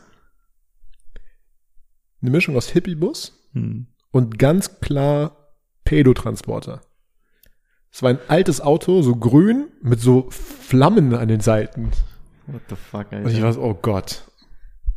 Eine 2.22 2.30
Mischung 2.30 2.56
aus 2.56 2.68
Hippiebus 2.68 3.32
Hm. 3.52 3.86
und 4.10 4.38
ganz 4.38 4.80
klar 4.80 5.54
Pedotransporter. 5.84 6.82
Es 7.90 8.02
war 8.02 8.10
ein 8.10 8.18
altes 8.28 8.60
Auto, 8.60 9.00
so 9.00 9.16
grün, 9.16 9.68
mit 9.80 10.00
so 10.00 10.28
Flammen 10.30 11.14
an 11.14 11.28
den 11.28 11.40
Seiten. 11.40 11.92
What 12.46 12.62
the 12.68 12.76
fuck, 12.76 13.10
Und 13.12 13.20
ich 13.28 13.36
Alter. 13.36 13.42
war 13.42 13.52
so, 13.54 13.62
oh 13.62 13.74
Gott. 13.74 14.30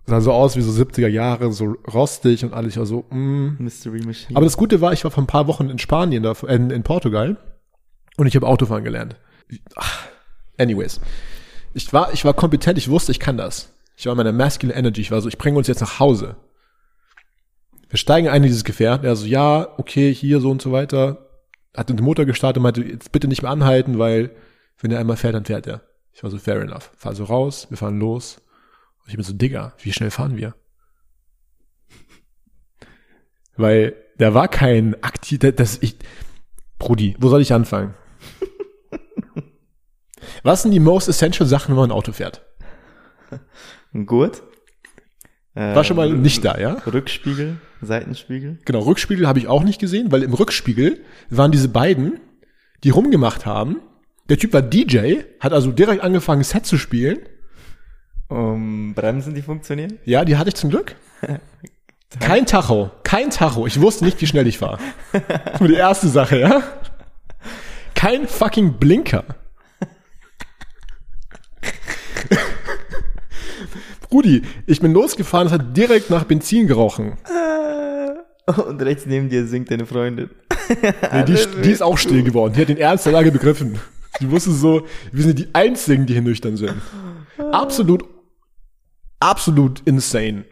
Sah 0.09 0.21
so 0.21 0.33
aus 0.33 0.55
wie 0.55 0.61
so 0.61 0.71
70er 0.71 1.07
Jahre, 1.07 1.51
so 1.51 1.75
rostig 1.91 2.43
und 2.43 2.53
alles. 2.53 2.73
Ich 2.73 2.79
war 2.79 2.85
so, 2.85 3.05
mm. 3.09 3.57
Mystery 3.59 4.01
Machine. 4.05 4.35
Aber 4.35 4.45
das 4.45 4.57
Gute 4.57 4.81
war, 4.81 4.91
ich 4.93 5.03
war 5.03 5.11
vor 5.11 5.23
ein 5.23 5.27
paar 5.27 5.47
Wochen 5.47 5.69
in 5.69 5.79
Spanien, 5.79 6.23
da, 6.23 6.33
in, 6.47 6.69
in 6.69 6.83
Portugal. 6.83 7.37
Und 8.17 8.27
ich 8.27 8.35
habe 8.35 8.47
Autofahren 8.47 8.83
gelernt. 8.83 9.15
Ach, 9.75 10.07
anyways. 10.57 10.99
Ich 11.73 11.93
war, 11.93 12.11
ich 12.13 12.25
war 12.25 12.33
kompetent, 12.33 12.77
ich 12.77 12.89
wusste, 12.89 13.11
ich 13.11 13.19
kann 13.19 13.37
das. 13.37 13.73
Ich 13.95 14.05
war 14.05 14.13
in 14.13 14.17
meiner 14.17 14.33
Masculine 14.33 14.77
Energy. 14.77 15.01
Ich 15.01 15.11
war 15.11 15.21
so, 15.21 15.29
ich 15.29 15.37
bringe 15.37 15.57
uns 15.57 15.67
jetzt 15.67 15.81
nach 15.81 15.99
Hause. 15.99 16.35
Wir 17.89 17.97
steigen 17.97 18.27
ein 18.27 18.43
in 18.43 18.49
dieses 18.49 18.63
Gefährt. 18.63 19.03
Er 19.03 19.15
so, 19.15 19.25
ja, 19.25 19.67
okay, 19.77 20.13
hier 20.13 20.39
so 20.39 20.51
und 20.51 20.61
so 20.61 20.71
weiter. 20.71 21.29
Hat 21.75 21.89
den 21.89 21.97
Motor 21.97 22.25
gestartet 22.25 22.57
und 22.57 22.63
meinte, 22.63 22.83
jetzt 22.83 23.11
bitte 23.11 23.27
nicht 23.27 23.41
mehr 23.41 23.51
anhalten, 23.51 23.99
weil 23.99 24.31
wenn 24.79 24.91
er 24.91 24.99
einmal 24.99 25.17
fährt, 25.17 25.35
dann 25.35 25.45
fährt 25.45 25.67
er. 25.67 25.81
Ich 26.13 26.23
war 26.23 26.29
so, 26.29 26.37
fair 26.37 26.61
enough. 26.61 26.91
Fahr 26.97 27.15
so 27.15 27.23
raus, 27.23 27.67
wir 27.69 27.77
fahren 27.77 27.99
los. 27.99 28.41
Ich 29.09 29.15
bin 29.15 29.23
so, 29.23 29.33
Digga, 29.33 29.73
wie 29.81 29.91
schnell 29.91 30.11
fahren 30.11 30.37
wir? 30.37 30.53
Weil 33.57 33.95
da 34.17 34.33
war 34.33 34.47
kein 34.47 35.01
aktiv, 35.03 35.39
das- 35.39 35.79
ich, 35.81 35.97
Brudi, 36.77 37.15
wo 37.19 37.29
soll 37.29 37.41
ich 37.41 37.51
anfangen? 37.53 37.93
Was 40.43 40.61
sind 40.61 40.71
die 40.71 40.79
most 40.79 41.07
essential 41.09 41.47
Sachen, 41.47 41.69
wenn 41.71 41.77
man 41.81 41.89
ein 41.89 41.95
Auto 41.95 42.11
fährt? 42.11 42.45
Gurt. 44.05 44.43
Äh, 45.55 45.75
War 45.75 45.83
schon 45.83 45.97
mal 45.97 46.11
nicht 46.13 46.45
da, 46.45 46.57
ja? 46.57 46.73
Rückspiegel, 46.85 47.57
Seitenspiegel. 47.81 48.59
Genau, 48.65 48.79
Rückspiegel 48.81 49.27
habe 49.27 49.39
ich 49.39 49.47
auch 49.47 49.63
nicht 49.63 49.79
gesehen, 49.79 50.11
weil 50.11 50.23
im 50.23 50.33
Rückspiegel 50.33 51.03
waren 51.29 51.51
diese 51.51 51.67
beiden, 51.69 52.19
die 52.83 52.91
rumgemacht 52.91 53.45
haben. 53.45 53.81
Der 54.29 54.37
Typ 54.37 54.53
war 54.53 54.61
DJ, 54.61 55.15
hat 55.39 55.51
also 55.53 55.71
direkt 55.71 56.03
angefangen, 56.03 56.43
Set 56.43 56.65
zu 56.65 56.77
spielen. 56.77 57.19
Um 58.29 58.93
Bremsen, 58.93 59.33
die 59.33 59.41
funktionieren. 59.41 59.99
Ja, 60.05 60.23
die 60.23 60.37
hatte 60.37 60.49
ich 60.49 60.55
zum 60.55 60.69
Glück. 60.69 60.95
Kein 62.19 62.47
Tacho, 62.47 62.89
kein 63.03 63.29
Tacho. 63.29 63.67
Ich 63.67 63.79
wusste 63.79 64.03
nicht, 64.03 64.19
wie 64.19 64.25
schnell 64.25 64.47
ich 64.47 64.61
war. 64.61 64.79
Das 65.11 65.61
war 65.61 65.67
die 65.67 65.75
erste 65.75 66.07
Sache, 66.07 66.39
ja? 66.39 66.63
Kein 67.93 68.27
fucking 68.27 68.79
Blinker. 68.79 69.23
Rudi, 74.11 74.41
ich 74.65 74.79
bin 74.79 74.91
losgefahren, 74.91 75.45
es 75.45 75.53
hat 75.53 75.77
direkt 75.77 76.09
nach 76.09 76.23
Benzin 76.23 76.65
gerochen. 76.65 77.17
Und 78.47 78.81
rechts 78.81 79.05
neben 79.05 79.29
dir 79.29 79.45
singt 79.45 79.69
deine 79.69 79.85
Freundin. 79.85 80.31
Nee, 81.13 81.23
die, 81.25 81.37
die 81.63 81.71
ist 81.71 81.83
auch 81.83 81.97
still 81.97 82.23
geworden. 82.23 82.53
Die 82.55 82.61
hat 82.61 82.69
den 82.69 82.77
Ernst 82.77 83.05
der 83.05 83.13
Lage 83.13 83.31
begriffen. 83.31 83.79
Die 84.19 84.31
wusste 84.31 84.51
so, 84.51 84.87
wir 85.11 85.23
sind 85.23 85.37
die 85.37 85.49
Einzigen, 85.53 86.07
die 86.07 86.13
hier 86.13 86.21
nüchtern 86.23 86.57
sind. 86.57 86.73
Absolut, 87.51 88.03
absolut 89.19 89.81
insane. 89.85 90.45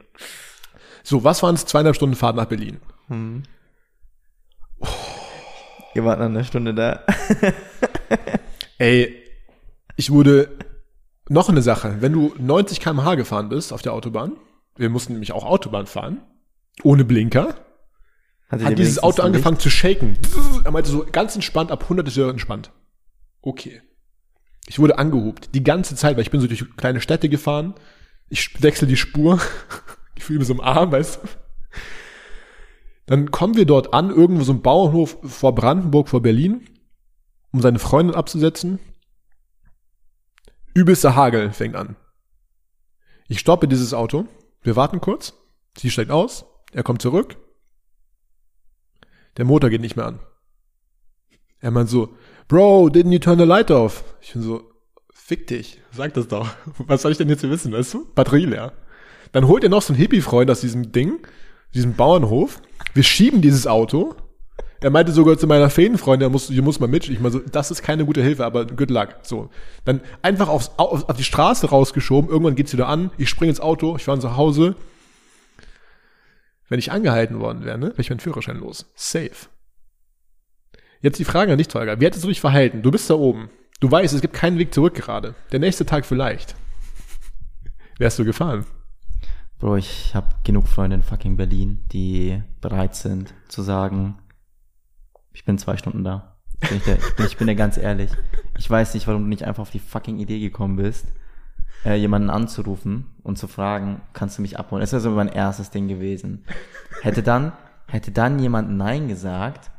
So, 1.03 1.23
was 1.23 1.41
waren 1.43 1.55
es? 1.55 1.65
Zweieinhalb 1.65 1.95
Stunden 1.95 2.15
Fahrt 2.15 2.35
nach 2.35 2.45
Berlin. 2.45 2.79
Ihr 5.95 6.05
wart 6.05 6.19
nach 6.19 6.25
einer 6.25 6.43
Stunde 6.43 6.73
da. 6.73 7.03
Ey, 8.77 9.15
ich 9.95 10.11
wurde 10.11 10.57
noch 11.29 11.49
eine 11.49 11.61
Sache. 11.61 11.97
Wenn 11.99 12.13
du 12.13 12.33
90 12.37 12.79
km/h 12.79 13.15
gefahren 13.15 13.49
bist 13.49 13.73
auf 13.73 13.81
der 13.81 13.93
Autobahn, 13.93 14.33
wir 14.75 14.89
mussten 14.89 15.13
nämlich 15.13 15.31
auch 15.31 15.43
Autobahn 15.45 15.87
fahren, 15.87 16.21
ohne 16.83 17.03
Blinker, 17.03 17.55
ihr 18.51 18.65
hat 18.65 18.77
dieses 18.77 19.01
Auto 19.01 19.23
angefangen 19.23 19.59
zu 19.59 19.69
shaken. 19.69 20.17
Er 20.63 20.71
meinte 20.71 20.89
so, 20.89 21.05
ganz 21.11 21.35
entspannt, 21.35 21.71
ab 21.71 21.83
100 21.83 22.07
ist 22.07 22.17
er 22.17 22.29
entspannt. 22.29 22.71
Okay. 23.41 23.81
Ich 24.67 24.79
wurde 24.79 24.97
angehupt. 24.97 25.55
Die 25.55 25.63
ganze 25.63 25.95
Zeit, 25.95 26.15
weil 26.15 26.23
ich 26.23 26.31
bin 26.31 26.41
so 26.41 26.47
durch 26.47 26.65
kleine 26.77 27.01
Städte 27.01 27.29
gefahren. 27.29 27.73
Ich 28.29 28.61
wechsle 28.61 28.87
die 28.87 28.97
Spur. 28.97 29.39
Ich 30.15 30.23
fühle 30.23 30.39
mich 30.39 30.47
so 30.47 30.55
im 30.55 30.61
Arm, 30.61 30.91
weißt 30.91 31.19
du. 31.21 31.27
Dann 33.05 33.29
kommen 33.29 33.55
wir 33.55 33.65
dort 33.65 33.93
an, 33.93 34.09
irgendwo 34.09 34.43
so 34.43 34.51
ein 34.51 34.63
Bauernhof 34.63 35.19
vor 35.21 35.53
Brandenburg, 35.53 36.09
vor 36.09 36.23
Berlin, 36.23 36.67
um 37.51 37.61
seine 37.61 37.77
Freundin 37.77 38.15
abzusetzen. 38.15 38.79
Übelster 40.73 41.15
Hagel 41.15 41.51
fängt 41.51 41.75
an. 41.75 41.97
Ich 43.27 43.39
stoppe 43.39 43.67
dieses 43.67 43.93
Auto. 43.93 44.27
Wir 44.63 44.75
warten 44.75 45.01
kurz. 45.01 45.33
Sie 45.77 45.91
steigt 45.91 46.09
aus. 46.09 46.45
Er 46.71 46.81
kommt 46.83 47.03
zurück. 47.03 47.37
Der 49.37 49.45
Motor 49.45 49.69
geht 49.69 49.81
nicht 49.81 49.95
mehr 49.95 50.07
an. 50.07 50.19
Er 51.59 51.71
meint 51.71 51.89
so, 51.89 52.15
Bro, 52.47 52.87
didn't 52.87 53.11
you 53.11 53.19
turn 53.19 53.39
the 53.39 53.45
light 53.45 53.71
off? 53.71 54.03
Ich 54.21 54.33
bin 54.33 54.41
so, 54.41 54.71
fick 55.27 55.45
dich, 55.45 55.81
sag 55.91 56.13
das 56.13 56.29
doch. 56.29 56.47
Was 56.77 57.01
soll 57.01 57.11
ich 57.11 57.17
denn 57.17 57.27
jetzt 57.27 57.43
wissen, 57.43 57.73
weißt 57.73 57.93
du? 57.93 58.07
Batterie 58.15 58.45
leer. 58.45 58.71
Dann 59.33 59.45
holt 59.47 59.61
er 59.61 59.69
noch 59.69 59.81
so 59.81 59.91
einen 59.91 59.99
Hippie-Freund 60.01 60.49
aus 60.49 60.61
diesem 60.61 60.93
Ding, 60.93 61.27
diesem 61.73 61.95
Bauernhof. 61.95 62.61
Wir 62.93 63.03
schieben 63.03 63.41
dieses 63.41 63.67
Auto. 63.67 64.15
Er 64.79 64.89
meinte 64.89 65.11
sogar 65.11 65.37
zu 65.37 65.45
meiner 65.45 65.69
Fädenfreundin, 65.69 66.27
er 66.27 66.29
muss, 66.29 66.47
hier 66.47 66.61
muss 66.61 66.79
mal 66.79 66.87
mit. 66.87 67.09
Ich 67.09 67.19
meine 67.19 67.31
so, 67.33 67.39
das 67.39 67.71
ist 67.71 67.81
keine 67.81 68.05
gute 68.05 68.21
Hilfe, 68.21 68.45
aber 68.45 68.65
good 68.65 68.89
luck. 68.89 69.15
So. 69.23 69.49
Dann 69.83 69.99
einfach 70.21 70.47
aufs, 70.47 70.71
auf, 70.77 71.09
auf 71.09 71.17
die 71.17 71.25
Straße 71.25 71.67
rausgeschoben. 71.67 72.29
Irgendwann 72.29 72.55
geht's 72.55 72.71
wieder 72.71 72.87
an. 72.87 73.11
Ich 73.17 73.27
springe 73.27 73.49
ins 73.49 73.59
Auto. 73.59 73.97
Ich 73.97 74.05
fahre 74.05 74.19
zu 74.19 74.37
Hause. 74.37 74.75
Wenn 76.69 76.79
ich 76.79 76.91
angehalten 76.93 77.41
worden 77.41 77.65
wäre, 77.65 77.77
ne, 77.77 77.87
wäre 77.87 78.01
ich 78.01 78.09
meinen 78.09 78.21
Führerschein 78.21 78.59
los. 78.59 78.85
Safe. 78.95 79.49
Jetzt 81.01 81.19
die 81.19 81.25
Frage 81.25 81.51
an 81.51 81.57
dich, 81.57 81.67
Tolga. 81.67 81.99
Wie 81.99 82.05
hättest 82.05 82.23
du 82.23 82.29
dich 82.29 82.39
verhalten? 82.39 82.81
Du 82.81 82.91
bist 82.91 83.09
da 83.09 83.15
oben. 83.15 83.49
Du 83.79 83.91
weißt, 83.91 84.15
es 84.15 84.21
gibt 84.21 84.33
keinen 84.33 84.57
Weg 84.57 84.73
zurück 84.73 84.95
gerade. 84.95 85.35
Der 85.51 85.59
nächste 85.59 85.85
Tag 85.85 86.03
vielleicht. 86.03 86.55
Wärst 87.99 88.17
du 88.17 88.25
gefahren? 88.25 88.65
Bro, 89.59 89.75
ich 89.75 90.15
habe 90.15 90.29
genug 90.43 90.67
Freunde 90.67 90.95
in 90.95 91.03
fucking 91.03 91.37
Berlin, 91.37 91.85
die 91.91 92.41
bereit 92.59 92.95
sind 92.95 93.35
zu 93.47 93.61
sagen, 93.61 94.17
ich 95.31 95.45
bin 95.45 95.59
zwei 95.59 95.77
Stunden 95.77 96.03
da. 96.03 96.37
Bin 96.59 96.77
ich, 96.77 96.83
der, 96.85 96.97
ich, 96.97 97.15
bin, 97.15 97.25
ich 97.27 97.37
bin 97.37 97.47
dir 97.47 97.55
ganz 97.55 97.77
ehrlich. 97.77 98.09
Ich 98.57 98.67
weiß 98.67 98.95
nicht, 98.95 99.05
warum 99.05 99.23
du 99.23 99.29
nicht 99.29 99.43
einfach 99.43 99.61
auf 99.61 99.69
die 99.69 99.79
fucking 99.79 100.17
Idee 100.17 100.39
gekommen 100.39 100.77
bist, 100.77 101.05
äh, 101.85 101.93
jemanden 101.93 102.31
anzurufen 102.31 103.05
und 103.21 103.37
zu 103.37 103.47
fragen, 103.47 104.01
kannst 104.13 104.39
du 104.39 104.41
mich 104.41 104.57
abholen? 104.57 104.81
Das 104.81 104.91
wäre 104.91 105.01
so 105.01 105.11
mein 105.11 105.29
erstes 105.29 105.69
Ding 105.69 105.87
gewesen. 105.87 106.45
Hätte 107.03 107.21
dann, 107.21 107.51
hätte 107.85 108.11
dann 108.11 108.39
jemand 108.39 108.71
Nein 108.71 109.07
gesagt, 109.07 109.69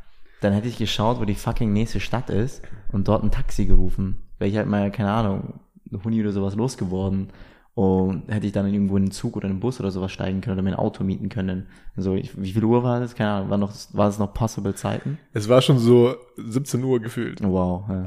dann 0.40 0.52
hätte 0.52 0.68
ich 0.68 0.78
geschaut, 0.78 1.18
wo 1.18 1.24
die 1.24 1.34
fucking 1.34 1.72
nächste 1.72 1.98
Stadt 1.98 2.30
ist 2.30 2.62
und 2.92 3.08
dort 3.08 3.22
ein 3.22 3.30
Taxi 3.30 3.66
gerufen. 3.66 4.18
Wäre 4.38 4.50
ich 4.50 4.56
halt 4.56 4.68
mal, 4.68 4.90
keine 4.90 5.10
Ahnung, 5.10 5.60
Huni 6.04 6.20
oder 6.20 6.32
sowas 6.32 6.54
losgeworden. 6.54 7.28
Und 7.74 8.24
hätte 8.26 8.46
ich 8.46 8.52
dann 8.52 8.72
irgendwo 8.72 8.96
in 8.96 9.04
einen 9.04 9.12
Zug 9.12 9.36
oder 9.36 9.46
in 9.46 9.52
einen 9.52 9.60
Bus 9.60 9.78
oder 9.78 9.92
sowas 9.92 10.10
steigen 10.10 10.40
können 10.40 10.54
oder 10.54 10.62
mir 10.62 10.70
ein 10.70 10.78
Auto 10.78 11.04
mieten 11.04 11.28
können. 11.28 11.68
So, 11.96 12.16
ich, 12.16 12.40
wie 12.40 12.50
viel 12.50 12.64
Uhr 12.64 12.82
war 12.82 12.98
das? 12.98 13.14
Keine 13.14 13.30
Ahnung, 13.30 13.50
war 13.50 13.58
noch, 13.58 13.72
war 13.92 14.08
es 14.08 14.18
noch 14.18 14.34
possible 14.34 14.74
Zeiten? 14.74 15.18
Es 15.32 15.48
war 15.48 15.62
schon 15.62 15.78
so 15.78 16.16
17 16.36 16.82
Uhr 16.82 16.98
gefühlt. 16.98 17.40
Wow. 17.40 17.84
Ja. 17.88 18.04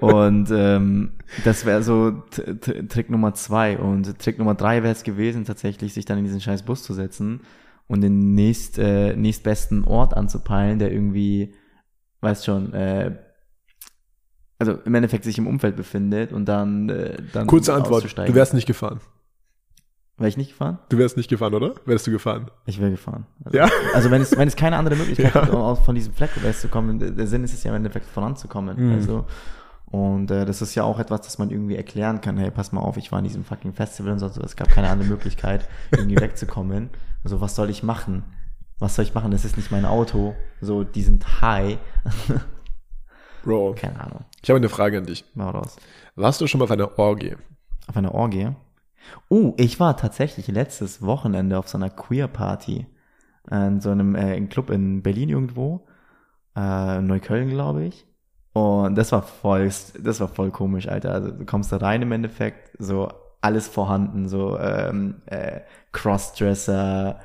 und 0.00 0.50
ähm, 0.50 1.12
das 1.44 1.64
wäre 1.64 1.82
so 1.82 2.10
T 2.10 2.54
T 2.56 2.82
Trick 2.82 3.08
Nummer 3.08 3.32
zwei. 3.32 3.78
Und 3.78 4.18
Trick 4.18 4.38
Nummer 4.38 4.54
drei 4.54 4.82
wäre 4.82 4.92
es 4.92 5.04
gewesen, 5.04 5.46
tatsächlich 5.46 5.94
sich 5.94 6.04
dann 6.04 6.18
in 6.18 6.24
diesen 6.24 6.42
scheiß 6.42 6.64
Bus 6.64 6.82
zu 6.82 6.92
setzen 6.92 7.40
und 7.88 8.02
den 8.02 8.34
nächst, 8.34 8.78
äh, 8.78 9.16
nächstbesten 9.16 9.84
Ort 9.84 10.14
anzupeilen, 10.14 10.78
der 10.78 10.92
irgendwie, 10.92 11.54
weißt 12.22 12.44
schon, 12.46 12.72
äh, 12.72 13.14
also 14.58 14.72
im 14.84 14.94
Endeffekt 14.94 15.24
sich 15.24 15.38
im 15.38 15.46
Umfeld 15.46 15.76
befindet 15.76 16.32
und 16.32 16.46
dann, 16.46 16.88
äh, 16.88 17.16
dann 17.32 17.46
Kurze 17.46 17.74
Antwort, 17.74 18.04
du 18.16 18.34
wärst 18.34 18.54
nicht 18.54 18.66
gefahren. 18.66 19.00
Wäre 20.18 20.28
ich 20.28 20.36
nicht 20.36 20.50
gefahren? 20.50 20.78
Du 20.88 20.98
wärst 20.98 21.16
nicht 21.16 21.28
gefahren, 21.30 21.54
oder? 21.54 21.74
Wärst 21.84 22.06
du 22.06 22.10
gefahren? 22.12 22.48
Ich 22.66 22.80
wäre 22.80 22.90
gefahren. 22.92 23.26
Also, 23.44 23.58
Ja. 23.58 23.68
Also 23.94 24.10
wenn 24.10 24.22
es, 24.22 24.36
wenn 24.36 24.46
es 24.46 24.54
keine 24.54 24.76
andere 24.76 24.94
Möglichkeit 24.94 25.34
Ja. 25.34 25.40
gibt, 25.40 25.52
um 25.54 25.60
aus- 25.60 25.80
von 25.80 25.94
diesem 25.96 26.12
Fleck 26.14 26.30
wegzukommen, 26.42 26.98
der 26.98 27.10
der 27.10 27.26
Sinn 27.26 27.42
ist 27.42 27.54
es 27.54 27.64
ja 27.64 27.70
im 27.70 27.76
Endeffekt 27.76 28.06
voranzukommen. 28.06 28.88
Mhm. 28.88 28.92
Also, 28.94 29.26
und 29.86 30.30
äh, 30.30 30.44
das 30.46 30.62
ist 30.62 30.74
ja 30.76 30.84
auch 30.84 30.98
etwas, 31.00 31.22
das 31.22 31.38
man 31.38 31.50
irgendwie 31.50 31.76
erklären 31.76 32.20
kann. 32.20 32.36
Hey, 32.38 32.50
pass 32.50 32.70
mal 32.72 32.80
auf, 32.82 32.96
ich 32.98 33.10
war 33.10 33.18
in 33.18 33.24
diesem 33.24 33.42
fucking 33.44 33.72
Festival 33.72 34.12
und 34.12 34.20
so, 34.20 34.26
es 34.42 34.54
gab 34.54 34.68
keine 34.68 34.88
andere 34.90 35.08
Möglichkeit, 35.08 35.66
irgendwie 35.90 36.20
wegzukommen. 36.20 36.90
Also 37.24 37.40
was 37.40 37.56
soll 37.56 37.68
ich 37.68 37.82
machen? 37.82 38.22
Was 38.82 38.96
soll 38.96 39.04
ich 39.04 39.14
machen? 39.14 39.30
Das 39.30 39.44
ist 39.44 39.56
nicht 39.56 39.70
mein 39.70 39.84
Auto. 39.84 40.34
So, 40.60 40.82
die 40.82 41.02
sind 41.02 41.40
high. 41.40 41.78
Bro, 43.44 43.76
keine 43.78 44.00
Ahnung. 44.00 44.24
ich 44.42 44.50
habe 44.50 44.56
eine 44.56 44.68
Frage 44.68 44.98
an 44.98 45.06
dich. 45.06 45.24
Mal 45.34 45.50
raus. 45.50 45.76
Warst 46.16 46.40
du 46.40 46.48
schon 46.48 46.58
mal 46.58 46.64
auf 46.64 46.72
einer 46.72 46.98
Orgie? 46.98 47.36
Auf 47.86 47.96
einer 47.96 48.12
Orgie. 48.12 48.48
Uh, 49.30 49.54
ich 49.56 49.78
war 49.78 49.96
tatsächlich 49.96 50.48
letztes 50.48 51.00
Wochenende 51.00 51.60
auf 51.60 51.68
so 51.68 51.78
einer 51.78 51.90
Queer-Party. 51.90 52.88
In 53.52 53.80
so 53.80 53.90
einem 53.90 54.16
äh, 54.16 54.40
Club 54.46 54.68
in 54.70 55.04
Berlin 55.04 55.28
irgendwo. 55.28 55.86
Äh, 56.56 57.00
Neukölln, 57.02 57.50
glaube 57.50 57.84
ich. 57.84 58.04
Und 58.52 58.96
das 58.96 59.12
war 59.12 59.22
voll, 59.22 59.70
das 60.02 60.18
war 60.18 60.26
voll 60.26 60.50
komisch, 60.50 60.88
Alter. 60.88 61.12
Also 61.12 61.30
du 61.30 61.44
kommst 61.46 61.70
da 61.70 61.76
rein 61.76 62.02
im 62.02 62.10
Endeffekt, 62.10 62.76
so 62.80 63.08
alles 63.40 63.68
vorhanden, 63.68 64.28
so 64.28 64.58
ähm, 64.58 65.22
äh, 65.26 65.60
Crossdresser, 65.92 67.20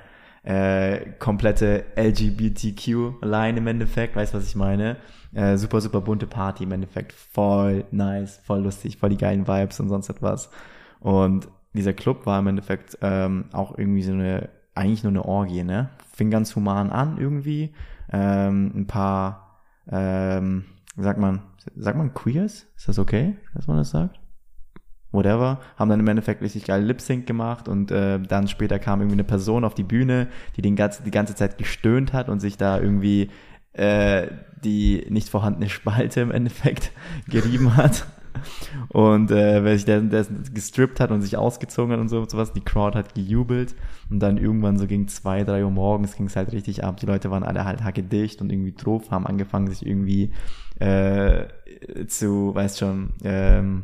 äh, 0.47 1.11
komplette 1.19 1.83
LGBTQ-Line 1.97 3.57
im 3.57 3.67
Endeffekt, 3.67 4.15
weißt 4.15 4.33
was 4.33 4.47
ich 4.47 4.55
meine? 4.55 4.95
Äh, 5.33 5.57
super, 5.57 5.81
super 5.81 5.99
bunte 5.99 6.25
Party 6.25 6.63
im 6.63 6.71
Endeffekt, 6.71 7.11
voll 7.11 7.83
nice, 7.91 8.39
voll 8.45 8.61
lustig, 8.61 8.95
voll 8.95 9.09
die 9.09 9.17
geilen 9.17 9.45
Vibes 9.45 9.81
und 9.81 9.89
sonst 9.89 10.07
etwas. 10.07 10.49
Und 11.01 11.49
dieser 11.73 11.91
Club 11.91 12.25
war 12.25 12.39
im 12.39 12.47
Endeffekt 12.47 12.97
ähm, 13.01 13.49
auch 13.51 13.77
irgendwie 13.77 14.03
so 14.03 14.13
eine, 14.13 14.47
eigentlich 14.73 15.03
nur 15.03 15.11
eine 15.11 15.25
Orgie, 15.25 15.63
ne? 15.63 15.89
Fing 16.13 16.31
ganz 16.31 16.55
human 16.55 16.91
an 16.91 17.17
irgendwie. 17.17 17.73
Ähm, 18.09 18.71
ein 18.73 18.87
paar, 18.87 19.63
ähm, 19.91 20.63
sagt 20.95 21.19
man, 21.19 21.41
sagt 21.75 21.97
man 21.97 22.13
Queers? 22.13 22.67
Ist 22.77 22.87
das 22.87 22.99
okay, 22.99 23.35
dass 23.53 23.67
man 23.67 23.75
das 23.75 23.89
sagt? 23.89 24.17
Whatever, 25.11 25.59
haben 25.77 25.89
dann 25.89 25.99
im 25.99 26.07
Endeffekt 26.07 26.41
richtig 26.41 26.65
geil 26.65 26.83
Lip 26.83 27.01
Sync 27.01 27.25
gemacht 27.25 27.67
und 27.67 27.91
äh, 27.91 28.19
dann 28.19 28.47
später 28.47 28.77
kam 28.77 28.99
irgendwie 28.99 29.15
eine 29.15 29.23
Person 29.23 29.63
auf 29.63 29.73
die 29.73 29.83
Bühne, 29.83 30.27
die 30.55 30.61
den 30.61 30.75
ganze, 30.75 31.03
die 31.03 31.11
ganze 31.11 31.33
Zeit 31.33 31.57
gestöhnt 31.57 32.13
hat 32.13 32.29
und 32.29 32.39
sich 32.39 32.57
da 32.57 32.79
irgendwie 32.79 33.29
äh, 33.73 34.27
die 34.63 35.05
nicht 35.09 35.29
vorhandene 35.29 35.69
Spalte 35.69 36.21
im 36.21 36.31
Endeffekt 36.31 36.91
gerieben 37.29 37.77
hat. 37.77 38.05
Und 38.89 39.31
äh, 39.31 39.63
wer 39.63 39.75
sich 39.75 39.85
der, 39.85 40.01
der 40.01 40.25
gestrippt 40.53 40.99
hat 40.99 41.11
und 41.11 41.21
sich 41.21 41.37
ausgezogen 41.37 41.93
hat 41.93 41.99
und 41.99 42.09
so 42.09 42.27
sowas, 42.27 42.53
die 42.53 42.61
Crowd 42.61 42.97
hat 42.97 43.15
gejubelt 43.15 43.75
und 44.09 44.19
dann 44.19 44.37
irgendwann 44.37 44.77
so 44.77 44.85
gegen 44.85 45.07
zwei, 45.07 45.43
drei 45.43 45.63
Uhr 45.63 45.71
morgens 45.71 46.15
ging 46.15 46.27
es 46.27 46.35
halt 46.35 46.51
richtig 46.51 46.83
ab. 46.83 46.97
Die 46.97 47.05
Leute 47.05 47.31
waren 47.31 47.43
alle 47.43 47.65
halt 47.65 47.83
hackedicht 47.83 48.41
und 48.41 48.51
irgendwie 48.51 48.73
drauf, 48.73 49.09
haben 49.09 49.25
angefangen 49.25 49.67
sich 49.67 49.85
irgendwie 49.85 50.33
äh, 50.79 51.45
zu, 52.07 52.53
weißt 52.53 52.79
schon, 52.79 53.13
ähm, 53.23 53.83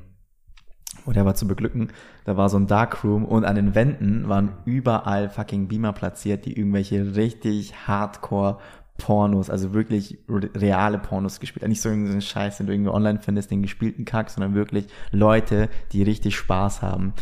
whatever 1.05 1.35
zu 1.35 1.47
beglücken. 1.47 1.89
Da 2.25 2.37
war 2.37 2.49
so 2.49 2.57
ein 2.57 2.67
Darkroom 2.67 3.25
und 3.25 3.45
an 3.45 3.55
den 3.55 3.75
Wänden 3.75 4.29
waren 4.29 4.53
überall 4.65 5.29
fucking 5.29 5.67
Beamer 5.67 5.93
platziert, 5.93 6.45
die 6.45 6.57
irgendwelche 6.57 7.15
richtig 7.15 7.87
Hardcore 7.87 8.57
Pornos, 8.97 9.49
also 9.49 9.73
wirklich 9.73 10.19
re- 10.29 10.49
reale 10.55 10.99
Pornos 10.99 11.39
gespielt. 11.39 11.67
Nicht 11.67 11.81
so 11.81 11.89
irgendeinen 11.89 12.21
Scheiß, 12.21 12.57
den 12.57 12.67
du 12.67 12.73
irgendwie 12.73 12.91
online 12.91 13.19
findest, 13.19 13.49
den 13.49 13.63
gespielten 13.63 14.05
Kack, 14.05 14.29
sondern 14.29 14.53
wirklich 14.53 14.85
Leute, 15.11 15.67
die 15.91 16.03
richtig 16.03 16.35
Spaß 16.37 16.81
haben. 16.83 17.13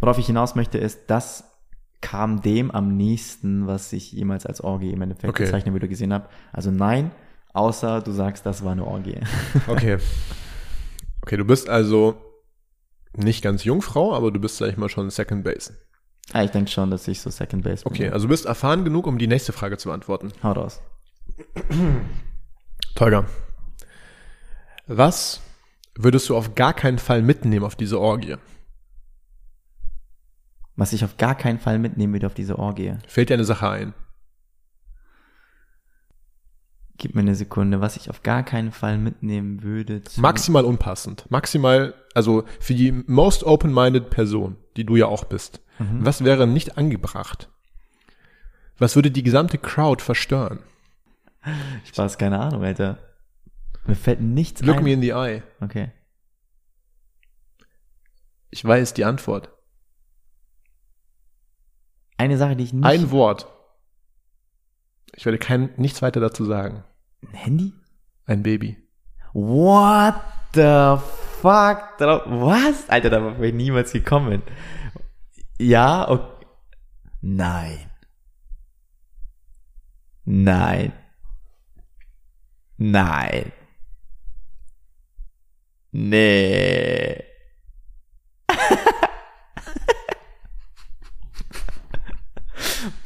Worauf 0.00 0.18
ich 0.18 0.26
hinaus 0.26 0.54
möchte, 0.54 0.78
ist, 0.78 1.00
das 1.10 1.44
kam 2.00 2.40
dem 2.40 2.70
am 2.70 2.96
nächsten, 2.96 3.66
was 3.66 3.92
ich 3.92 4.12
jemals 4.12 4.46
als 4.46 4.60
Orgie 4.62 4.92
im 4.92 5.02
Endeffekt 5.02 5.28
Okay. 5.28 5.44
bezeichnet 5.46 5.74
wieder 5.74 5.88
gesehen 5.88 6.12
habe. 6.14 6.28
Also 6.52 6.70
nein, 6.70 7.10
außer 7.52 8.00
du 8.00 8.12
sagst, 8.12 8.46
das 8.46 8.64
war 8.64 8.70
eine 8.72 8.86
Orgie. 8.86 9.18
Okay. 9.66 9.98
Okay, 11.22 11.36
du 11.36 11.44
bist 11.44 11.68
also 11.68 12.14
nicht 13.14 13.42
ganz 13.42 13.64
Jungfrau, 13.64 14.14
aber 14.14 14.30
du 14.30 14.40
bist, 14.40 14.56
sag 14.58 14.68
ich 14.70 14.76
mal, 14.76 14.88
schon 14.88 15.10
Second 15.10 15.44
Base. 15.44 15.72
ah, 16.32 16.42
ich 16.42 16.50
denke 16.50 16.70
schon, 16.70 16.90
dass 16.90 17.08
ich 17.08 17.20
so 17.20 17.30
Second 17.30 17.64
Base 17.64 17.84
bin. 17.84 17.92
Okay, 17.92 18.08
also 18.10 18.26
du 18.26 18.30
bist 18.30 18.46
erfahren 18.46 18.84
genug, 18.84 19.06
um 19.06 19.18
die 19.18 19.26
nächste 19.26 19.52
Frage 19.52 19.78
zu 19.78 19.88
beantworten. 19.88 20.32
Hau 20.42 20.52
raus. 20.52 20.80
Tolga, 22.94 23.26
was 24.86 25.40
würdest 25.94 26.28
du 26.28 26.36
auf 26.36 26.54
gar 26.54 26.74
keinen 26.74 26.98
Fall 26.98 27.22
mitnehmen 27.22 27.64
auf 27.64 27.76
diese 27.76 28.00
Orgie? 28.00 28.36
Was 30.76 30.92
ich 30.92 31.04
auf 31.04 31.16
gar 31.16 31.34
keinen 31.34 31.58
Fall 31.58 31.78
mitnehmen 31.78 32.12
würde 32.12 32.26
auf 32.26 32.34
diese 32.34 32.58
Orgie. 32.58 32.94
Fällt 33.08 33.30
dir 33.30 33.34
eine 33.34 33.44
Sache 33.44 33.68
ein? 33.68 33.94
Gib 36.98 37.14
mir 37.14 37.20
eine 37.20 37.36
Sekunde, 37.36 37.80
was 37.80 37.96
ich 37.96 38.10
auf 38.10 38.24
gar 38.24 38.42
keinen 38.42 38.72
Fall 38.72 38.98
mitnehmen 38.98 39.62
würde. 39.62 40.02
Maximal 40.16 40.64
unpassend. 40.64 41.30
Maximal, 41.30 41.94
also 42.12 42.44
für 42.58 42.74
die 42.74 42.90
most 42.90 43.44
open-minded 43.44 44.10
Person, 44.10 44.56
die 44.76 44.84
du 44.84 44.96
ja 44.96 45.06
auch 45.06 45.24
bist. 45.24 45.60
Mhm. 45.78 46.04
Was 46.04 46.24
wäre 46.24 46.48
nicht 46.48 46.76
angebracht? 46.76 47.50
Was 48.78 48.96
würde 48.96 49.12
die 49.12 49.22
gesamte 49.22 49.58
Crowd 49.58 50.02
verstören? 50.02 50.58
Spaß, 51.84 52.18
keine 52.18 52.40
Ahnung, 52.40 52.64
Alter. 52.64 52.98
Mir 53.86 53.94
fällt 53.94 54.20
nichts 54.20 54.60
Look 54.62 54.78
ein. 54.78 54.84
me 54.84 54.92
in 54.92 55.00
the 55.00 55.10
eye. 55.10 55.42
Okay. 55.60 55.92
Ich 58.50 58.64
weiß 58.64 58.92
die 58.94 59.04
Antwort. 59.04 59.50
Eine 62.16 62.36
Sache, 62.36 62.56
die 62.56 62.64
ich 62.64 62.72
nicht... 62.72 62.84
Ein 62.84 63.12
Wort. 63.12 63.46
Ich 65.14 65.24
werde 65.24 65.38
kein, 65.38 65.70
nichts 65.76 66.02
weiter 66.02 66.20
dazu 66.20 66.44
sagen. 66.44 66.84
Ein 67.26 67.34
Handy? 67.34 67.72
Ein 68.26 68.42
Baby. 68.42 68.76
What 69.32 70.14
the 70.54 70.96
fuck? 71.40 71.98
Was? 71.98 72.88
Alter, 72.88 73.10
da 73.10 73.22
wäre 73.22 73.46
ich 73.46 73.54
niemals 73.54 73.92
gekommen. 73.92 74.42
Ja, 75.58 76.08
okay. 76.08 76.46
Nein. 77.20 77.90
Nein. 80.24 80.92
Nein. 82.76 83.52
Nee. 85.90 87.24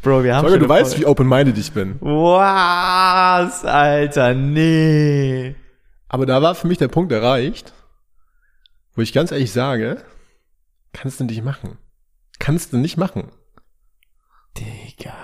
Bro, 0.03 0.25
wir 0.25 0.35
haben 0.35 0.49
schon 0.49 0.59
du 0.59 0.69
weißt, 0.69 0.99
wie 0.99 1.07
open-minded 1.07 1.57
ich 1.57 1.71
bin. 1.73 1.97
Was, 2.01 3.65
Alter, 3.65 4.35
nee. 4.35 5.55
Aber 6.09 6.27
da 6.27 6.43
war 6.43 6.57
für 6.57 6.67
mich 6.67 6.79
der 6.79 6.89
Punkt 6.89 7.13
erreicht, 7.13 7.73
wo 8.97 9.03
ich 9.03 9.13
ganz 9.13 9.31
ehrlich 9.31 9.53
sage, 9.53 10.03
kannst 10.93 11.21
du 11.21 11.25
nicht 11.25 11.45
machen. 11.45 11.79
Kannst 12.41 12.73
du 12.73 12.79
nicht 12.79 12.97
machen. 12.97 13.31
Digga, 14.59 15.15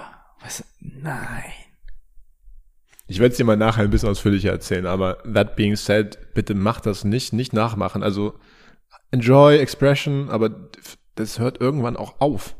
was? 0.41 0.65
Nein. 0.81 1.53
Ich 3.09 3.19
werde 3.19 3.33
es 3.33 3.37
dir 3.37 3.45
mal 3.45 3.57
nachher 3.57 3.83
ein 3.83 3.91
bisschen 3.91 4.11
ausführlicher 4.11 4.51
erzählen, 4.51 4.87
aber 4.87 5.19
that 5.25 5.57
being 5.57 5.75
said, 5.75 6.35
bitte 6.35 6.55
mach 6.55 6.81
das 6.81 7.03
nicht, 7.03 7.33
nicht 7.33 7.53
nachmachen. 7.53 8.05
Also 8.05 8.39
enjoy 9.11 9.59
expression, 9.59 10.31
aber 10.31 10.71
das 11.17 11.41
hört 11.41 11.61
irgendwann 11.61 11.97
auch 11.97 12.21
auf. 12.21 12.55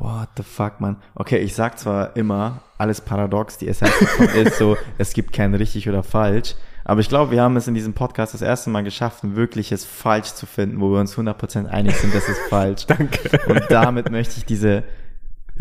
What 0.00 0.28
the 0.36 0.42
fuck, 0.42 0.80
man. 0.80 0.96
Okay, 1.14 1.38
ich 1.38 1.54
sag 1.54 1.78
zwar 1.78 2.16
immer, 2.16 2.62
alles 2.78 3.00
paradox, 3.00 3.58
die 3.58 3.68
Essenz 3.68 3.92
davon 3.98 4.28
ist 4.28 4.58
so, 4.58 4.76
es 4.98 5.12
gibt 5.12 5.32
kein 5.32 5.54
richtig 5.54 5.88
oder 5.88 6.02
falsch, 6.02 6.54
aber 6.84 7.00
ich 7.00 7.08
glaube, 7.08 7.32
wir 7.32 7.42
haben 7.42 7.56
es 7.56 7.66
in 7.66 7.74
diesem 7.74 7.94
Podcast 7.94 8.32
das 8.32 8.42
erste 8.42 8.70
Mal 8.70 8.84
geschafft, 8.84 9.24
ein 9.24 9.34
wirkliches 9.34 9.84
Falsch 9.84 10.32
zu 10.34 10.46
finden, 10.46 10.80
wo 10.80 10.90
wir 10.90 11.00
uns 11.00 11.16
100% 11.16 11.66
einig 11.66 11.96
sind, 11.96 12.14
das 12.14 12.28
ist 12.28 12.40
falsch. 12.48 12.86
Danke. 12.86 13.38
Und 13.46 13.62
damit 13.70 14.10
möchte 14.10 14.38
ich 14.38 14.44
diese 14.44 14.84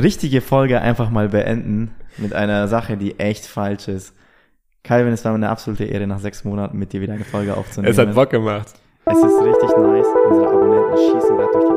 richtige 0.01 0.41
Folge 0.41 0.79
einfach 0.81 1.09
mal 1.09 1.29
beenden 1.29 1.95
mit 2.17 2.33
einer 2.33 2.67
Sache, 2.67 2.95
die 2.95 3.19
echt 3.19 3.45
falsch 3.45 3.88
ist. 3.88 4.13
Calvin, 4.83 5.11
es 5.11 5.25
war 5.25 5.31
mir 5.31 5.38
eine 5.38 5.49
absolute 5.49 5.83
Ehre, 5.83 6.07
nach 6.07 6.19
sechs 6.19 6.45
Monaten 6.45 6.77
mit 6.77 6.93
dir 6.93 7.01
wieder 7.01 7.13
eine 7.13 7.25
Folge 7.25 7.57
aufzunehmen. 7.57 7.91
Es 7.91 7.97
hat 7.97 8.13
Bock 8.13 8.29
gemacht. 8.29 8.73
Es 9.03 9.17
ist 9.17 9.41
richtig 9.41 9.69
nice. 9.77 10.07
Unsere 10.29 10.47
Abonnenten 10.47 10.97
schießen 10.97 11.35
gerade 11.35 11.51
durch 11.53 11.65
die 11.65 11.76